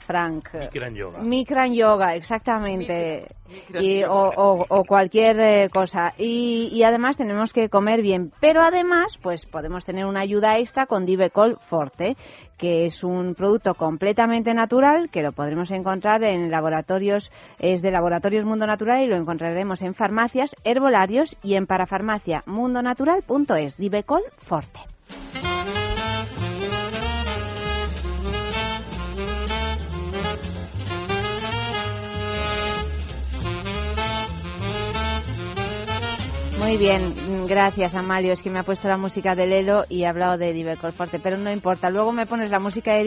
[0.04, 0.54] Frank.
[0.54, 1.20] Mikran Yoga.
[1.20, 3.28] Mikran Yoga, exactamente.
[3.74, 6.14] y, o, cualquier eh, cosa.
[6.18, 8.32] Y, y, además tenemos que comer bien.
[8.40, 12.16] Pero además, pues podemos tener una ayuda extra con Divecol Forte,
[12.58, 18.46] que es un producto completamente natural que lo podremos encontrar en laboratorios, es de Laboratorios
[18.46, 23.78] Mundo Natural y lo encontraremos en farmacias, herbolarios y en parafarmacia mundonatural.es.
[23.78, 24.80] Divecol Forte.
[36.64, 37.14] Muy bien,
[37.46, 38.32] gracias Amalio.
[38.32, 41.20] Es que me ha puesto la música de Lelo y he hablado de Dive Forte,
[41.20, 41.90] pero no importa.
[41.90, 43.04] Luego me pones la música de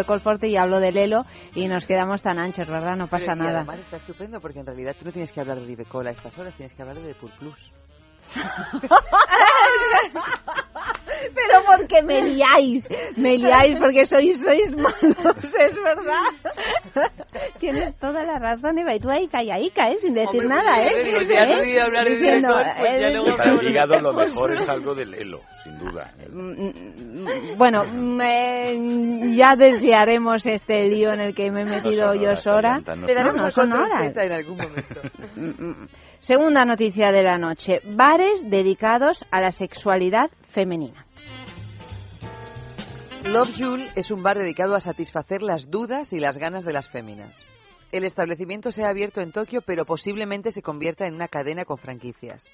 [0.00, 1.26] de Forte y hablo de Lelo
[1.56, 2.94] y nos quedamos tan anchos, ¿verdad?
[2.96, 3.58] No pasa nada.
[3.58, 5.66] Además está estupendo porque en realidad tú no tienes que hablar de
[6.06, 7.72] a estas horas, tienes que hablar de Depur Plus.
[11.34, 17.10] Pero porque me liáis, me liáis porque sois, sois malos, es verdad.
[17.58, 19.98] Tienes toda la razón, Eva, y tú ahí callaica, ¿eh?
[20.00, 21.04] Sin decir nada, ¿eh?
[21.04, 21.80] Digo, si ¿Eh?
[21.80, 22.48] hablar de Diciendo,
[22.78, 23.36] pues ya.
[23.36, 26.12] Para el hígado lo mejor es algo del elo, sin duda.
[26.30, 32.36] Mm, mm, bueno, me, ya desviaremos este lío en el que me he metido yo
[32.36, 32.80] sola.
[33.06, 34.12] Pero no son horas.
[34.16, 35.00] En algún momento.
[36.20, 37.80] Segunda noticia de la noche.
[37.82, 41.06] Bares dedicados a la sexualidad femenina.
[43.32, 46.90] Love Jule es un bar dedicado a satisfacer las dudas y las ganas de las
[46.90, 47.46] féminas.
[47.90, 51.78] El establecimiento se ha abierto en Tokio, pero posiblemente se convierta en una cadena con
[51.78, 52.46] franquicias.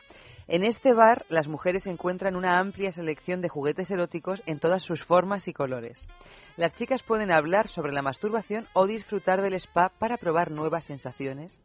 [0.47, 5.02] En este bar, las mujeres encuentran una amplia selección de juguetes eróticos en todas sus
[5.02, 6.06] formas y colores.
[6.56, 11.60] Las chicas pueden hablar sobre la masturbación o disfrutar del spa para probar nuevas sensaciones,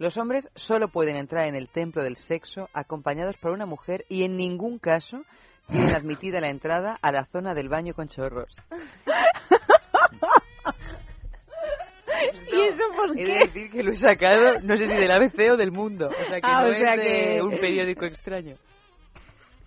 [0.00, 4.24] los hombres solo pueden entrar en el templo del sexo acompañados por una mujer y
[4.24, 5.26] en ningún caso
[5.68, 8.56] tienen admitida la entrada a la zona del baño con chorros.
[12.50, 13.22] ¿Y eso por qué?
[13.22, 16.08] He de decir que lo he sacado, no sé si del ABC o del mundo.
[16.08, 18.56] O sea que ah, no es de un periódico extraño.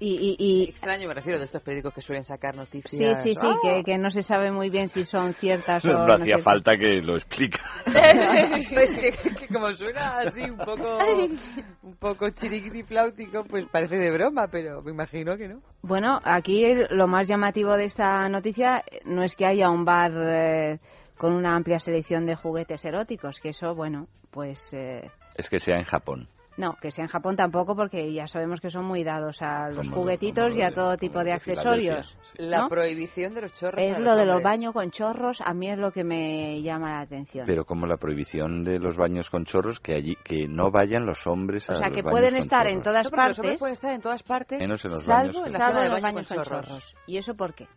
[0.06, 3.24] Y, Extraño, me refiero de estos periódicos que suelen sacar noticias.
[3.24, 6.08] Sí, sí, sí, que, que, no se sabe muy bien si son ciertas no, o
[6.08, 6.14] no.
[6.16, 7.58] hacía falta que lo explique.
[7.86, 10.98] pues que, como suena así un poco,
[11.84, 12.28] un poco
[12.86, 15.62] flautico, pues parece de broma, pero me imagino que no.
[15.82, 20.80] Bueno, aquí lo más llamativo de esta noticia no es que haya un bar eh,
[21.18, 24.74] con una amplia selección de juguetes eróticos, que eso, bueno, pues...
[24.74, 26.28] Eh, es que sea en Japón.
[26.56, 29.90] No, que sea en Japón tampoco, porque ya sabemos que son muy dados a los
[29.90, 32.16] juguetitos y a todo tipo de accesorios.
[32.36, 33.82] La prohibición de los chorros.
[33.82, 37.02] Es lo de los baños con chorros, a mí es lo que me llama la
[37.02, 37.46] atención.
[37.48, 41.26] Pero como la prohibición de los baños con chorros, que allí que no vayan los
[41.26, 43.30] hombres a O sea, que pueden estar en todas partes.
[43.30, 46.02] Los hombres pueden estar en todas partes, menos en los salvo baños, en la los
[46.02, 46.96] baños con, chorros.
[47.08, 47.68] ¿Y eso por qué?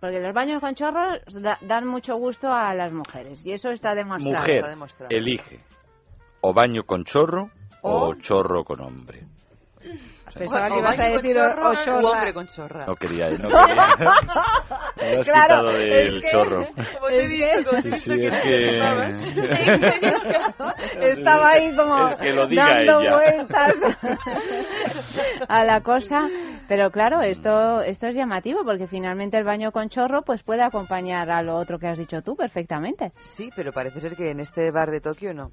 [0.00, 1.20] Porque los baños con chorros
[1.60, 4.40] dan mucho gusto a las mujeres y eso está demostrado.
[4.40, 5.14] Mujer, está demostrado.
[5.14, 5.60] elige
[6.40, 7.50] o baño con chorro
[7.82, 9.26] o chorro con hombre.
[10.34, 12.10] Pensaba que ibas a decir o, chorra.
[12.10, 12.86] hombre con chorra.
[12.86, 13.86] No quería, no quería.
[14.96, 16.66] Me has quitado del chorro.
[16.98, 18.78] Como te digo, sí, sí, es que...
[21.10, 23.14] Estaba ahí como que lo diga dando ella.
[23.14, 23.74] vueltas
[25.48, 26.28] a la cosa.
[26.68, 31.30] Pero claro, esto, esto es llamativo porque finalmente el baño con chorro pues puede acompañar
[31.30, 33.12] a lo otro que has dicho tú perfectamente.
[33.18, 35.50] Sí, pero parece ser que en este bar de Tokio no.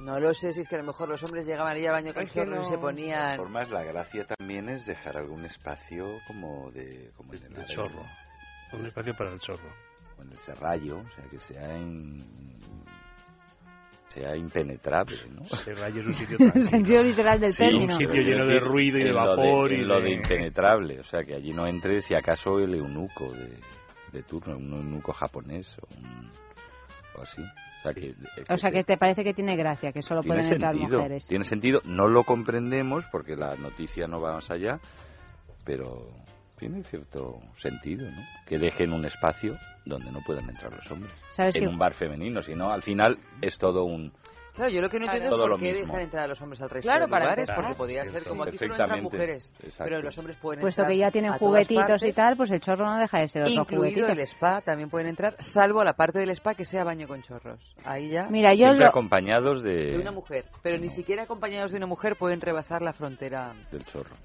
[0.00, 2.14] No lo sé si es que a lo mejor los hombres llegaban ahí al baño
[2.14, 3.32] con chorro y se ponían.
[3.32, 8.04] De formas, la gracia también es dejar algún espacio como de como en el chorro,
[8.72, 9.68] un espacio para el chorro,
[10.16, 12.24] o en el serrallo, o sea que sea en
[14.08, 15.44] sea impenetrable, ¿no?
[15.64, 17.94] Serrallo es un sitio en el sentido literal del sí, término.
[17.94, 21.34] un sitio lleno de ruido y de vapor y lo de impenetrable, o sea que
[21.34, 23.60] allí no entre si acaso el eunuco de,
[24.12, 26.30] de turno, un eunuco japonés o un
[27.22, 27.42] así.
[28.48, 31.26] O sea, que, te parece que tiene gracia, que solo pueden entrar mujeres.
[31.26, 34.80] Tiene sentido, no lo comprendemos porque la noticia no va más allá,
[35.64, 36.08] pero
[36.58, 38.22] tiene cierto sentido, ¿no?
[38.46, 41.12] Que dejen un espacio donde no puedan entrar los hombres.
[41.38, 44.12] en un bar femenino, si no, al final es todo un
[44.58, 46.68] Claro, yo lo que no entiendo es por qué dejan entrar a los hombres al
[46.68, 50.18] resto claro, de lugares, para porque podría ser como aquí solo entran mujeres, pero los
[50.18, 53.28] hombres pueden Puesto que ya tienen juguetitos y tal, pues el chorro no deja de
[53.28, 54.08] ser otro juguetito.
[54.08, 57.22] el spa también pueden entrar, salvo a la parte del spa que sea baño con
[57.22, 57.60] chorros.
[57.84, 58.26] Ahí ya.
[58.28, 59.92] Mira, yo Siempre acompañados de...
[59.92, 63.84] de una mujer, pero ni siquiera acompañados de una mujer pueden rebasar la frontera del
[63.84, 64.16] chorro.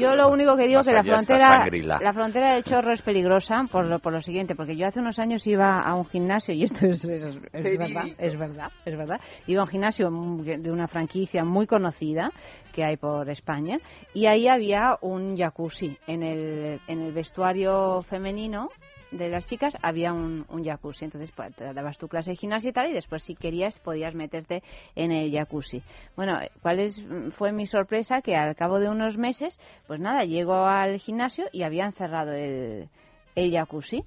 [0.00, 1.66] Yo lo único que digo es que la frontera
[2.00, 5.18] la frontera del chorro es peligrosa por lo, por lo siguiente, porque yo hace unos
[5.18, 9.20] años iba a un gimnasio y esto es, es, es verdad, es verdad, es verdad.
[9.46, 12.30] Iba a un gimnasio de una franquicia muy conocida
[12.72, 13.78] que hay por España
[14.14, 18.68] y ahí había un jacuzzi en el, en el vestuario femenino
[19.10, 21.04] de las chicas había un, un jacuzzi.
[21.04, 24.14] Entonces pues, te dabas tu clase de gimnasia y tal, y después si querías podías
[24.14, 24.62] meterte
[24.94, 25.82] en el jacuzzi.
[26.16, 27.04] Bueno, ¿cuál es,
[27.36, 28.22] fue mi sorpresa?
[28.22, 32.88] Que al cabo de unos meses, pues nada, llego al gimnasio y habían cerrado el,
[33.34, 34.04] el jacuzzi.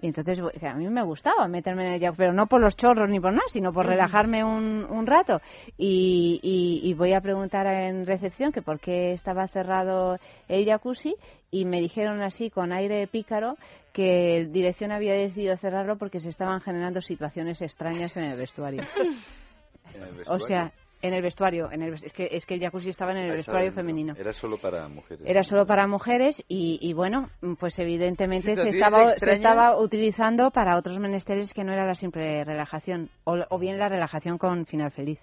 [0.00, 3.08] Y entonces a mí me gustaba meterme en el jacuzzi, pero no por los chorros
[3.10, 5.40] ni por nada, sino por relajarme un, un rato.
[5.76, 11.16] Y, y, y, voy a preguntar en recepción que por qué estaba cerrado el jacuzzi
[11.50, 13.56] y me dijeron así con aire pícaro
[13.92, 18.82] que dirección había decidido cerrarlo porque se estaban generando situaciones extrañas en el vestuario.
[19.94, 20.32] ¿En el vestuario?
[20.32, 23.18] O sea, en el vestuario, en el, es, que, es que el jacuzzi estaba en
[23.18, 24.14] el Ah, vestuario estaba femenino.
[24.18, 25.24] Era solo para mujeres.
[25.26, 29.38] Era solo para mujeres y, y bueno, pues evidentemente se estaba, se extrañas.
[29.38, 33.88] estaba utilizando para otros menesteres que no era la simple relajación, o, o bien la
[33.88, 35.20] relajación con final feliz.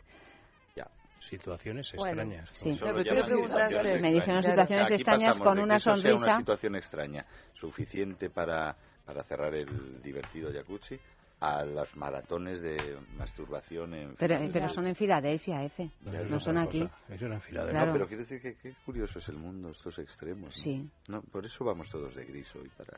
[1.20, 2.50] Situaciones Bueno, extrañas.
[2.54, 2.78] sí.
[2.80, 4.46] Pero tú situaciones me dijeron extrañas.
[4.46, 6.26] situaciones Aquí extrañas con de que una eso sea sonrisa.
[6.26, 8.76] una situación extraña, suficiente para,
[9.08, 11.00] para cerrar el divertido jacuzzi,
[11.48, 15.90] a los maratones de masturbación en Pero, pero son en Filadelfia, F.
[16.06, 16.90] Ya, No, es otra son aquí.
[17.10, 17.94] Eso era en No, Claro.
[17.94, 20.46] pero quiero decir que qué curioso es el mundo, estos extremos.
[20.46, 20.52] ¿no?
[20.64, 20.90] Sí.
[21.08, 22.98] No, por eso vamos todos de gris hoy, para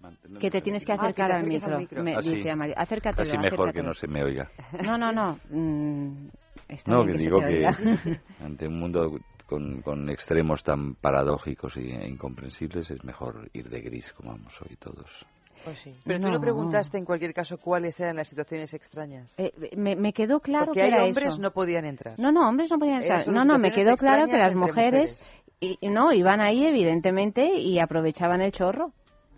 [0.00, 2.36] mantenernos Que te en tienes que acercar al micro, me Ah, sí.
[2.36, 2.74] dice Amalia.
[2.76, 4.50] Así mejor que no se me oiga.
[4.84, 5.38] No, no, no.
[5.50, 6.28] mm,
[6.68, 7.66] está No, bien que se digo que
[8.44, 14.12] ante un mundo con, con extremos tan paradójicos e incomprensibles es mejor ir de gris
[14.12, 15.26] como vamos hoy todos.
[15.64, 15.94] Pues sí.
[16.04, 16.32] Pero tú No.
[16.32, 19.32] no preguntaste en cualquier caso cuáles eran las situaciones extrañas.
[19.38, 21.42] Eh, me, me quedó claro Porque que hay era hombres eso.
[21.42, 22.18] no podían entrar.
[22.18, 23.26] No, no, hombres no podían entrar.
[23.28, 25.16] No, no, me quedó claro que las entre mujeres
[25.60, 28.92] y, no iban ahí evidentemente y aprovechaban el chorro.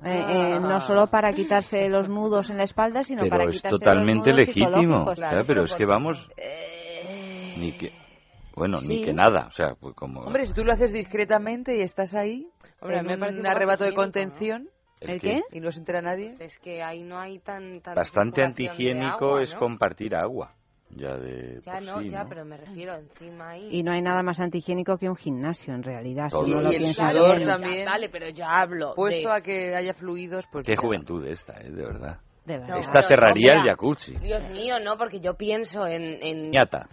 [0.05, 0.59] Eh, eh, Ah.
[0.61, 4.31] no solo para quitarse los nudos en la espalda, sino para Pero es quitarse totalmente
[4.31, 4.73] los nudos legítimo.
[4.81, 5.15] psicológicos.
[5.15, 6.31] claro, pero es que vamos...
[6.37, 7.93] Eh, Ni que...
[8.57, 9.05] Bueno, ni Sí.
[9.05, 9.47] que nada.
[9.47, 10.21] O sea, pues como...
[10.21, 12.47] Hombre, si tú lo haces discretamente y estás ahí,
[12.81, 14.69] Hombre, en me un parece un arrebato de contención,
[15.01, 15.41] ¿El ¿El qué?
[15.53, 16.35] Y no se entera nadie.
[16.39, 17.81] Es que ahí no hay tan...
[17.81, 19.59] tan Bastante antihigiénico agua, es ¿no?
[19.59, 20.55] compartir agua.
[20.91, 22.29] Ya de Ya no, sí, ya, ¿no?
[22.29, 23.69] pero me refiero encima ahí.
[23.71, 26.29] Y no hay nada más antihigiénico que un gimnasio, en realidad.
[26.31, 26.45] Todo.
[26.45, 27.49] Si uno lo Y el sudor bien.
[27.49, 27.87] también.
[27.87, 29.35] Vale, pero yo hablo Puesto de...
[29.37, 30.67] a que haya fluidos, pues...
[30.67, 30.83] Qué mira.
[30.83, 31.71] juventud esta, ¿eh?
[31.71, 32.19] De verdad.
[32.45, 32.79] De verdad.
[32.79, 34.17] Esta pero, cerraría el jacuzzi.
[34.17, 36.21] Dios mío, no, porque yo pienso en...
[36.23, 36.89] en Ñata.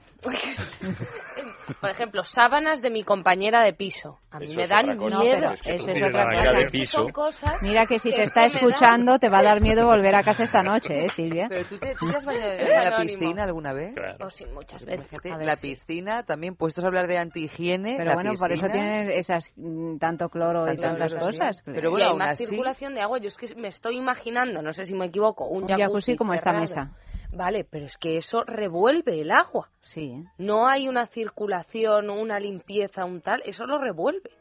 [1.81, 4.19] Por ejemplo, sábanas de mi compañera de piso.
[4.31, 5.19] A mí Eso me dan miedo.
[5.21, 6.51] pero es que Eso tú es tienes otra cosa.
[6.51, 6.97] de piso.
[7.01, 9.39] son cosas Mira que si te que está es que me dan- escuchando te va
[9.39, 11.47] a dar miedo volver a casa esta noche, ¿eh, Silvia?
[11.49, 13.19] Pero tú te, tú te has bañado en la anónimo.
[13.19, 13.93] piscina alguna vez.
[14.19, 15.09] Oh, sí, muchas veces.
[15.23, 15.69] ver, la sí.
[15.71, 17.95] piscina también, puestos a hablar de antihigiene.
[17.97, 21.31] Pero la bueno, por eso piscina- tienen esas mm, tanto cloro y Tanto tantas cloro,
[21.31, 21.37] sí.
[21.39, 21.61] cosas.
[21.65, 23.17] Pero y bueno, hay aún más así- circulación de agua.
[23.19, 26.33] Yo es que me estoy imaginando, no sé si me equivoco, un, Un jacuzzi como
[26.33, 26.91] esta mesa.
[27.31, 29.69] Vale, pero es que eso revuelve el agua.
[29.81, 30.23] Sí, ¿eh?
[30.37, 34.31] No hay una circulación, una limpieza, un tal, eso lo revuelve.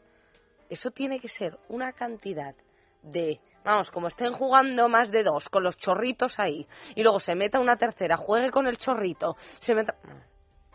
[0.69, 2.55] Eso tiene que ser una cantidad
[3.01, 7.35] de, vamos, como estén jugando más de dos con los chorritos ahí y luego se
[7.35, 9.95] meta una tercera, juegue con el chorrito, se meta...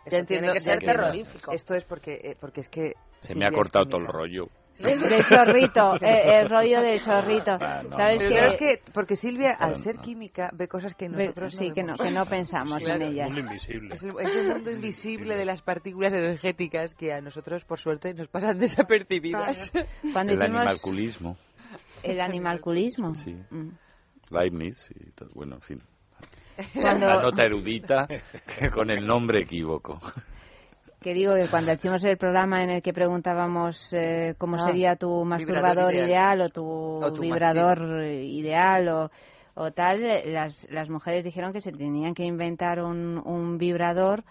[0.05, 1.51] Eso Ya entiendo, tiene que ser terrorífico.
[1.53, 2.93] Esto es porque, eh, porque es que...
[3.21, 4.62] Se me ha cortado todo el química.
[4.83, 7.57] Del chorrito, eh, el rollo del chorrito.
[7.61, 8.47] Ah, no, ¿Sabes no, qué?
[8.47, 11.73] es que, porque Silvia, al Claro, ser química, ve cosas que Ve- nosotros sí, no
[11.75, 13.03] que no, que no pensamos Claro.
[13.03, 13.27] en ellas.
[13.27, 13.93] mundo invisible.
[13.95, 18.13] Es el, es el mundo invisible de las partículas energéticas que a nosotros, por suerte,
[18.15, 19.71] nos pasan desapercibidas.
[20.11, 21.37] Cuando El hicimos animalculismo.
[22.01, 23.13] el animalculismo.
[23.15, 23.35] Sí.
[23.51, 23.69] Mm.
[24.31, 25.29] Leibniz y todo.
[25.35, 25.77] Bueno, en fin.
[26.73, 28.07] Cuando- La nota erudita
[28.73, 29.99] con el nombre equívoco.
[31.03, 34.95] Que digo que cuando hicimos el programa en el que preguntábamos eh, cómo Ah, sería
[34.95, 36.07] tu masturbador ideal.
[36.09, 36.41] ideal.
[36.41, 39.11] o tu, O tu vibrador ideal o,
[39.55, 40.01] o tal,
[40.33, 44.23] las, las mujeres dijeron que se tenían que inventar un, un vibrador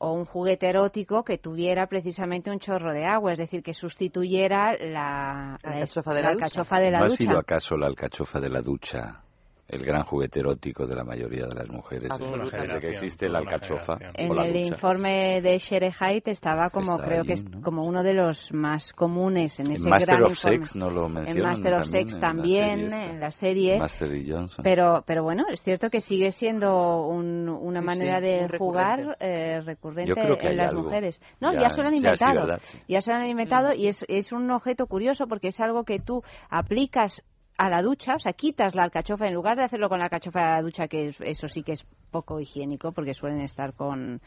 [0.00, 4.74] o un juguete erótico que tuviera precisamente un chorro de agua, es decir, que sustituyera
[4.78, 6.44] la, ¿La alcachofa de la ducha?
[6.44, 9.22] alcachofa de la ¿No ha sido acaso la alcachofa de la ducha
[9.68, 12.10] el gran juguete erótico de la mayoría de las mujeres?
[12.18, 17.04] Desde que existe la alcachofa o En la el informe de Sherehite estaba como Está
[17.06, 17.60] creo ahí, que es ¿no?
[17.60, 20.56] como uno de los más comunes en En ese Master gran of informe.
[20.58, 23.78] Sex no lo en Master of también, Sex en la también, serie en la serie.
[23.78, 24.62] Master y Johnson.
[24.62, 28.58] Pero, pero bueno, es cierto que sigue siendo un- una Sí, manera sí, de muy
[28.58, 29.24] jugar recurrente.
[29.56, 30.82] eh, recurrente en las algo.
[30.84, 31.20] mujeres.
[31.40, 32.40] No, ya, Ya- se lo han ya sí, inventado.
[32.46, 32.60] ¿verdad?
[32.62, 32.78] Sí.
[32.88, 35.98] Ya se lo han inventado y es, es un objeto curioso porque es algo que
[36.00, 37.22] tú aplicas
[37.58, 40.40] a la ducha, o sea, quitas la alcachofa en lugar de hacerlo con la alcachofa
[40.40, 44.20] de la ducha, que es- eso sí que es poco higiénico porque suelen estar con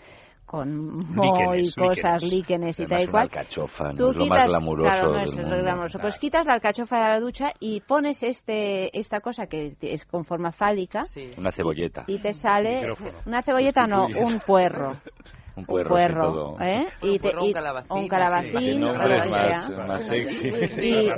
[0.44, 2.24] con moho y cosas, líquenes.
[2.34, 3.24] líquenes y tal y cual.
[3.24, 5.58] alcachofa no Tú es lo quitas, más glamuroso claro, no es lo mundo.
[5.60, 6.00] glamuroso.
[6.00, 10.26] Pues quitas la alcachofa de la ducha y pones este esta cosa que es con
[10.26, 11.32] forma fálica Sí.
[11.38, 12.04] Una cebolleta.
[12.08, 13.20] y te sale Micrófono.
[13.28, 14.98] una cebolleta no, un puerro.
[15.56, 16.88] Un puerro, ¿eh?
[17.02, 17.98] y te, un calabacín.
[17.98, 18.82] Un calabacín.
[18.82, 20.48] más, más sexy.
[20.82, 21.10] Y,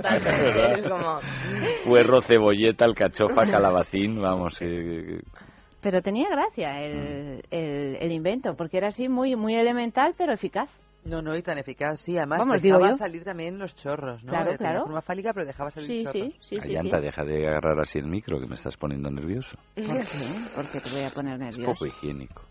[1.85, 4.59] Puerro, cebolleta, alcachofa, calabacín, vamos.
[5.81, 10.69] Pero tenía gracia el, el, el, invento, porque era así muy, muy elemental, pero eficaz.
[11.05, 12.17] No, no, y tan eficaz, sí.
[12.17, 14.31] Además, Vamos, dejaba salir también los chorros, ¿no?
[14.31, 14.79] Claro, claro.
[14.79, 16.33] De forma fálica, pero dejaba salir sí, chorros.
[16.39, 19.57] Sí, sí, Ayanta, deja de agarrar así el micro, que me estás poniendo nervioso.
[19.75, 20.05] ¿Por qué?
[20.55, 21.71] Porque te voy a poner nervioso.
[21.71, 22.41] Es poco higiénico.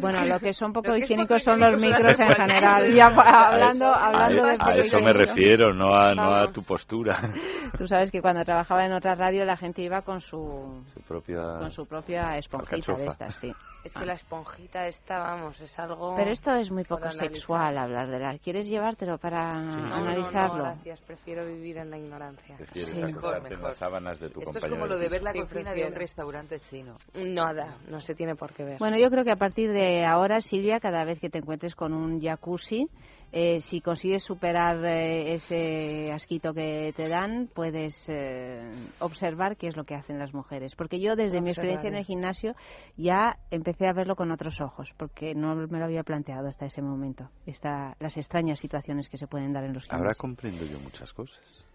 [0.00, 2.92] Bueno, lo que son poco higiénicos son los micros en general.
[2.98, 7.16] Ya hablando, hablando a, de a eso me refiero, no a, no a tu postura.
[7.78, 11.58] Tú sabes que cuando trabajaba en otra radio la gente iba con su, su propia
[11.58, 13.52] con su propia esponjita de estas, sí.
[13.84, 16.14] Es que la esponjita esta, vamos, es algo.
[16.16, 18.36] Pero esto es muy poco sexual hablar de la.
[18.38, 20.58] ¿Quieres llevártelo para analizarlo?
[20.58, 22.56] No, gracias, prefiero vivir en la ignorancia.
[22.56, 23.52] Prefieres sí, mejor, mejor.
[23.52, 25.94] en las sábanas de tu Esto es como lo de ver la cocina de un
[25.94, 26.96] restaurante chino.
[27.14, 28.78] Nada, no se tiene por qué ver.
[28.78, 31.92] Bueno, yo creo que a partir de ahora, Silvia, cada vez que te encuentres con
[31.92, 32.88] un jacuzzi,
[33.30, 39.76] eh, si consigues superar eh, ese asquito que te dan, puedes eh, observar qué es
[39.76, 40.74] lo que hacen las mujeres.
[40.74, 42.54] Porque yo, desde mi experiencia en el gimnasio,
[42.96, 46.80] ya empecé a verlo con otros ojos, porque no me lo había planteado hasta ese
[46.80, 47.28] momento.
[47.44, 50.00] Esta, las extrañas situaciones que se pueden dar en los gimnasios.
[50.00, 51.66] Ahora comprendo yo muchas cosas.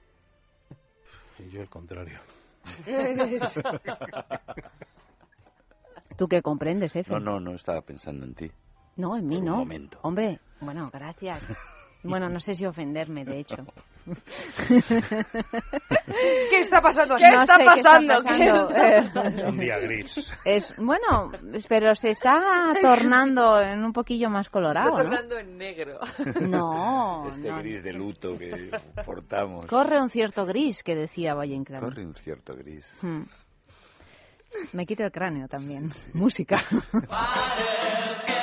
[1.37, 2.19] Y yo el contrario.
[6.17, 7.11] ¿Tú qué comprendes, Efe?
[7.11, 8.51] No, no, no estaba pensando en ti.
[8.95, 9.57] No, en mí no.
[9.57, 9.99] momento.
[10.03, 11.43] Hombre, bueno, gracias.
[12.05, 13.55] Bueno, no sé si ofenderme, de hecho.
[16.49, 17.15] ¿Qué está pasando?
[17.15, 18.17] ¿Qué, está, pasando?
[18.75, 19.15] Es
[19.45, 20.33] un día gris.
[20.43, 21.31] Es, bueno,
[21.69, 24.89] pero se está tornando en un poquillo más colorado.
[24.89, 25.99] Está tornando en negro.
[26.41, 27.25] No.
[27.29, 28.69] Este gris de luto que
[29.05, 29.67] portamos.
[29.67, 31.79] Corre un cierto gris, que decía Valle Inclán.
[31.79, 32.99] Corre un cierto gris.
[33.01, 33.23] Hmm.
[34.71, 35.91] Me quito el cráneo también.
[36.13, 36.63] Música.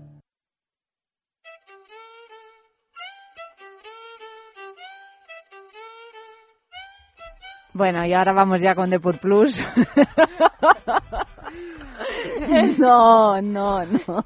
[7.73, 9.63] Bueno, y ahora vamos ya con Depur Plus.
[12.77, 14.25] no, no, no.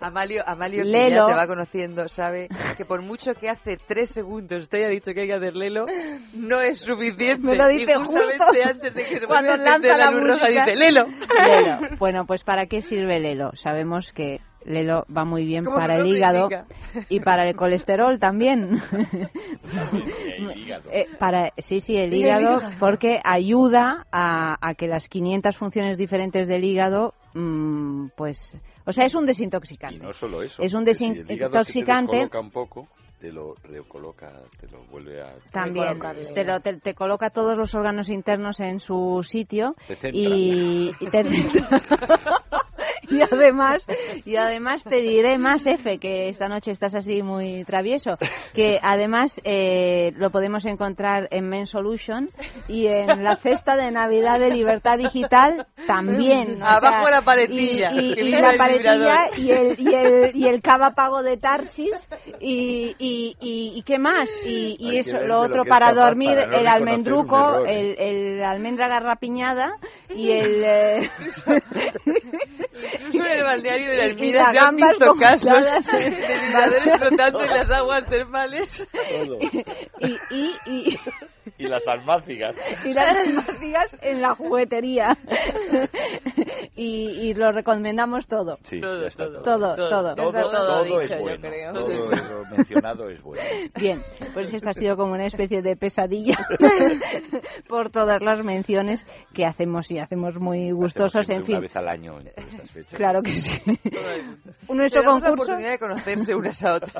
[0.00, 4.68] Amalio, Amalio que ya te va conociendo, sabe que por mucho que hace tres segundos
[4.68, 5.86] te haya dicho que hay que hacer Lelo,
[6.34, 7.46] no es suficiente.
[7.46, 8.20] Me lo dice justo
[8.68, 11.06] antes de que se cuando lanza la, luz roja dice Lelo.
[11.06, 11.96] Lelo.
[11.98, 13.52] Bueno, pues ¿para qué sirve Lelo?
[13.54, 16.48] Sabemos que Lelo va muy bien para el hígado
[17.08, 18.80] y para el colesterol también.
[20.92, 26.48] eh, para, sí, sí, el hígado, porque ayuda a, a, que las 500 funciones diferentes
[26.48, 29.96] del hígado, mmm, pues, o sea, es un desintoxicante.
[29.96, 30.62] Y no solo eso.
[30.62, 32.28] Es un desintoxicante.
[32.30, 32.88] Si un poco,
[33.22, 35.32] te lo recoloca, te lo vuelve a...
[35.52, 35.96] También,
[36.34, 39.76] te, lo, te, coloca todos los órganos internos en su sitio
[40.12, 41.22] y, y, te,
[43.10, 43.84] y además
[44.24, 48.16] y además te diré más F que esta noche estás así muy travieso
[48.54, 52.30] que además eh, lo podemos encontrar en Men Solution
[52.68, 58.54] y en la cesta de Navidad de Libertad Digital también abajo la paletilla y, la
[58.56, 62.08] paletilla y el, y el y el cava pago de Tarsis
[62.40, 68.88] y y, qué más y, eso lo otro para dormir el almendruco el, el, almendra
[68.88, 69.72] garrapiñada
[70.08, 71.10] y el eh...
[72.94, 77.70] incluso en el balneario de la Ermida se han visto casos de flotando en las
[77.70, 78.88] aguas termales
[80.00, 80.98] y, y, y
[81.58, 82.56] y las almácigas.
[82.84, 85.16] Y las almácigas en la juguetería.
[86.76, 88.58] y, y, lo recomendamos todo.
[88.62, 91.48] Sí, todo, todo, todo, todo, todo, todo, es bueno.
[91.72, 93.42] Todo lo mencionado es bueno.
[93.76, 94.02] Bien,
[94.34, 96.46] pues esta ha sido como una especie de pesadilla
[97.68, 101.56] por todas las menciones que hacemos y hacemos muy gustosos, en fin.
[101.56, 103.52] Una vez al año en estas Claro que sí.
[104.68, 105.28] Nuestro concurso.
[105.28, 106.94] la oportunidad de conocerse unas a otras.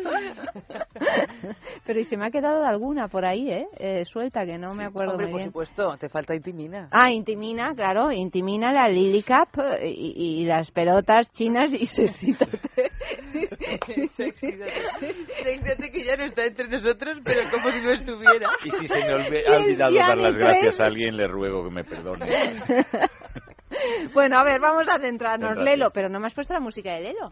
[1.86, 3.66] Pero y se me ha quedado alguna por ahí, ¿eh?
[3.78, 5.48] eh suelta, que no me acuerdo hombre, muy por bien.
[5.50, 6.88] supuesto, te falta Intimina.
[6.90, 12.60] Ah, Intimina, claro, Intimina, la Lily Cup eh, y, y las pelotas chinas y Sexítate.
[15.42, 18.48] Sexítate que ya no está entre nosotros, pero como si no estuviera.
[18.64, 19.16] Y si se me ha
[19.56, 22.26] olvidado dar las gracias a alguien, le ruego que me perdone.
[24.14, 25.56] bueno, a ver, vamos a centrarnos.
[25.58, 27.30] Lelo, pero no me has puesto la música de Lelo.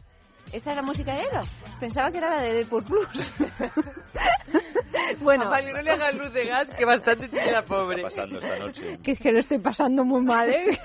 [0.52, 1.40] ¿Esta es la música de Ero?
[1.78, 3.32] Pensaba que era la de Deadpool Plus.
[5.20, 5.50] bueno.
[5.50, 8.02] Vale, no le hagas luz de gas, que bastante tiene la pobre.
[8.02, 8.98] pasando esta noche?
[9.02, 10.78] Que es que lo estoy pasando muy mal, ¿eh?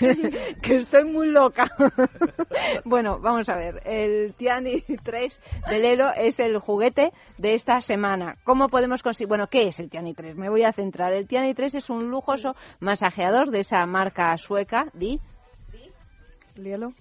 [0.61, 1.63] que estoy muy loca.
[2.83, 3.81] bueno, vamos a ver.
[3.85, 8.35] El Tiani 3 de Lelo es el juguete de esta semana.
[8.43, 9.29] ¿Cómo podemos conseguir?
[9.29, 10.35] Bueno, ¿qué es el Tiani 3?
[10.35, 11.13] Me voy a centrar.
[11.13, 15.21] El Tiani 3 es un lujoso masajeador de esa marca sueca, Di.
[16.55, 16.93] Lelo.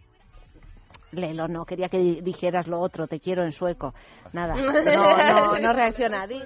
[1.13, 3.93] Lelo, no, quería que dijeras lo otro, te quiero en sueco.
[4.33, 6.27] Nada, no, no, no reacciona.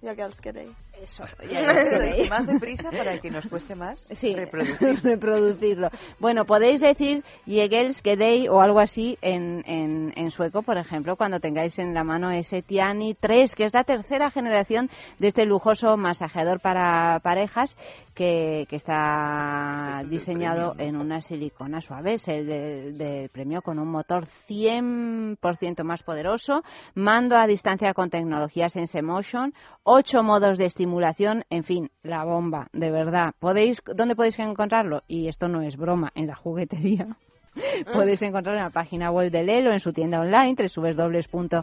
[0.00, 0.76] Ya que os queréis.
[1.02, 1.60] Eso, ya
[2.30, 5.00] Más deprisa para que nos cueste más sí, reproducirlo.
[5.02, 5.88] reproducirlo.
[6.20, 11.78] Bueno, podéis decir Gedei o algo así en, en, en, sueco, por ejemplo, cuando tengáis
[11.78, 14.88] en la mano ese Tiani 3, que es la tercera generación
[15.18, 17.76] de este lujoso masajeador para parejas
[18.14, 22.14] que, que está este diseñado en una silicona suave.
[22.14, 26.62] Es el del premio con un motor 100% más poderoso,
[26.94, 29.54] mando a distancia con tecnología Sense Motion,
[29.88, 33.32] ocho modos de estimulación, en fin, la bomba, de verdad.
[33.38, 35.02] ¿Podéis, ¿Dónde podéis encontrarlo?
[35.08, 37.16] Y esto no es broma, en la juguetería.
[37.92, 41.60] podéis encontrarlo en la página web de Lelo, en su tienda online, www.lelo.com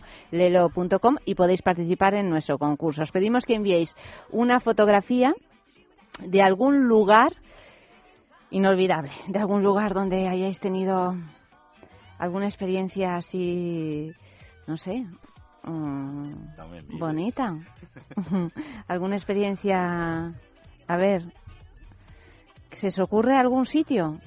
[1.25, 3.03] y podéis participar en nuestro concurso.
[3.03, 3.95] Os pedimos que enviéis
[4.31, 5.35] una fotografía
[6.19, 7.33] de algún lugar
[8.49, 11.15] inolvidable, de algún lugar donde hayáis tenido
[12.17, 14.11] alguna experiencia así,
[14.65, 15.05] no sé,
[15.65, 17.53] Mm, bonita.
[18.87, 20.33] ¿Alguna experiencia?
[20.87, 21.23] A ver,
[22.71, 24.19] ¿se os ocurre algún sitio?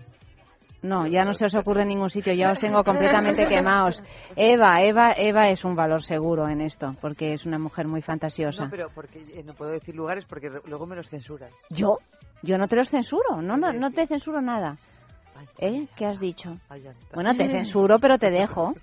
[0.80, 4.00] No, ya no se os ocurre ningún sitio, ya os tengo completamente quemados.
[4.36, 8.64] Eva, Eva, Eva es un valor seguro en esto, porque es una mujer muy fantasiosa.
[8.64, 11.52] No, pero porque eh, no puedo decir lugares porque luego me los censuras.
[11.70, 11.98] ¿Yo?
[12.42, 14.76] Yo no te los censuro, no, no, no te censuro nada.
[15.58, 15.86] ¿Eh?
[15.96, 16.50] ¿Qué has dicho?
[17.14, 18.74] Bueno, te censuro, pero te dejo.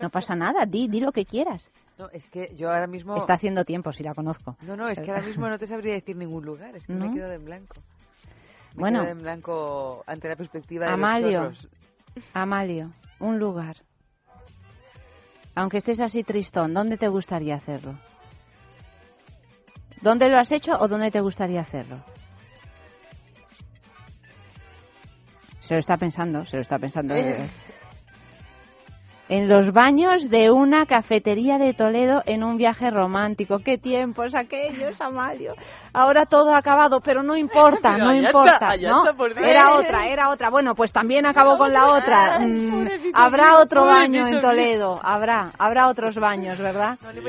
[0.00, 1.70] No pasa nada, di, di lo que quieras.
[1.98, 3.16] No, es que yo ahora mismo...
[3.16, 4.56] Está haciendo tiempo, si la conozco.
[4.62, 7.06] No, no, es que ahora mismo no te sabría decir ningún lugar, es que me
[7.06, 7.76] he quedado en blanco.
[8.74, 11.68] Me bueno, he quedado en blanco ante la perspectiva de Amalio, los
[12.32, 13.76] Amalio, un lugar.
[15.54, 17.96] Aunque estés así tristón, ¿dónde te gustaría hacerlo?
[20.02, 22.04] ¿Dónde lo has hecho o dónde te gustaría hacerlo?
[25.60, 27.14] Se lo está pensando, se lo está pensando.
[29.28, 33.60] En los baños de una cafetería de Toledo en un viaje romántico.
[33.60, 35.54] ¿Qué tiempos aquellos, Amalio?
[35.94, 38.76] Ahora todo ha acabado, pero no importa, no importa.
[38.76, 39.04] ¿no?
[39.38, 40.50] era otra, era otra.
[40.50, 42.40] Bueno, pues también acabó con la otra.
[42.40, 46.98] Mm, habrá otro baño en Toledo, habrá, habrá otros baños, ¿verdad?
[47.00, 47.20] No le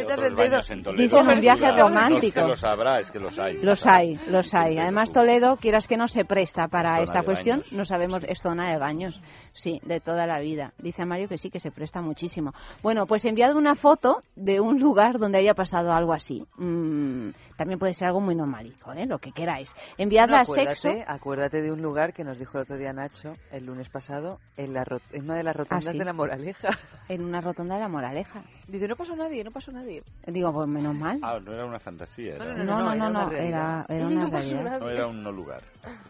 [0.97, 2.41] Dicen un viaje romántico.
[2.41, 3.57] No los habrá, es que los hay.
[3.61, 4.79] Los hay, los hay.
[4.79, 8.79] Además Toledo, quieras que no se presta para esta cuestión, no sabemos, es zona de
[8.79, 9.21] baños.
[9.53, 10.73] Sí, de toda la vida.
[10.79, 12.51] Dice Mario que sí, que se presta muchísimo.
[12.81, 16.43] Bueno, pues enviad una foto de un lugar donde haya pasado algo así.
[16.57, 19.05] Mm, también puede ser algo muy normalico, ¿eh?
[19.05, 19.73] lo que queráis.
[19.97, 20.89] Enviadla a sexo.
[21.07, 24.73] Acuérdate de un lugar que nos dijo el otro día Nacho, el lunes pasado, en,
[24.73, 26.69] la, en una de las rotondas ¿Ah, de la Moraleja.
[27.07, 28.41] En una rotonda de la Moraleja.
[28.67, 30.01] Dice, no pasó nadie, no pasó nadie.
[30.25, 31.19] Digo, pues menos mal.
[31.21, 32.35] Ah, no era una fantasía.
[32.35, 32.45] Era...
[32.55, 34.79] No, no, no, no, era, era, una realidad.
[34.79, 35.61] No era un no lugar.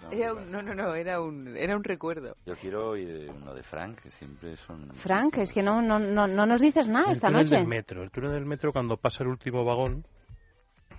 [0.10, 2.38] Era un, no, no, no, era un, era un recuerdo.
[2.46, 4.88] Yo quiero oír uno de Frank, que siempre son...
[4.94, 7.56] Frank, es que no, no, no, no nos dices nada esta túnel noche.
[7.58, 10.06] Del metro, el túnel del metro cuando pasa el último vagón,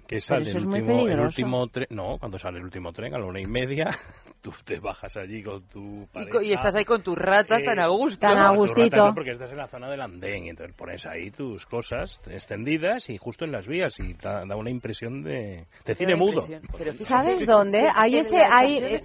[0.08, 3.24] que sale el último, el último tren, no, cuando sale el último tren a la
[3.26, 3.90] una y media,
[4.40, 6.30] tú te bajas allí con tu Y, pareja.
[6.30, 8.18] co- y estás ahí con tus ratas tan a gusto.
[8.20, 8.96] Tan a gustito.
[9.06, 13.08] no, porque estás en la zona del andén y entonces pones ahí tus cosas extendidas
[13.10, 16.42] y justo en las vías y da, da una impresión de, de cine mudo.
[16.78, 17.88] Pero fíjate, ¿Sabes dónde?
[17.94, 18.78] Hay ese, hay...
[18.78, 19.00] eh.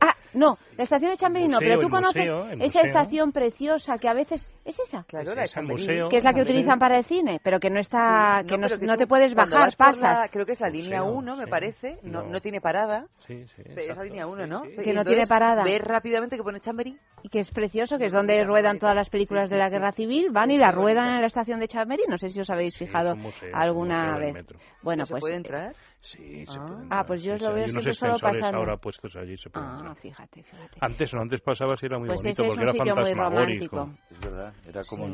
[0.00, 2.82] Ah, no, la estación de Chamberí no, pero tú conoces museo, esa museo.
[2.84, 4.50] estación preciosa que a veces...
[4.64, 5.04] ¿Es esa?
[5.04, 5.80] Claro, Es la Chamberí.
[5.80, 6.08] museo.
[6.08, 8.40] Que es la que utilizan para el cine, pero que no está...
[8.42, 10.30] Sí, que no, no tú te puedes cuando bajar, vas por la- pasas.
[10.30, 11.98] creo que es la línea Museo, 1, me parece.
[12.02, 12.28] No, No.
[12.30, 13.06] no tiene parada.
[13.26, 14.62] Sí, sí, Es la línea 1, sí, ¿no?
[14.62, 15.62] Que no tiene parada.
[15.64, 16.96] Ves rápidamente que pone Chamberí.
[17.22, 20.28] Y que es precioso, que es donde ruedan todas las películas de la Guerra Civil,
[20.30, 22.02] van y la ruedan en la estación de Chamberí.
[22.08, 23.16] No sé si os habéis fijado
[23.52, 24.46] alguna vez.
[24.82, 25.20] Bueno, ¿No se pues...
[25.22, 25.74] puede entrar?
[26.00, 26.66] Sí, se Ah.
[26.66, 28.58] puede Ah, entrar, pues yo sí, lo veo siempre solo pasando.
[28.58, 29.96] ahora puestos allí, se puede Ah, entrar.
[30.26, 30.78] Fíjate, fíjate.
[30.80, 32.94] Antes no, antes pasabas y era muy Pues bonito ese es porque un era sitio
[32.96, 33.76] muy fantasmagórico.
[33.76, 34.12] romántico.
[34.12, 35.06] Es verdad, era como...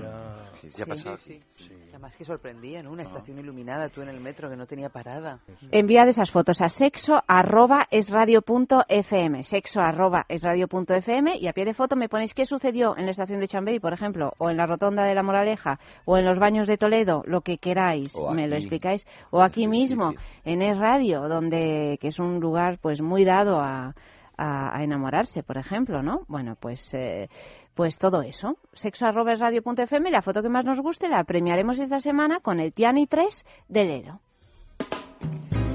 [0.61, 1.17] Que ya Sí, pasaba.
[1.19, 1.73] sí, sí.
[1.91, 2.91] Además que sorprendía, ¿no?
[2.93, 5.41] Una estación iluminada, tú en el metro que no tenía parada.
[5.71, 11.97] Enviad esas fotos a sexo arroba esradio.fm, sexo arroba esradio.fm y a pie de foto
[11.97, 15.05] me ponéis qué sucedió en la estación de Chamberí, por ejemplo, o en la rotonda
[15.05, 18.57] de la Moraleja, o en los baños de Toledo, lo que queráis, O me lo
[18.57, 23.01] explicáis, o aquí Sí, mismo, sí, en Es Radio, donde que es un lugar pues
[23.01, 23.95] muy dado a,
[24.37, 26.25] a, a enamorarse, por ejemplo, ¿no?
[26.29, 27.29] Bueno, pues eh,
[27.75, 28.57] pues todo eso.
[28.73, 32.73] Sexo arroba esradio.fm, la foto que más nos guste la premiaremos esta semana con el
[32.73, 34.21] Tiani 3 del Ero.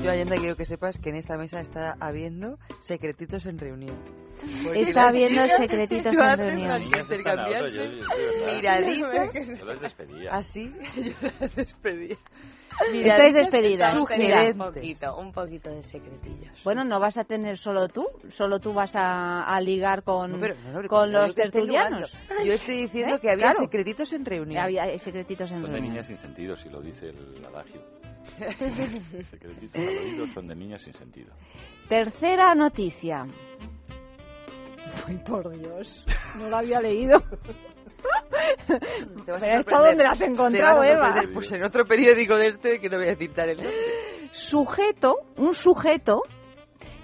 [0.03, 3.95] Yo, Allende, quiero que sepas que en esta mesa está habiendo secretitos en reunión.
[4.63, 6.81] Porque Está habiendo secretitos en hacen reunión.
[6.83, 9.59] intercambiarse de miraditas.
[9.59, 10.31] Yo las despedía.
[10.31, 12.15] Así, yo las despedía.
[12.79, 13.95] Estáis Miraditas despedidas.
[13.95, 16.63] Un poquito, un poquito de secretillos.
[16.63, 20.39] Bueno, no vas a tener solo tú, solo tú vas a, a ligar con, No,
[20.39, 22.15] pero- no, con los tertulianos.
[22.45, 23.19] Yo estoy diciendo ¿Eh?
[23.19, 23.59] que había Claro.
[23.61, 24.63] secretitos en reunión.
[24.63, 25.91] Había eh, secretitos en Son de reunión.
[25.93, 27.81] niñas sin sentido, si lo dice el adagio.
[29.31, 31.33] Secretitos al oído son de niñas sin sentido.
[31.89, 33.25] Tercera noticia.
[35.05, 36.05] Ay, por Dios,
[36.37, 37.21] no la había leído.
[39.25, 39.87] Te vas a Pero ¿esta sorprender.
[39.87, 41.13] dónde la has Te encontrado, vas a Eva?
[41.33, 43.75] Pues en otro periódico de este que no voy a citar el nombre.
[44.31, 46.21] Sujeto, un sujeto,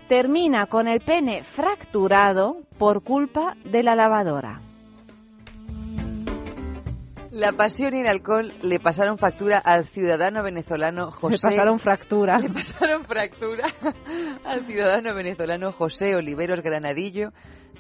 [0.08, 4.62] termina con el pene fracturado por culpa de la lavadora.
[7.32, 11.48] La pasión y el alcohol le pasaron factura al ciudadano venezolano José.
[11.48, 12.38] Le pasaron fractura.
[12.38, 13.66] Le pasaron fractura
[14.46, 17.32] al ciudadano venezolano José Oliveros Granadillo,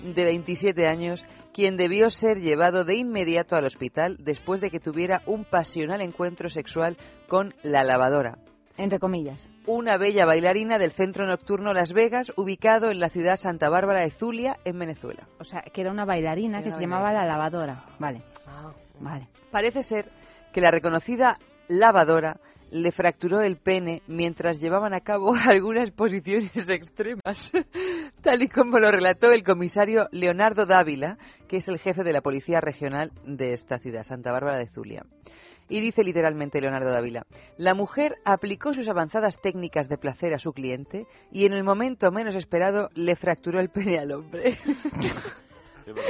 [0.02, 5.22] de 27 años, quien debió ser llevado de inmediato al hospital después de que tuviera
[5.26, 6.98] un pasional encuentro sexual
[7.28, 8.38] con la lavadora.
[8.76, 9.48] Entre comillas.
[9.68, 14.10] Una bella bailarina del centro nocturno Las Vegas, ubicado en la ciudad Santa Bárbara de
[14.10, 15.28] Zulia, en Venezuela.
[15.40, 17.86] O sea, que era una bailarina Era que una se llamaba la lavadora.
[17.99, 19.28] Vale, Ah, vale.
[19.52, 20.10] Parece ser
[20.52, 21.38] que la reconocida
[21.68, 22.40] lavadora
[22.72, 27.52] le fracturó el pene mientras llevaban a cabo algunas posiciones extremas,
[28.24, 31.18] tal y como lo relató el comisario Leonardo Dávila,
[31.48, 35.06] que es el jefe de la Policía Regional de esta ciudad, Santa Bárbara de Zulia.
[35.70, 37.26] Y dice literalmente Leonardo Dávila,
[37.58, 42.12] la mujer aplicó sus avanzadas técnicas de placer a su cliente y en el momento
[42.12, 44.58] menos esperado le fracturó el pene al hombre.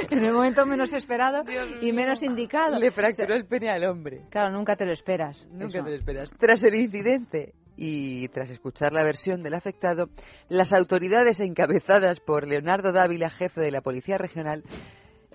[0.08, 1.42] En el momento menos esperado
[1.82, 2.78] y menos indicado.
[2.78, 4.20] Le fracturó el pene al hombre.
[4.30, 5.44] Claro, nunca te lo esperas.
[5.50, 5.84] Nunca eso.
[5.84, 6.30] te lo esperas.
[6.38, 10.08] Tras el incidente y tras escuchar la versión del afectado,
[10.48, 14.62] las autoridades encabezadas por Leonardo Dávila, jefe de la Policía Regional,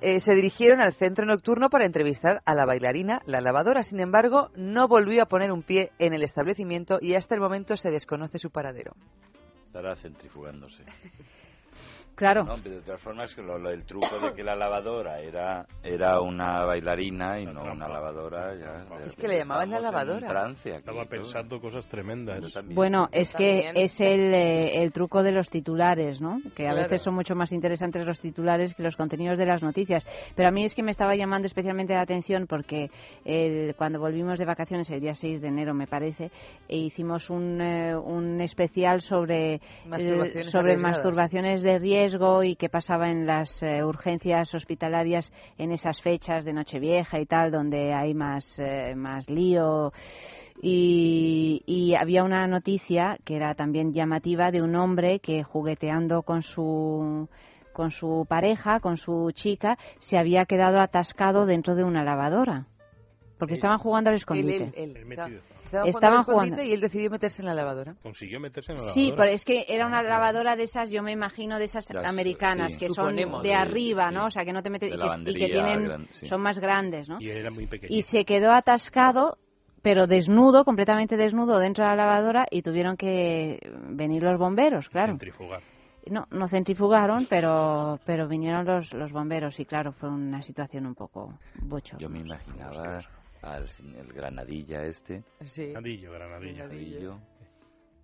[0.01, 3.83] eh, se dirigieron al centro nocturno para entrevistar a la bailarina, la lavadora.
[3.83, 7.75] Sin embargo, no volvió a poner un pie en el establecimiento y hasta el momento
[7.75, 8.93] se desconoce su paradero.
[9.65, 10.83] Estará centrifugándose.
[12.19, 12.43] Claro.
[12.43, 16.19] No, pero de todas formas, lo, lo, el truco de que la lavadora era era
[16.19, 18.53] una bailarina y no una lavadora.
[18.57, 20.27] Ya, es que le llamaban la lavadora.
[20.27, 22.43] Trance Estaba pensando cosas tremendas.
[22.73, 26.41] Bueno, es que es el, eh, el, truco de los titulares, ¿no?
[26.57, 30.05] Que a veces son mucho más interesantes los titulares que los contenidos de las noticias.
[30.35, 32.91] Pero a mí es que me estaba llamando especialmente la atención porque
[33.23, 36.31] el, cuando volvimos de vacaciones, el día 6 de enero, me parece,
[36.67, 42.08] e hicimos un, eh, un especial sobre, masturbaciones, sobre masturbaciones de riesgo
[42.43, 47.51] y qué pasaba en las eh, urgencias hospitalarias en esas fechas de Nochevieja y tal,
[47.51, 49.91] donde hay más, eh, más lío.
[50.61, 56.41] Y, y, había una noticia que era también llamativa de un hombre que jugueteando con
[56.41, 57.29] su
[57.71, 62.65] con su pareja, con su chica, se había quedado atascado dentro de una lavadora.
[63.39, 64.71] Porque estaban jugando al escondite.
[64.75, 65.41] Él, él, él,
[65.85, 67.95] Estaban jugando y él decidió meterse en la lavadora.
[68.01, 68.93] Consiguió meterse en la lavadora.
[68.93, 72.05] Sí, pero es que era una lavadora de esas, yo me imagino de esas Las,
[72.05, 72.79] americanas sí.
[72.79, 74.25] que Suponemos, son de, arriba, ¿no?
[74.25, 76.27] O sea, que no te metes y que, y que, tienen gran, sí.
[76.27, 77.21] son más grandes, ¿no?
[77.21, 77.95] Y era muy pequeño.
[77.95, 79.37] Y se quedó atascado
[79.81, 83.59] pero desnudo, completamente desnudo dentro de la lavadora y tuvieron que
[83.91, 85.13] venir los bomberos, claro.
[85.13, 85.61] Centrifugar.
[86.07, 90.95] No, no centrifugaron, pero pero vinieron los, los bomberos y claro, fue una situación un
[90.95, 91.97] poco bocho.
[91.97, 92.99] Yo me imaginaba
[93.41, 93.67] al
[93.97, 95.23] el granadilla este.
[95.45, 95.67] Sí.
[95.67, 96.55] Granadillo, granadillo.
[96.55, 97.19] granadillo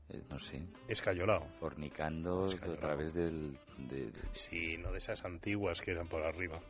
[0.09, 0.61] eh, no sé.
[0.87, 1.47] Escayolado.
[1.59, 2.73] Fornicando Escayolado.
[2.73, 4.21] a través del, de, de...
[4.33, 6.61] Sí, no de esas antiguas que eran por arriba.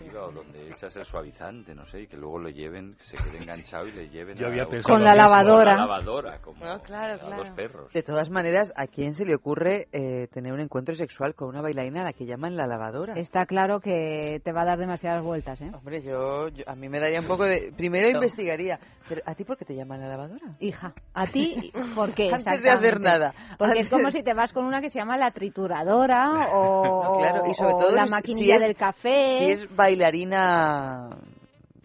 [0.00, 3.86] O donde echas el suavizante, no sé, y que luego lo lleven, se quede enganchado
[3.86, 5.76] y le lleven Yo había a, con la lavadora.
[5.76, 7.36] Con la lavadora, como no, claro, a claro.
[7.36, 7.92] dos perros.
[7.92, 11.62] De todas maneras, ¿a quién se le ocurre eh, tener un encuentro sexual con una
[11.62, 13.14] bailarina a la que llaman la lavadora?
[13.14, 15.70] Está claro que te va a dar demasiadas vueltas, ¿eh?
[15.74, 17.72] Hombre, yo, yo a mí me daría un poco de...
[17.76, 18.14] Primero no.
[18.14, 20.56] investigaría, pero ¿a ti por qué te llaman la lavadora?
[20.60, 22.30] Hija, ¿a ti por qué?
[22.32, 23.34] Antes de hacer nada.
[23.58, 23.86] Porque Antes...
[23.86, 27.42] es como si te vas con una que se llama la trituradora o, no, claro.
[27.48, 29.38] y sobre todo la maquinilla si es, del café.
[29.38, 31.08] Si es bailarina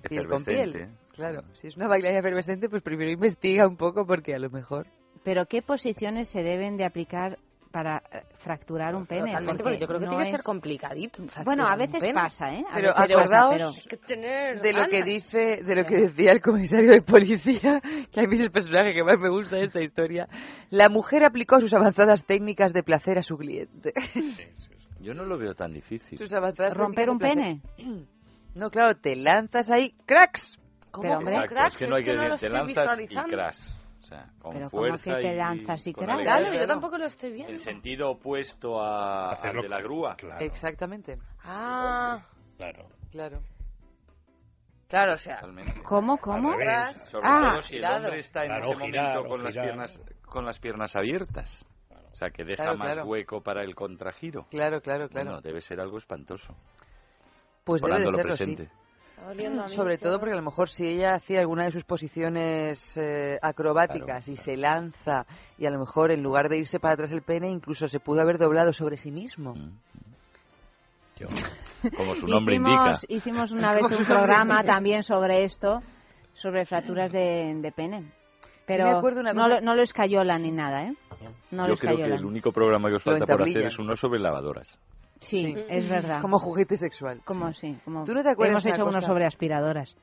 [0.08, 0.90] piel con piel.
[1.14, 4.88] Claro, si es una bailarina efervescente, pues primero investiga un poco porque a lo mejor.
[5.24, 7.38] Pero ¿qué posiciones se deben de aplicar
[7.72, 8.04] para
[8.40, 9.32] fracturar un pene?
[9.32, 10.32] Totalmente, porque yo creo que no tiene es...
[10.32, 11.24] que ser complicadito.
[11.46, 12.66] Bueno, a veces pasa, ¿eh?
[12.70, 13.90] A pero veces acordaos pasa, pero...
[13.90, 17.80] que tener de lo que dice, de lo que decía el comisario de policía,
[18.12, 20.28] que a mí es el personaje que más me gusta de esta historia.
[20.72, 23.94] La mujer aplicó sus avanzadas técnicas de placer a su cliente.
[25.04, 26.18] Yo no lo veo tan difícil.
[26.18, 27.62] Sus avanzadas ¿Romper un pene?
[28.56, 30.60] No, claro, te lanzas ahí, cracks.
[30.92, 31.74] ¿Cómo Pero, hombre, Exacto, cracks?
[31.74, 33.58] es que no hay es que que no lo te lanzas y crash.
[34.00, 36.10] O sea, con Pero fuerza ¿cómo que te y lanzas y crash?
[36.10, 36.44] elegancia.
[36.44, 37.52] Claro, yo tampoco lo estoy viendo.
[37.52, 40.16] En sentido opuesto a, al de la grúa.
[40.16, 40.46] Claro.
[40.46, 41.18] Exactamente.
[41.44, 42.20] Ah,
[42.58, 42.86] Claro.
[43.12, 43.42] Claro.
[44.88, 45.38] claro, o sea.
[45.40, 45.82] Totalmente.
[45.82, 46.18] ¿Cómo?
[46.20, 46.52] ¿Cómo?
[46.52, 47.96] Sobre Ah, todo si el girado.
[48.06, 49.66] hombre está en Claro, ese girar, momento con las, girar.
[49.66, 51.66] piernas, con las piernas abiertas.
[52.14, 53.06] O sea, que deja Claro, más claro.
[53.06, 54.46] hueco para el contragiro.
[54.52, 55.32] Claro, claro, claro.
[55.32, 56.56] Bueno, debe ser algo espantoso.
[57.64, 58.66] pues debe de serlo, presente.
[58.66, 58.72] sí.
[59.70, 64.28] Sobre todo porque a lo mejor si ella hacía alguna de sus posiciones eh, acrobáticas
[64.28, 65.26] y se lanza
[65.58, 68.22] y a lo mejor en lugar de irse para atrás el pene incluso se pudo
[68.22, 69.54] haber doblado sobre sí mismo.
[69.56, 69.72] Mm.
[71.16, 71.28] Yo,
[71.96, 73.16] como su nombre hicimos, indica.
[73.16, 75.82] Hicimos una vez un programa también sobre esto,
[76.34, 78.12] sobre fracturas de, de pene.
[78.66, 80.94] Pero me acuerdo una no, lo, no lo escayolan ni nada, ¿eh?
[81.52, 83.78] No lo Yo creo que el único programa que os Lo falta por hacer es
[83.80, 84.78] uno sobre lavadoras.
[85.20, 86.22] Sí, es verdad.
[86.22, 87.22] Como juguete sexual.
[87.24, 89.08] Como sí, como ¿Tú no te acuerdas hemos hecho uno cosa?
[89.08, 89.96] sobre aspiradoras.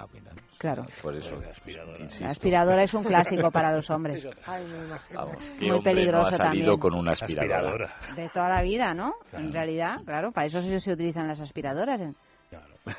[0.00, 0.84] Ah, mira, Claro.
[1.02, 1.98] Por eso, aspiradora.
[2.00, 2.24] insisto.
[2.24, 4.24] La aspiradora es un clásico para los hombres.
[4.46, 5.14] Ay, me.
[5.16, 6.78] Vamos, ¿qué Muy hombre peligroso no ha salido también.
[6.80, 7.86] con una aspiradora?
[7.86, 8.14] Aspiradora.
[8.16, 9.14] De toda la vida, ¿no?
[9.30, 9.44] Claro.
[9.44, 12.00] En realidad, claro, para eso se, se utilizan las aspiradoras.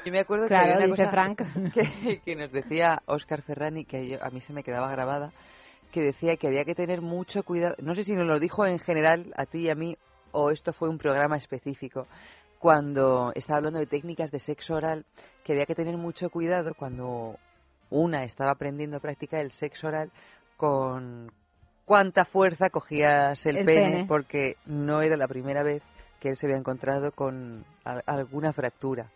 [0.05, 1.41] Yo me acuerdo Claro, que había una dice cosa Frank.
[1.73, 5.31] Que, que nos decía Oscar Ferrani, que yo- a mí se me quedaba grabada,
[5.91, 7.75] que decía que había que tener mucho cuidado.
[7.79, 9.97] No sé si nos lo dijo en general a ti y a mí,
[10.31, 12.07] o esto fue un programa específico,
[12.59, 15.05] cuando estaba hablando de técnicas de sexo oral,
[15.43, 17.37] que había que tener mucho cuidado cuando
[17.89, 20.11] una estaba aprendiendo a practicar el sexo oral
[20.57, 21.31] con
[21.85, 24.05] cuánta fuerza cogías el, El pene, pene.
[24.07, 25.81] porque no era la primera vez
[26.19, 27.63] que él se había encontrado con
[28.05, 29.09] alguna fractura.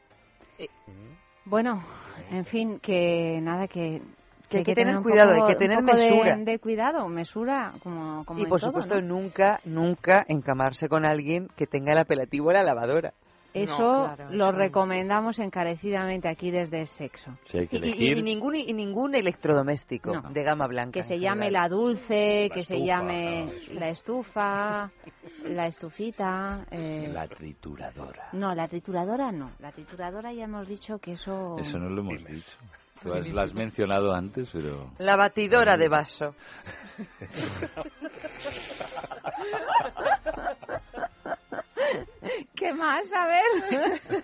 [1.46, 1.84] Bueno,
[2.32, 4.02] en fin, que nada, que...
[4.50, 6.38] Que hay que tener cuidado, poco- hay que tener un poco de- mesura.
[6.38, 9.08] De, cuidado, mesura, como, como y en por todo, supuesto ¿no?
[9.08, 13.14] nunca, nunca encamarse con alguien que tenga el apelativo la lavadora.
[13.54, 17.38] Eso No, claro, lo recomendamos encarecidamente aquí desde Sexo.
[17.46, 20.30] Si hay que Y, y- elegir, y ningún, y ningún electrodoméstico No.
[20.32, 20.92] de gama blanca.
[20.92, 21.54] Que se llame general.
[21.64, 24.92] la dulce, La que se llame la estufa,
[25.46, 26.66] la estufita.
[26.72, 28.30] eh, la trituradora.
[28.34, 29.52] No, la trituradora no.
[29.60, 31.56] La trituradora ya hemos dicho que eso...
[31.60, 32.58] Eso no lo hemos dicho.
[33.02, 34.92] Tú has, lo has mencionado antes, pero...
[34.98, 36.34] La batidora de vaso.
[42.72, 44.24] más, a ver.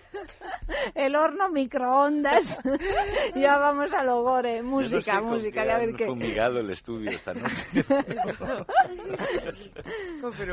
[0.94, 2.58] El horno microondas.
[3.34, 4.62] ya vamos a lo gore.
[4.62, 5.66] Música, música.
[5.66, 6.06] Ya a ver qué.
[6.06, 7.66] fumigado el estudio esta noche.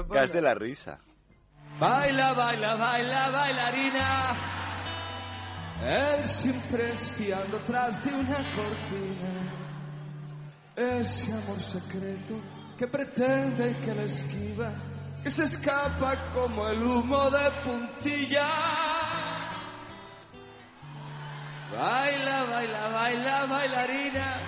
[0.10, 1.00] Gas de la risa.
[1.80, 4.36] Baila, baila, baila, bailarina.
[5.84, 9.40] Él siempre espiando tras de una cortina.
[10.76, 12.42] Ese amor secreto
[12.78, 14.72] que pretende que la esquiva,
[15.24, 18.48] que se escapa como el humo de puntilla.
[21.72, 24.42] Baila, baila, baila, bailarina.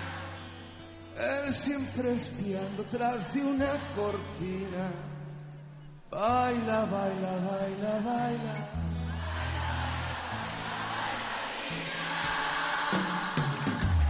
[1.18, 4.92] Él siempre espiando tras de una cortina.
[6.10, 8.80] Baila, baila, baila, baila.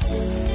[0.09, 0.48] vio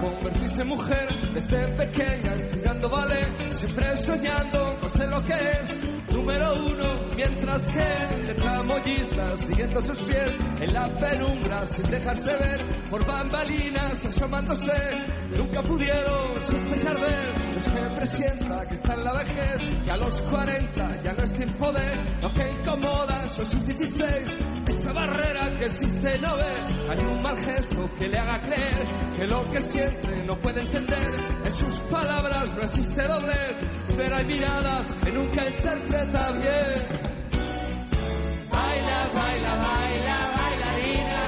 [0.00, 5.78] convertirse en mujer, desde pequeña estudiando ballet, siempre soñando con ser lo que es,
[6.10, 12.64] número uno, mientras que de tramoyista, siguiendo sus pies, en la penumbra, sin dejarse ver,
[12.88, 14.72] por bambalinas, asomándose,
[15.36, 19.96] nunca pudieron sospechar de él, es que presienta que está en la vejez, que a
[19.96, 25.54] los 40 ya no es tiempo de, lo que incomoda son sus 16, esa barrera
[25.56, 29.60] que existe no ve, hay un mal gesto que le haga creer que lo que
[29.60, 31.14] siente no puede entender.
[31.44, 33.56] En sus palabras no existe doblez,
[33.96, 37.10] pero hay miradas que nunca interpreta bien.
[38.50, 41.22] Baila, baila, baila, bailarina.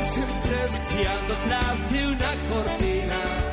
[0.00, 3.47] Siempre espiando tras de una cortina.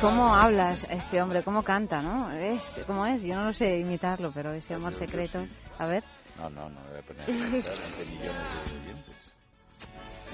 [0.00, 1.42] ¿Cómo hablas este hombre?
[1.42, 2.32] ¿Cómo canta, no?
[2.32, 3.22] ¿Es, ¿Cómo es?
[3.22, 5.46] Yo no lo sé imitarlo, pero ese amor secreto...
[5.78, 6.02] A ver...
[6.36, 9.32] No, no, no voy a poner 20 millones de oyentes.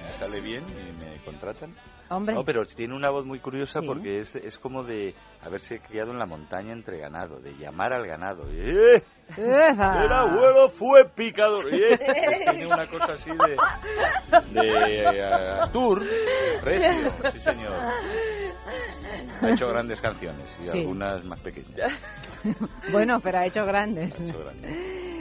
[0.02, 1.74] Me sale bien y me contratan.
[2.10, 2.34] Hombre.
[2.34, 6.18] No, pero tiene una voz muy curiosa porque es, es como de haberse criado en
[6.18, 8.44] la montaña entre ganado, de llamar al ganado.
[8.50, 9.02] ¡Eh!
[9.36, 11.66] El abuelo fue picador.
[11.72, 11.98] ¡Eh!
[12.24, 16.02] Pues tiene una cosa así de, de uh, Artur,
[16.62, 17.72] recio, sí señor.
[19.42, 20.78] Ha hecho grandes canciones y Sí.
[20.80, 21.92] algunas más pequeñas.
[22.92, 24.18] bueno, pero ha hecho grandes.
[24.18, 25.17] Ha hecho grandes.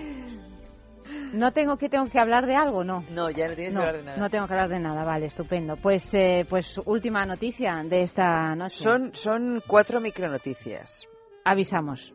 [1.34, 2.84] ¿No tengo que tengo que hablar de algo?
[2.84, 3.04] No.
[3.10, 4.18] No, ya no tienes que hablar de nada.
[4.18, 5.78] No tengo que hablar de nada, vale, estupendo.
[5.78, 8.84] Pues, eh, pues última noticia de esta noche.
[8.84, 11.08] Son, son cuatro micronoticias.
[11.44, 12.14] Avisamos.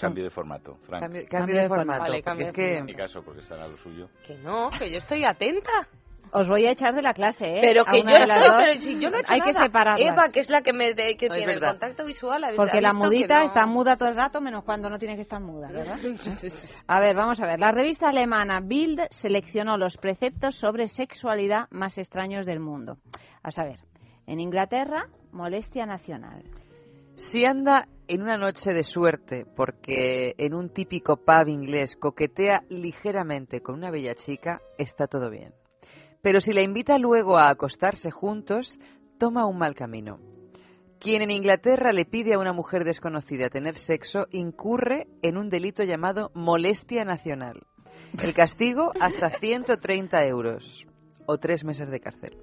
[0.00, 1.02] Cambio de formato, Frank.
[1.02, 2.00] Cambio, cambio de formato.
[2.00, 4.10] Vale, cambio es de que En mi caso, porque a lo suyo.
[4.26, 5.88] Que no, que yo estoy atenta.
[6.32, 7.58] Os voy a echar de la clase, ¿eh?
[7.60, 8.54] Pero que yo dos.
[8.58, 10.12] pero si yo no he hecho Hay que separarlas.
[10.12, 12.80] Eva, que es la que me de- que No, es tiene el contacto visual, Porque
[12.80, 15.68] la mudita no- está muda todo el rato, menos cuando no tiene que estar muda,
[15.68, 15.98] ¿verdad?
[16.88, 17.58] A ver, vamos a ver.
[17.60, 22.98] La revista alemana Bild seleccionó los preceptos sobre sexualidad más extraños del mundo.
[23.42, 23.78] A saber,
[24.26, 26.42] en Inglaterra, molestia nacional.
[27.14, 33.60] si anda en una noche de suerte porque en un típico pub inglés coquetea ligeramente
[33.62, 35.52] con una bella chica, está todo bien.
[36.26, 38.80] Pero si la invita luego a acostarse juntos,
[39.16, 40.18] toma un mal camino.
[40.98, 45.84] Quien en Inglaterra le pide a una mujer desconocida tener sexo incurre en un delito
[45.84, 47.62] llamado molestia nacional.
[48.20, 50.84] El castigo hasta 130 euros
[51.26, 52.36] o tres meses de cárcel.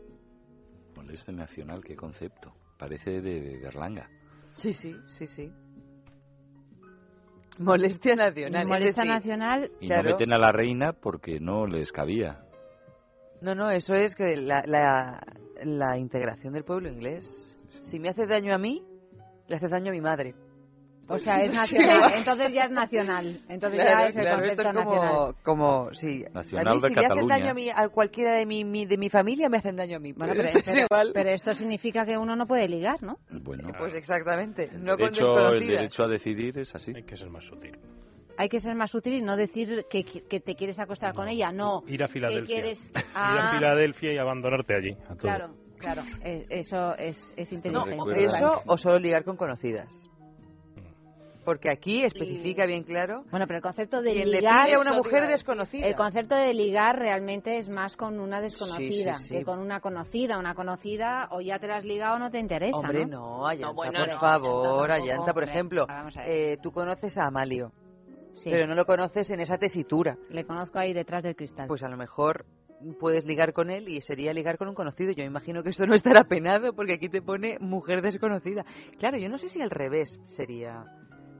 [0.95, 2.53] Moleste nacional, qué concepto.
[2.79, 4.09] Parece de Berlanga.
[4.53, 5.51] Sí, sí, sí, sí.
[7.59, 8.61] Molestia nacional.
[8.61, 9.71] es Molestia decir, nacional.
[9.81, 10.03] Y Claro.
[10.03, 12.42] no meten a la reina porque no les cabía.
[13.43, 15.21] No, no, eso es que la, la,
[15.63, 17.55] la integración del pueblo inglés.
[17.81, 18.83] Si me hace daño a mí,
[19.47, 20.33] le hace daño a mi madre.
[21.09, 22.13] O sea, es nacional.
[22.15, 23.37] Entonces ya es nacional.
[23.49, 25.35] Entonces ya es el claro, concepto esto es como, nacional.
[25.43, 26.23] como sí.
[26.33, 28.85] Nacional a mí de si le hacen daño a, mí, a cualquiera de mi, mi-
[28.85, 30.13] de mi familia, me hacen daño a mí.
[30.13, 31.11] Bueno, pero, esto es pero- igual.
[31.13, 33.17] pero esto significa que uno no puede ligar, ¿no?
[33.29, 34.69] Bueno, Pues exactamente.
[34.77, 36.93] No el, con derecho, el derecho a decidir es así.
[36.95, 37.77] Hay que ser más sutil.
[38.37, 41.51] Hay que ser más sutil y no decir que, que te quieres acostar con ella,
[41.51, 41.83] no.
[41.87, 42.45] Ir a Que Filadelfia.
[42.55, 42.91] quieres...
[42.95, 44.91] Ir a Filadelfia y abandonarte allí.
[45.03, 45.17] a todo.
[45.17, 46.01] claro, claro.
[46.23, 47.95] Eh, Eso es, es inteligente.
[47.95, 50.09] No, eso o solo ligar con conocidas.
[51.45, 53.25] Porque aquí especifica bien claro.
[53.29, 54.63] Bueno, pero el concepto de Quien le ligar...
[54.65, 55.85] pide a una mujer desconocida.
[55.85, 59.35] El concepto de ligar realmente es más con una desconocida Sí, sí, sí.
[59.39, 60.37] que con una conocida.
[60.39, 63.39] Una conocida o ya te la has ligado o no te interesa, Hombre, ¿no?
[63.41, 65.85] no, Ayanta, bueno, por no, favor, tampoco, por ejemplo,
[66.25, 67.73] eh, tú conoces a Amalio,
[68.35, 68.49] Sí.
[68.49, 70.17] pero no lo conoces en esa tesitura.
[70.29, 71.67] Le conozco ahí detrás del cristal.
[71.67, 72.45] Pues a lo mejor
[72.99, 75.11] puedes ligar con él y sería ligar con un conocido.
[75.11, 78.65] Yo imagino que esto no estará penado porque aquí te pone mujer desconocida.
[78.99, 80.85] Claro, yo no sé si al revés sería.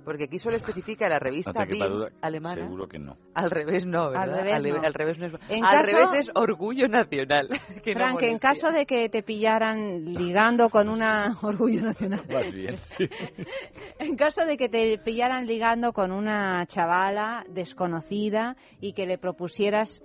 [0.04, 2.62] Porque aquí solo especifica la revista no alemana.
[2.62, 3.18] Seguro que no.
[3.34, 4.24] Al revés no, ¿verdad?
[4.24, 4.82] Al revés, no.
[4.82, 5.34] Al revés, no es...
[5.64, 7.50] al revés es orgullo nacional.
[7.84, 11.38] Que Frank, en caso de que te pillaran ligando con una...
[11.44, 12.24] Orgullo nacional.
[12.32, 13.06] Más bien, sí.
[14.00, 20.04] en caso de que te pillaran ligando con una chavala desconocida y que le propusieras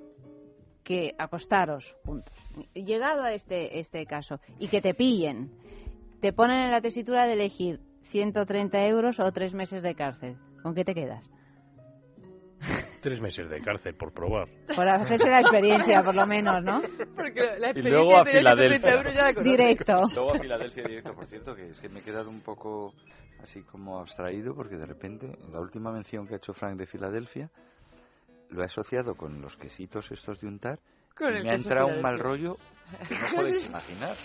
[0.83, 2.33] que acostaros, punto.
[2.75, 5.51] Llegado a este, este caso, y que te pillen,
[6.21, 10.37] te ponen en la tesitura de elegir 130 euros o tres meses de cárcel.
[10.63, 11.25] ¿Con qué te quedas?
[13.01, 14.49] Tres meses de cárcel por probar.
[14.75, 16.83] Por hacerse la experiencia, por lo menos, ¿no?
[16.83, 18.97] y luego a Filadelfia.
[19.41, 20.03] directo.
[20.17, 22.93] Luego a Filadelfia directo, por cierto, que es que me he quedado un poco
[23.43, 27.49] así como abstraído porque de repente la última mención que ha hecho Frank de Filadelfia
[28.51, 30.81] lo he asociado con los quesitos estos de untar
[31.21, 32.57] y me ha entrado un mal rollo
[33.09, 34.17] que no podéis imaginar.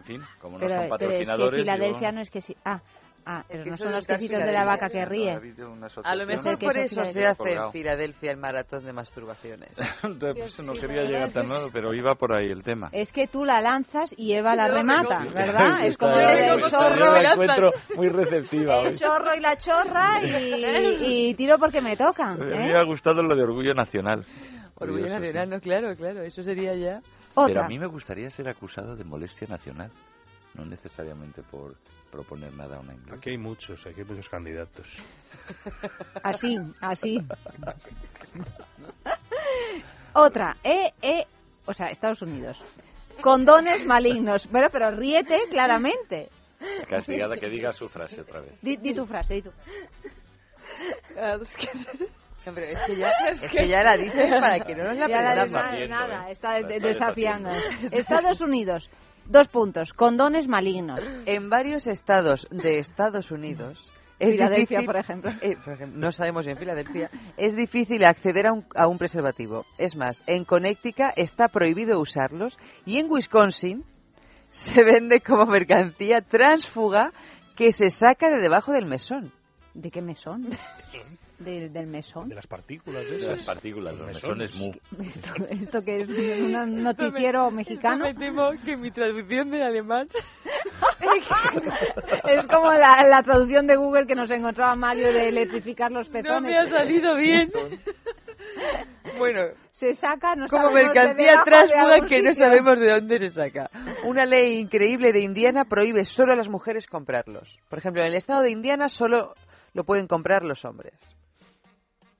[0.00, 1.28] En fin, como no son patrocinadores.
[1.28, 2.56] Pero es que Filadelfia no es que sí.
[2.64, 2.80] Ah,
[3.26, 5.38] Ah, pero no son los quesitos de la vaca que ríe.
[6.04, 9.76] A lo mejor por eso se hace en Filadelfia el maratón de masturbaciones.
[10.02, 12.88] Entonces, no quería llegar tan nuevo, pero iba por ahí el tema.
[12.92, 15.84] Es que tú la lanzas y Eva la remata, ¿verdad?
[15.84, 17.20] Es como el chorro.
[17.20, 18.80] la encuentro muy receptiva.
[18.82, 22.30] El chorro y la chorra y, tiro porque me toca.
[22.30, 24.24] A mí me ha gustado lo de Orgullo Nacional.
[24.76, 27.00] Orgullo Nacional, no, claro, claro, eso sería ya...
[27.46, 29.90] Pero a mí me gustaría ser acusado de molestia nacional
[30.54, 31.76] no necesariamente por
[32.10, 33.16] proponer nada a una inglesa.
[33.16, 34.86] Aquí hay muchos, aquí hay muchos candidatos.
[36.22, 37.18] Así, así.
[40.12, 41.26] Otra, e, e,
[41.66, 42.62] o sea, Estados Unidos.
[43.20, 44.48] Condones malignos.
[44.50, 46.30] Bueno, pero ríete claramente.
[46.88, 48.60] Castigada que diga su frase otra vez.
[48.60, 49.52] Di, tu frase, di tu.
[52.46, 55.52] Hombre, es que ya, es que ya la dices para que no nos la aprendamos.
[55.52, 57.50] Nada, nada, está desafiando.
[57.92, 58.90] Estados Unidos.
[59.26, 59.92] Dos puntos.
[59.92, 61.00] Condones malignos.
[61.26, 63.92] En varios estados de Estados Unidos.
[64.18, 65.30] Es Filadelfia, por, ejemplo.
[65.40, 65.56] Eh,
[65.94, 67.10] No sabemos si en Filadelfia.
[67.38, 69.64] Es difícil acceder a un, a un preservativo.
[69.78, 73.84] Es más, en Connecticut está prohibido usarlos y en Wisconsin
[74.50, 77.12] se vende como mercancía transfuga
[77.56, 79.32] que se saca de debajo del mesón.
[79.74, 80.48] ¿De qué mesón?
[81.38, 82.28] del mesón.
[82.28, 83.04] De las partículas.
[83.04, 84.72] De, las partículas, los mesones mu.
[85.02, 88.04] Esto, esto que es un noticiero mexicano.
[88.04, 90.08] Me temo que mi traducción de alemán
[92.28, 96.42] es como la, la, traducción de Google que nos encontraba Mario de electrificar los petones.
[96.42, 97.50] No me ha salido bien.
[99.18, 99.40] bueno,
[99.72, 103.70] se saca, no como mercancía transfuga que no sabemos de dónde se saca.
[104.04, 107.58] Una ley increíble de Indiana prohíbe solo a las mujeres comprarlos.
[107.70, 109.34] Por ejemplo, en el estado de Indiana solo
[109.72, 110.94] lo pueden comprar los hombres.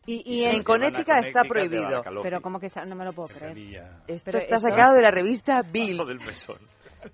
[0.06, 2.02] Y, en Connecticut está prohibido.
[2.22, 3.56] Pero como que está, no me lo puedo creer.
[4.08, 6.00] Esto está sacado de la revista Bill.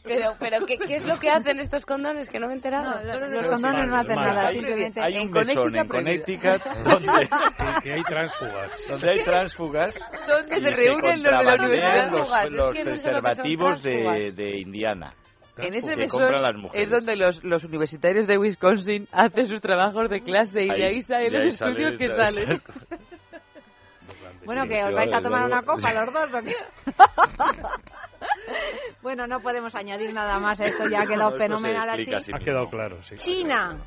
[0.02, 2.28] Pero, pero ¿qué, ¿qué, es lo que hacen estos condones?
[2.28, 3.04] Que no me he enterado.
[3.04, 5.00] los condones no hacen nada, simplemente...
[5.00, 7.28] Hay un mesón en Connecticut donde...
[7.82, 8.70] que hay transfugas.
[8.88, 10.12] Donde hay transfugas.
[10.26, 12.10] Donde se reúnen los de la universidad.
[12.10, 15.14] Los, los preservativos de, de Indiana.
[15.58, 16.34] En ese mesón
[16.74, 21.02] es donde los, los, universitarios de Wisconsin hacen sus trabajos de clase y de ahí
[21.02, 22.60] salen los estudios que salen.
[24.44, 26.54] bueno, que os vais a tomar una copa los dos, ¿o qué?
[29.02, 32.32] bueno, no podemos añadir nada más a esto, ya ha quedado fenomenal así.
[32.32, 33.16] Ha quedado claro, sí.
[33.16, 33.78] China.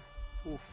[0.45, 0.68] Uf.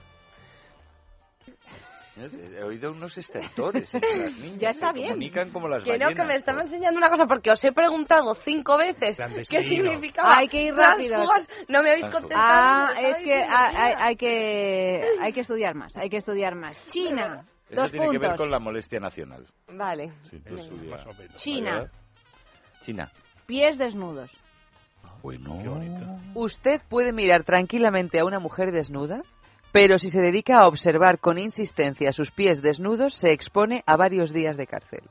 [2.16, 4.59] He oído unos estertores entre las niñas.
[4.59, 5.10] Ya está bien.
[5.10, 8.34] comunican como las Que no, que me estaba enseñando una cosa porque os he preguntado
[8.34, 9.18] cinco veces
[9.51, 10.38] qué significaba.
[10.38, 11.18] Hay que ir rápido.
[11.68, 12.43] No me habéis contestado.
[12.43, 15.94] Ah, es que hay, hay, que hay que estudiar más.
[15.97, 16.86] Hay que estudiar más.
[16.86, 17.44] China.
[17.68, 18.22] Eso dos tiene puntos.
[18.22, 19.44] que ver con la molestia nacional.
[19.68, 20.12] Vale.
[20.30, 20.70] Sí, pues
[21.36, 21.90] China.
[22.80, 23.12] China.
[23.47, 24.30] Pies desnudos.
[25.22, 26.20] Bueno.
[26.34, 29.22] ¿Usted puede mirar tranquilamente a una mujer desnuda?
[29.72, 34.32] Pero si se dedica a observar con insistencia sus pies desnudos, se expone a varios
[34.32, 35.02] días de cárcel.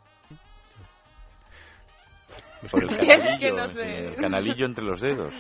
[2.72, 5.34] Por el canalillo, el canalillo entre los dedos.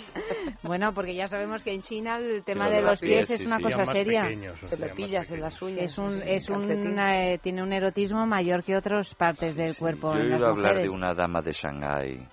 [0.61, 3.85] Bueno, porque ya sabemos que en China el tema de los pies, es una cosa
[3.87, 4.27] seria.
[4.69, 5.85] Te lo pillas en las uñas.
[5.85, 10.13] Es un, es un, eh, tiene un erotismo mayor que otras partes del cuerpo.
[10.13, 12.27] Yo he oído hablar de una dama de Shanghái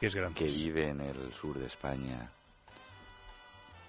[0.00, 2.30] que, es que vive en el sur de España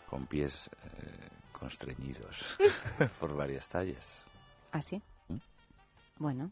[0.07, 1.29] con pies eh,
[1.59, 2.57] constreñidos
[3.19, 4.25] por varias tallas.
[4.71, 5.01] ¿Ah, sí?
[5.27, 5.37] ¿Mm?
[6.17, 6.51] Bueno,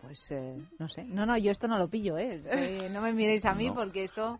[0.00, 1.04] pues eh, no sé.
[1.04, 2.88] No, no, yo esto no lo pillo, ¿eh?
[2.90, 4.38] no me miréis a mí porque esto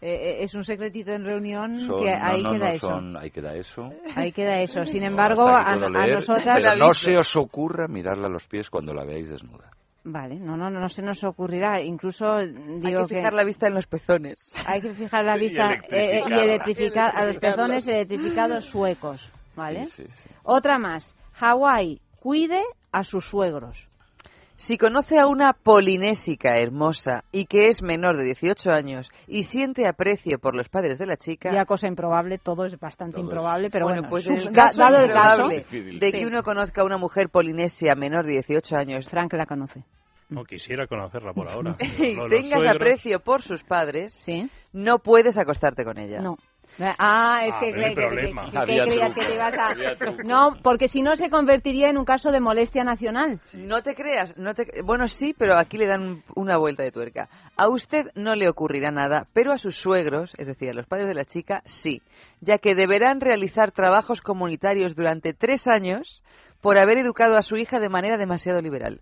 [0.00, 3.00] eh, es un secretito en reunión que ahí queda eso.
[3.18, 3.90] ahí queda eso.
[4.14, 4.84] Ahí queda eso.
[4.84, 6.76] Sin embargo, a, nosotras...
[6.78, 9.70] no se os ocurra mirarla a los pies cuando la veáis desnuda.
[10.02, 11.82] Vale, no, no, no se nos ocurrirá.
[11.82, 14.38] Incluso digo hay que fijar la vista en los pezones.
[14.66, 19.30] Hay que fijar la vista y, electrificar a los pezones electrificados suecos,
[19.60, 19.86] ¿vale?
[20.42, 21.14] Otra más.
[21.34, 22.62] Hawái cuide
[22.92, 23.88] a sus suegros.
[24.56, 29.88] Si conoce a una polinésica hermosa y que es menor de 18 años y siente
[29.88, 31.50] aprecio por los padres de la chica...
[31.50, 35.48] Ya cosa improbable, todo es bastante improbable, pero bueno, pues el caso dado el caso
[35.48, 39.08] de que uno conozca a una mujer polinesia menor de 18 años...
[39.08, 39.82] Frank la conoce.
[40.28, 41.76] No quisiera conocerla por ahora.
[41.98, 44.48] y tengas aprecio por sus padres, ¿Sí?
[44.74, 46.20] no puedes acostarte con ella.
[46.20, 46.36] No.
[46.98, 49.74] Ah, es que, creías que te ibas a...
[50.24, 53.40] No, porque si no se convertiría en un caso de molestia nacional.
[53.54, 54.82] No te creas, no te...
[54.82, 57.28] bueno sí, pero aquí le dan una vuelta de tuerca.
[57.56, 61.08] A usted no le ocurrirá nada, pero a sus suegros, es decir, a los padres
[61.08, 62.02] de la chica, sí,
[62.40, 66.22] ya que deberán realizar trabajos comunitarios durante tres años
[66.60, 69.00] por haber educado a su hija de manera demasiado liberal.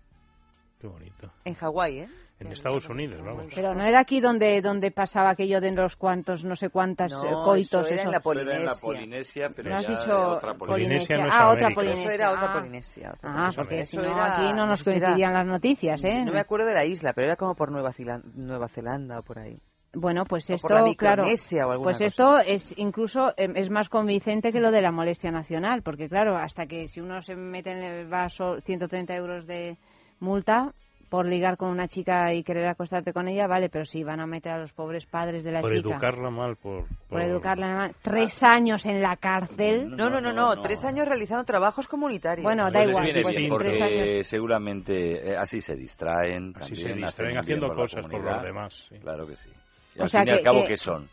[0.79, 1.31] Qué bonito.
[1.45, 2.09] En Hawái, ¿eh?
[2.39, 3.47] En Estados Unidos, vamos.
[3.53, 7.25] Pero no era aquí donde donde pasaba aquello de los cuantos, no sé cuántas no,
[7.25, 7.85] eh, coitos.
[7.85, 8.51] Eso era en la Polinesia.
[8.53, 11.17] Era en la Polinesia, pero ¿No has ya dicho otra Polinesia.
[11.17, 11.69] no es ah, otra.
[11.75, 12.01] Polinesia.
[12.03, 12.53] Eso era otra ah.
[12.53, 13.11] Polinesia.
[13.13, 16.23] Otra Ah, porque si no era- aquí no nos coincidían las noticias, ¿eh?
[16.23, 19.23] No me acuerdo de la isla, pero era como por Nueva, Zela- Nueva Zelanda o
[19.23, 19.59] por ahí.
[19.91, 20.67] Bueno, pues esto,
[20.97, 22.05] claro, pues cosa.
[22.05, 26.37] esto es incluso em, es más convincente que lo de la molestia nacional, porque claro,
[26.37, 29.77] hasta que si uno se mete en el vaso 130 euros de
[30.19, 30.73] multa
[31.09, 34.27] por ligar con una chica y querer acostarte con ella, vale, pero si van a
[34.27, 36.85] meter a los pobres padres de la Por chica educarla mal, por...
[37.09, 39.89] por educarla mal, tres años en la cárcel.
[39.95, 42.43] No, no, no, no, tres años realizando trabajos comunitarios.
[42.43, 44.27] Bueno, da igual, pues tres porque años.
[44.27, 46.53] seguramente eh, así se distraen.
[46.55, 48.85] Así también, se distraen haciendo cosas por los demás.
[48.89, 48.99] sí.
[48.99, 49.49] Claro que sí.
[49.95, 51.09] Y O al sea fin y al que- cabo, que- ¿qué son?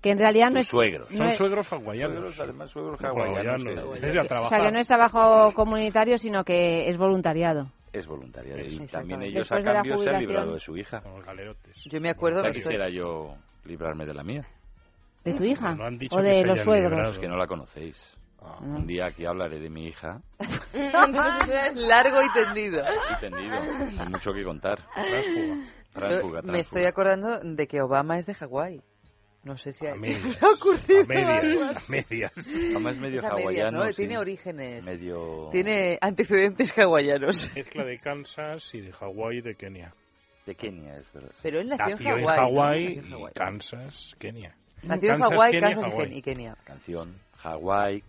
[0.00, 1.10] Que en realidad no es suegros.
[1.10, 2.14] no Son es- suegros hawaianos.
[2.14, 3.36] Suegros, además, suegros hawaianos.
[3.36, 7.66] hawaianos, que- que- o sea, que no es trabajo comunitario, sino que es voluntariado.
[7.92, 8.56] Es voluntario.
[8.58, 11.00] Y también ellos a Después cambio se han librado de su hija.
[11.00, 11.84] Con los galerotes.
[11.90, 13.34] Yo me acuerdo que quisiera yo
[13.64, 14.42] librarme de la mía.
[15.24, 15.74] ¿De tu hija?
[15.74, 17.10] No han dicho ¿O de los suegros?
[17.10, 18.16] Es que no la conocéis.
[18.42, 18.58] Ah.
[18.60, 20.22] Un día aquí hablaré de mi hija
[20.72, 22.82] Largo y tendido.
[22.82, 23.54] y tendido.
[24.00, 24.78] Hay mucho que contar.
[24.94, 25.56] Tránsfuga.
[25.92, 28.80] Tránsfuga, Me estoy acordando de que Obama es de Hawái.
[29.42, 29.98] No sé si A hay...
[29.98, 30.22] medias.
[30.24, 31.76] ¿Le ha ocurrido A medias.
[31.88, 32.32] A medias.
[32.36, 33.84] Además medio Es a medias, hawaiano.
[33.84, 33.92] ¿no?
[33.92, 33.96] sí.
[33.96, 34.84] Tiene orígenes.
[34.84, 35.48] Medio...
[35.50, 37.50] Tiene antecedentes hawaianos.
[37.56, 39.94] Mezcla de Kansas y de Hawái y de Kenia.
[40.46, 41.32] De Kenia, es verdad.
[41.42, 42.26] Pero él nació, Nació en Hawái.
[42.26, 42.42] ¿no?
[42.60, 43.32] Hawái Hawái.
[43.34, 44.54] Kansas, Kenia.
[44.82, 46.06] Nació en Kansas, Hawái, Kenia, Kansas Hawái.
[46.08, 46.56] Ken- y Kenia.
[46.64, 48.02] Canción, Hawái,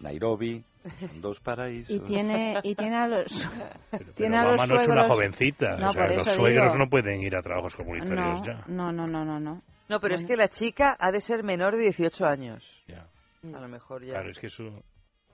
[0.00, 0.62] Nairobi,
[1.00, 1.96] son dos paraísos.
[1.96, 3.26] Y tiene, y tiene a los...
[3.90, 5.76] Pero, tiene pero a los Obama no es una suegros- jovencita.
[5.76, 6.84] No, o sea, por los suegros digo.
[6.84, 8.64] no pueden ir a trabajos comunitarios No, ya.
[8.66, 9.62] no, no, no, no, no.
[9.88, 12.82] No, pero es que la chica ha de ser menor de 18 años.
[12.88, 13.06] Ya.
[13.54, 14.14] A lo mejor ya.
[14.14, 14.64] Claro, es que eso...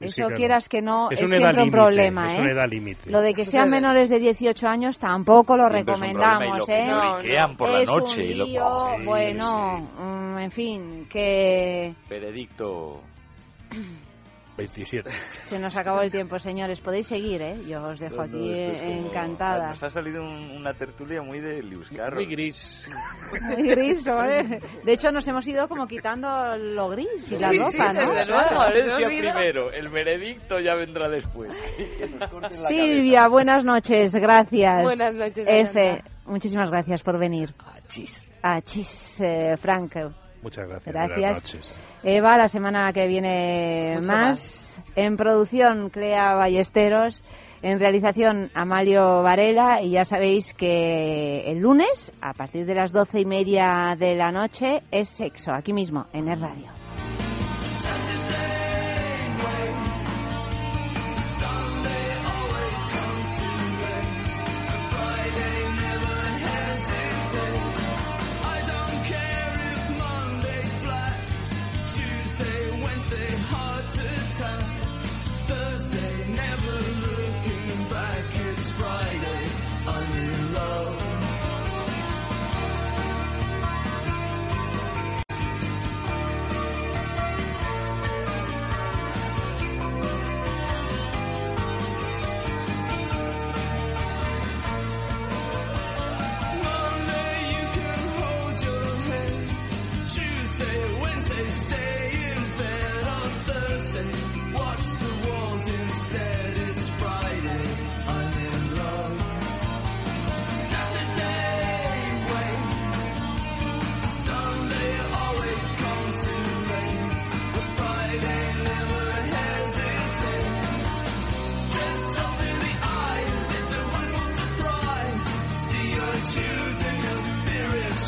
[0.01, 2.41] es Eso que, quieras que no, es, edad siempre un problema, Es ¿eh?
[2.41, 3.11] una edad límite.
[3.11, 6.49] Lo de que sean menores de 18 años tampoco lo Siempre es un problema y
[6.49, 6.87] recomendamos, lo que ¿eh?
[6.89, 10.03] lloriquean por la es noche un y lo- lío, Sí, bueno, sí.
[10.03, 13.01] mm, en fin, que Veredicto
[14.61, 15.11] 27.
[15.41, 16.81] se nos acabó el tiempo, señores.
[16.81, 17.61] Podéis seguir, ¿eh?
[17.67, 19.69] Yo os dejo No, no, aquí esto es como- encantada.
[19.71, 22.17] Nos ha salido un- una tertulia muy de Liuscarro.
[22.17, 22.87] Muy gris.
[23.43, 24.61] Muy gris, ¿eh?
[24.85, 28.13] De hecho, nos hemos ido como quitando lo gris y la Sí, ropa, sí, ¿no?
[28.13, 31.51] desde luego, transparencia primero, el veredicto ya vendrá después.
[32.69, 34.83] Silvia, buenas noches, gracias.
[34.83, 37.51] Buenas noches, Efe, muchísimas gracias por venir.
[37.77, 38.29] Achis.
[38.43, 39.93] Achis, eh, Frank.
[40.43, 40.95] Muchas gracias.
[40.95, 41.19] Gracias.
[41.19, 41.81] Buenas noches.
[42.03, 44.83] Eva, la semana que viene Mucho más.
[44.97, 47.23] En producción, Clea Ballesteros.
[47.63, 49.83] En realización, Amalio Varela.
[49.83, 54.33] Y ya sabéis que el lunes, a partir de las doce y media de la
[54.33, 56.90] noche, es sexo, aquí mismo, en el radio.
[73.11, 74.09] Wednesday, hard to
[74.39, 74.61] tell.
[75.49, 79.49] Thursday, never looking back, it's Friday,
[79.87, 80.51] I'm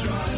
[0.02, 0.31] Spencer.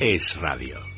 [0.00, 0.89] Es radio.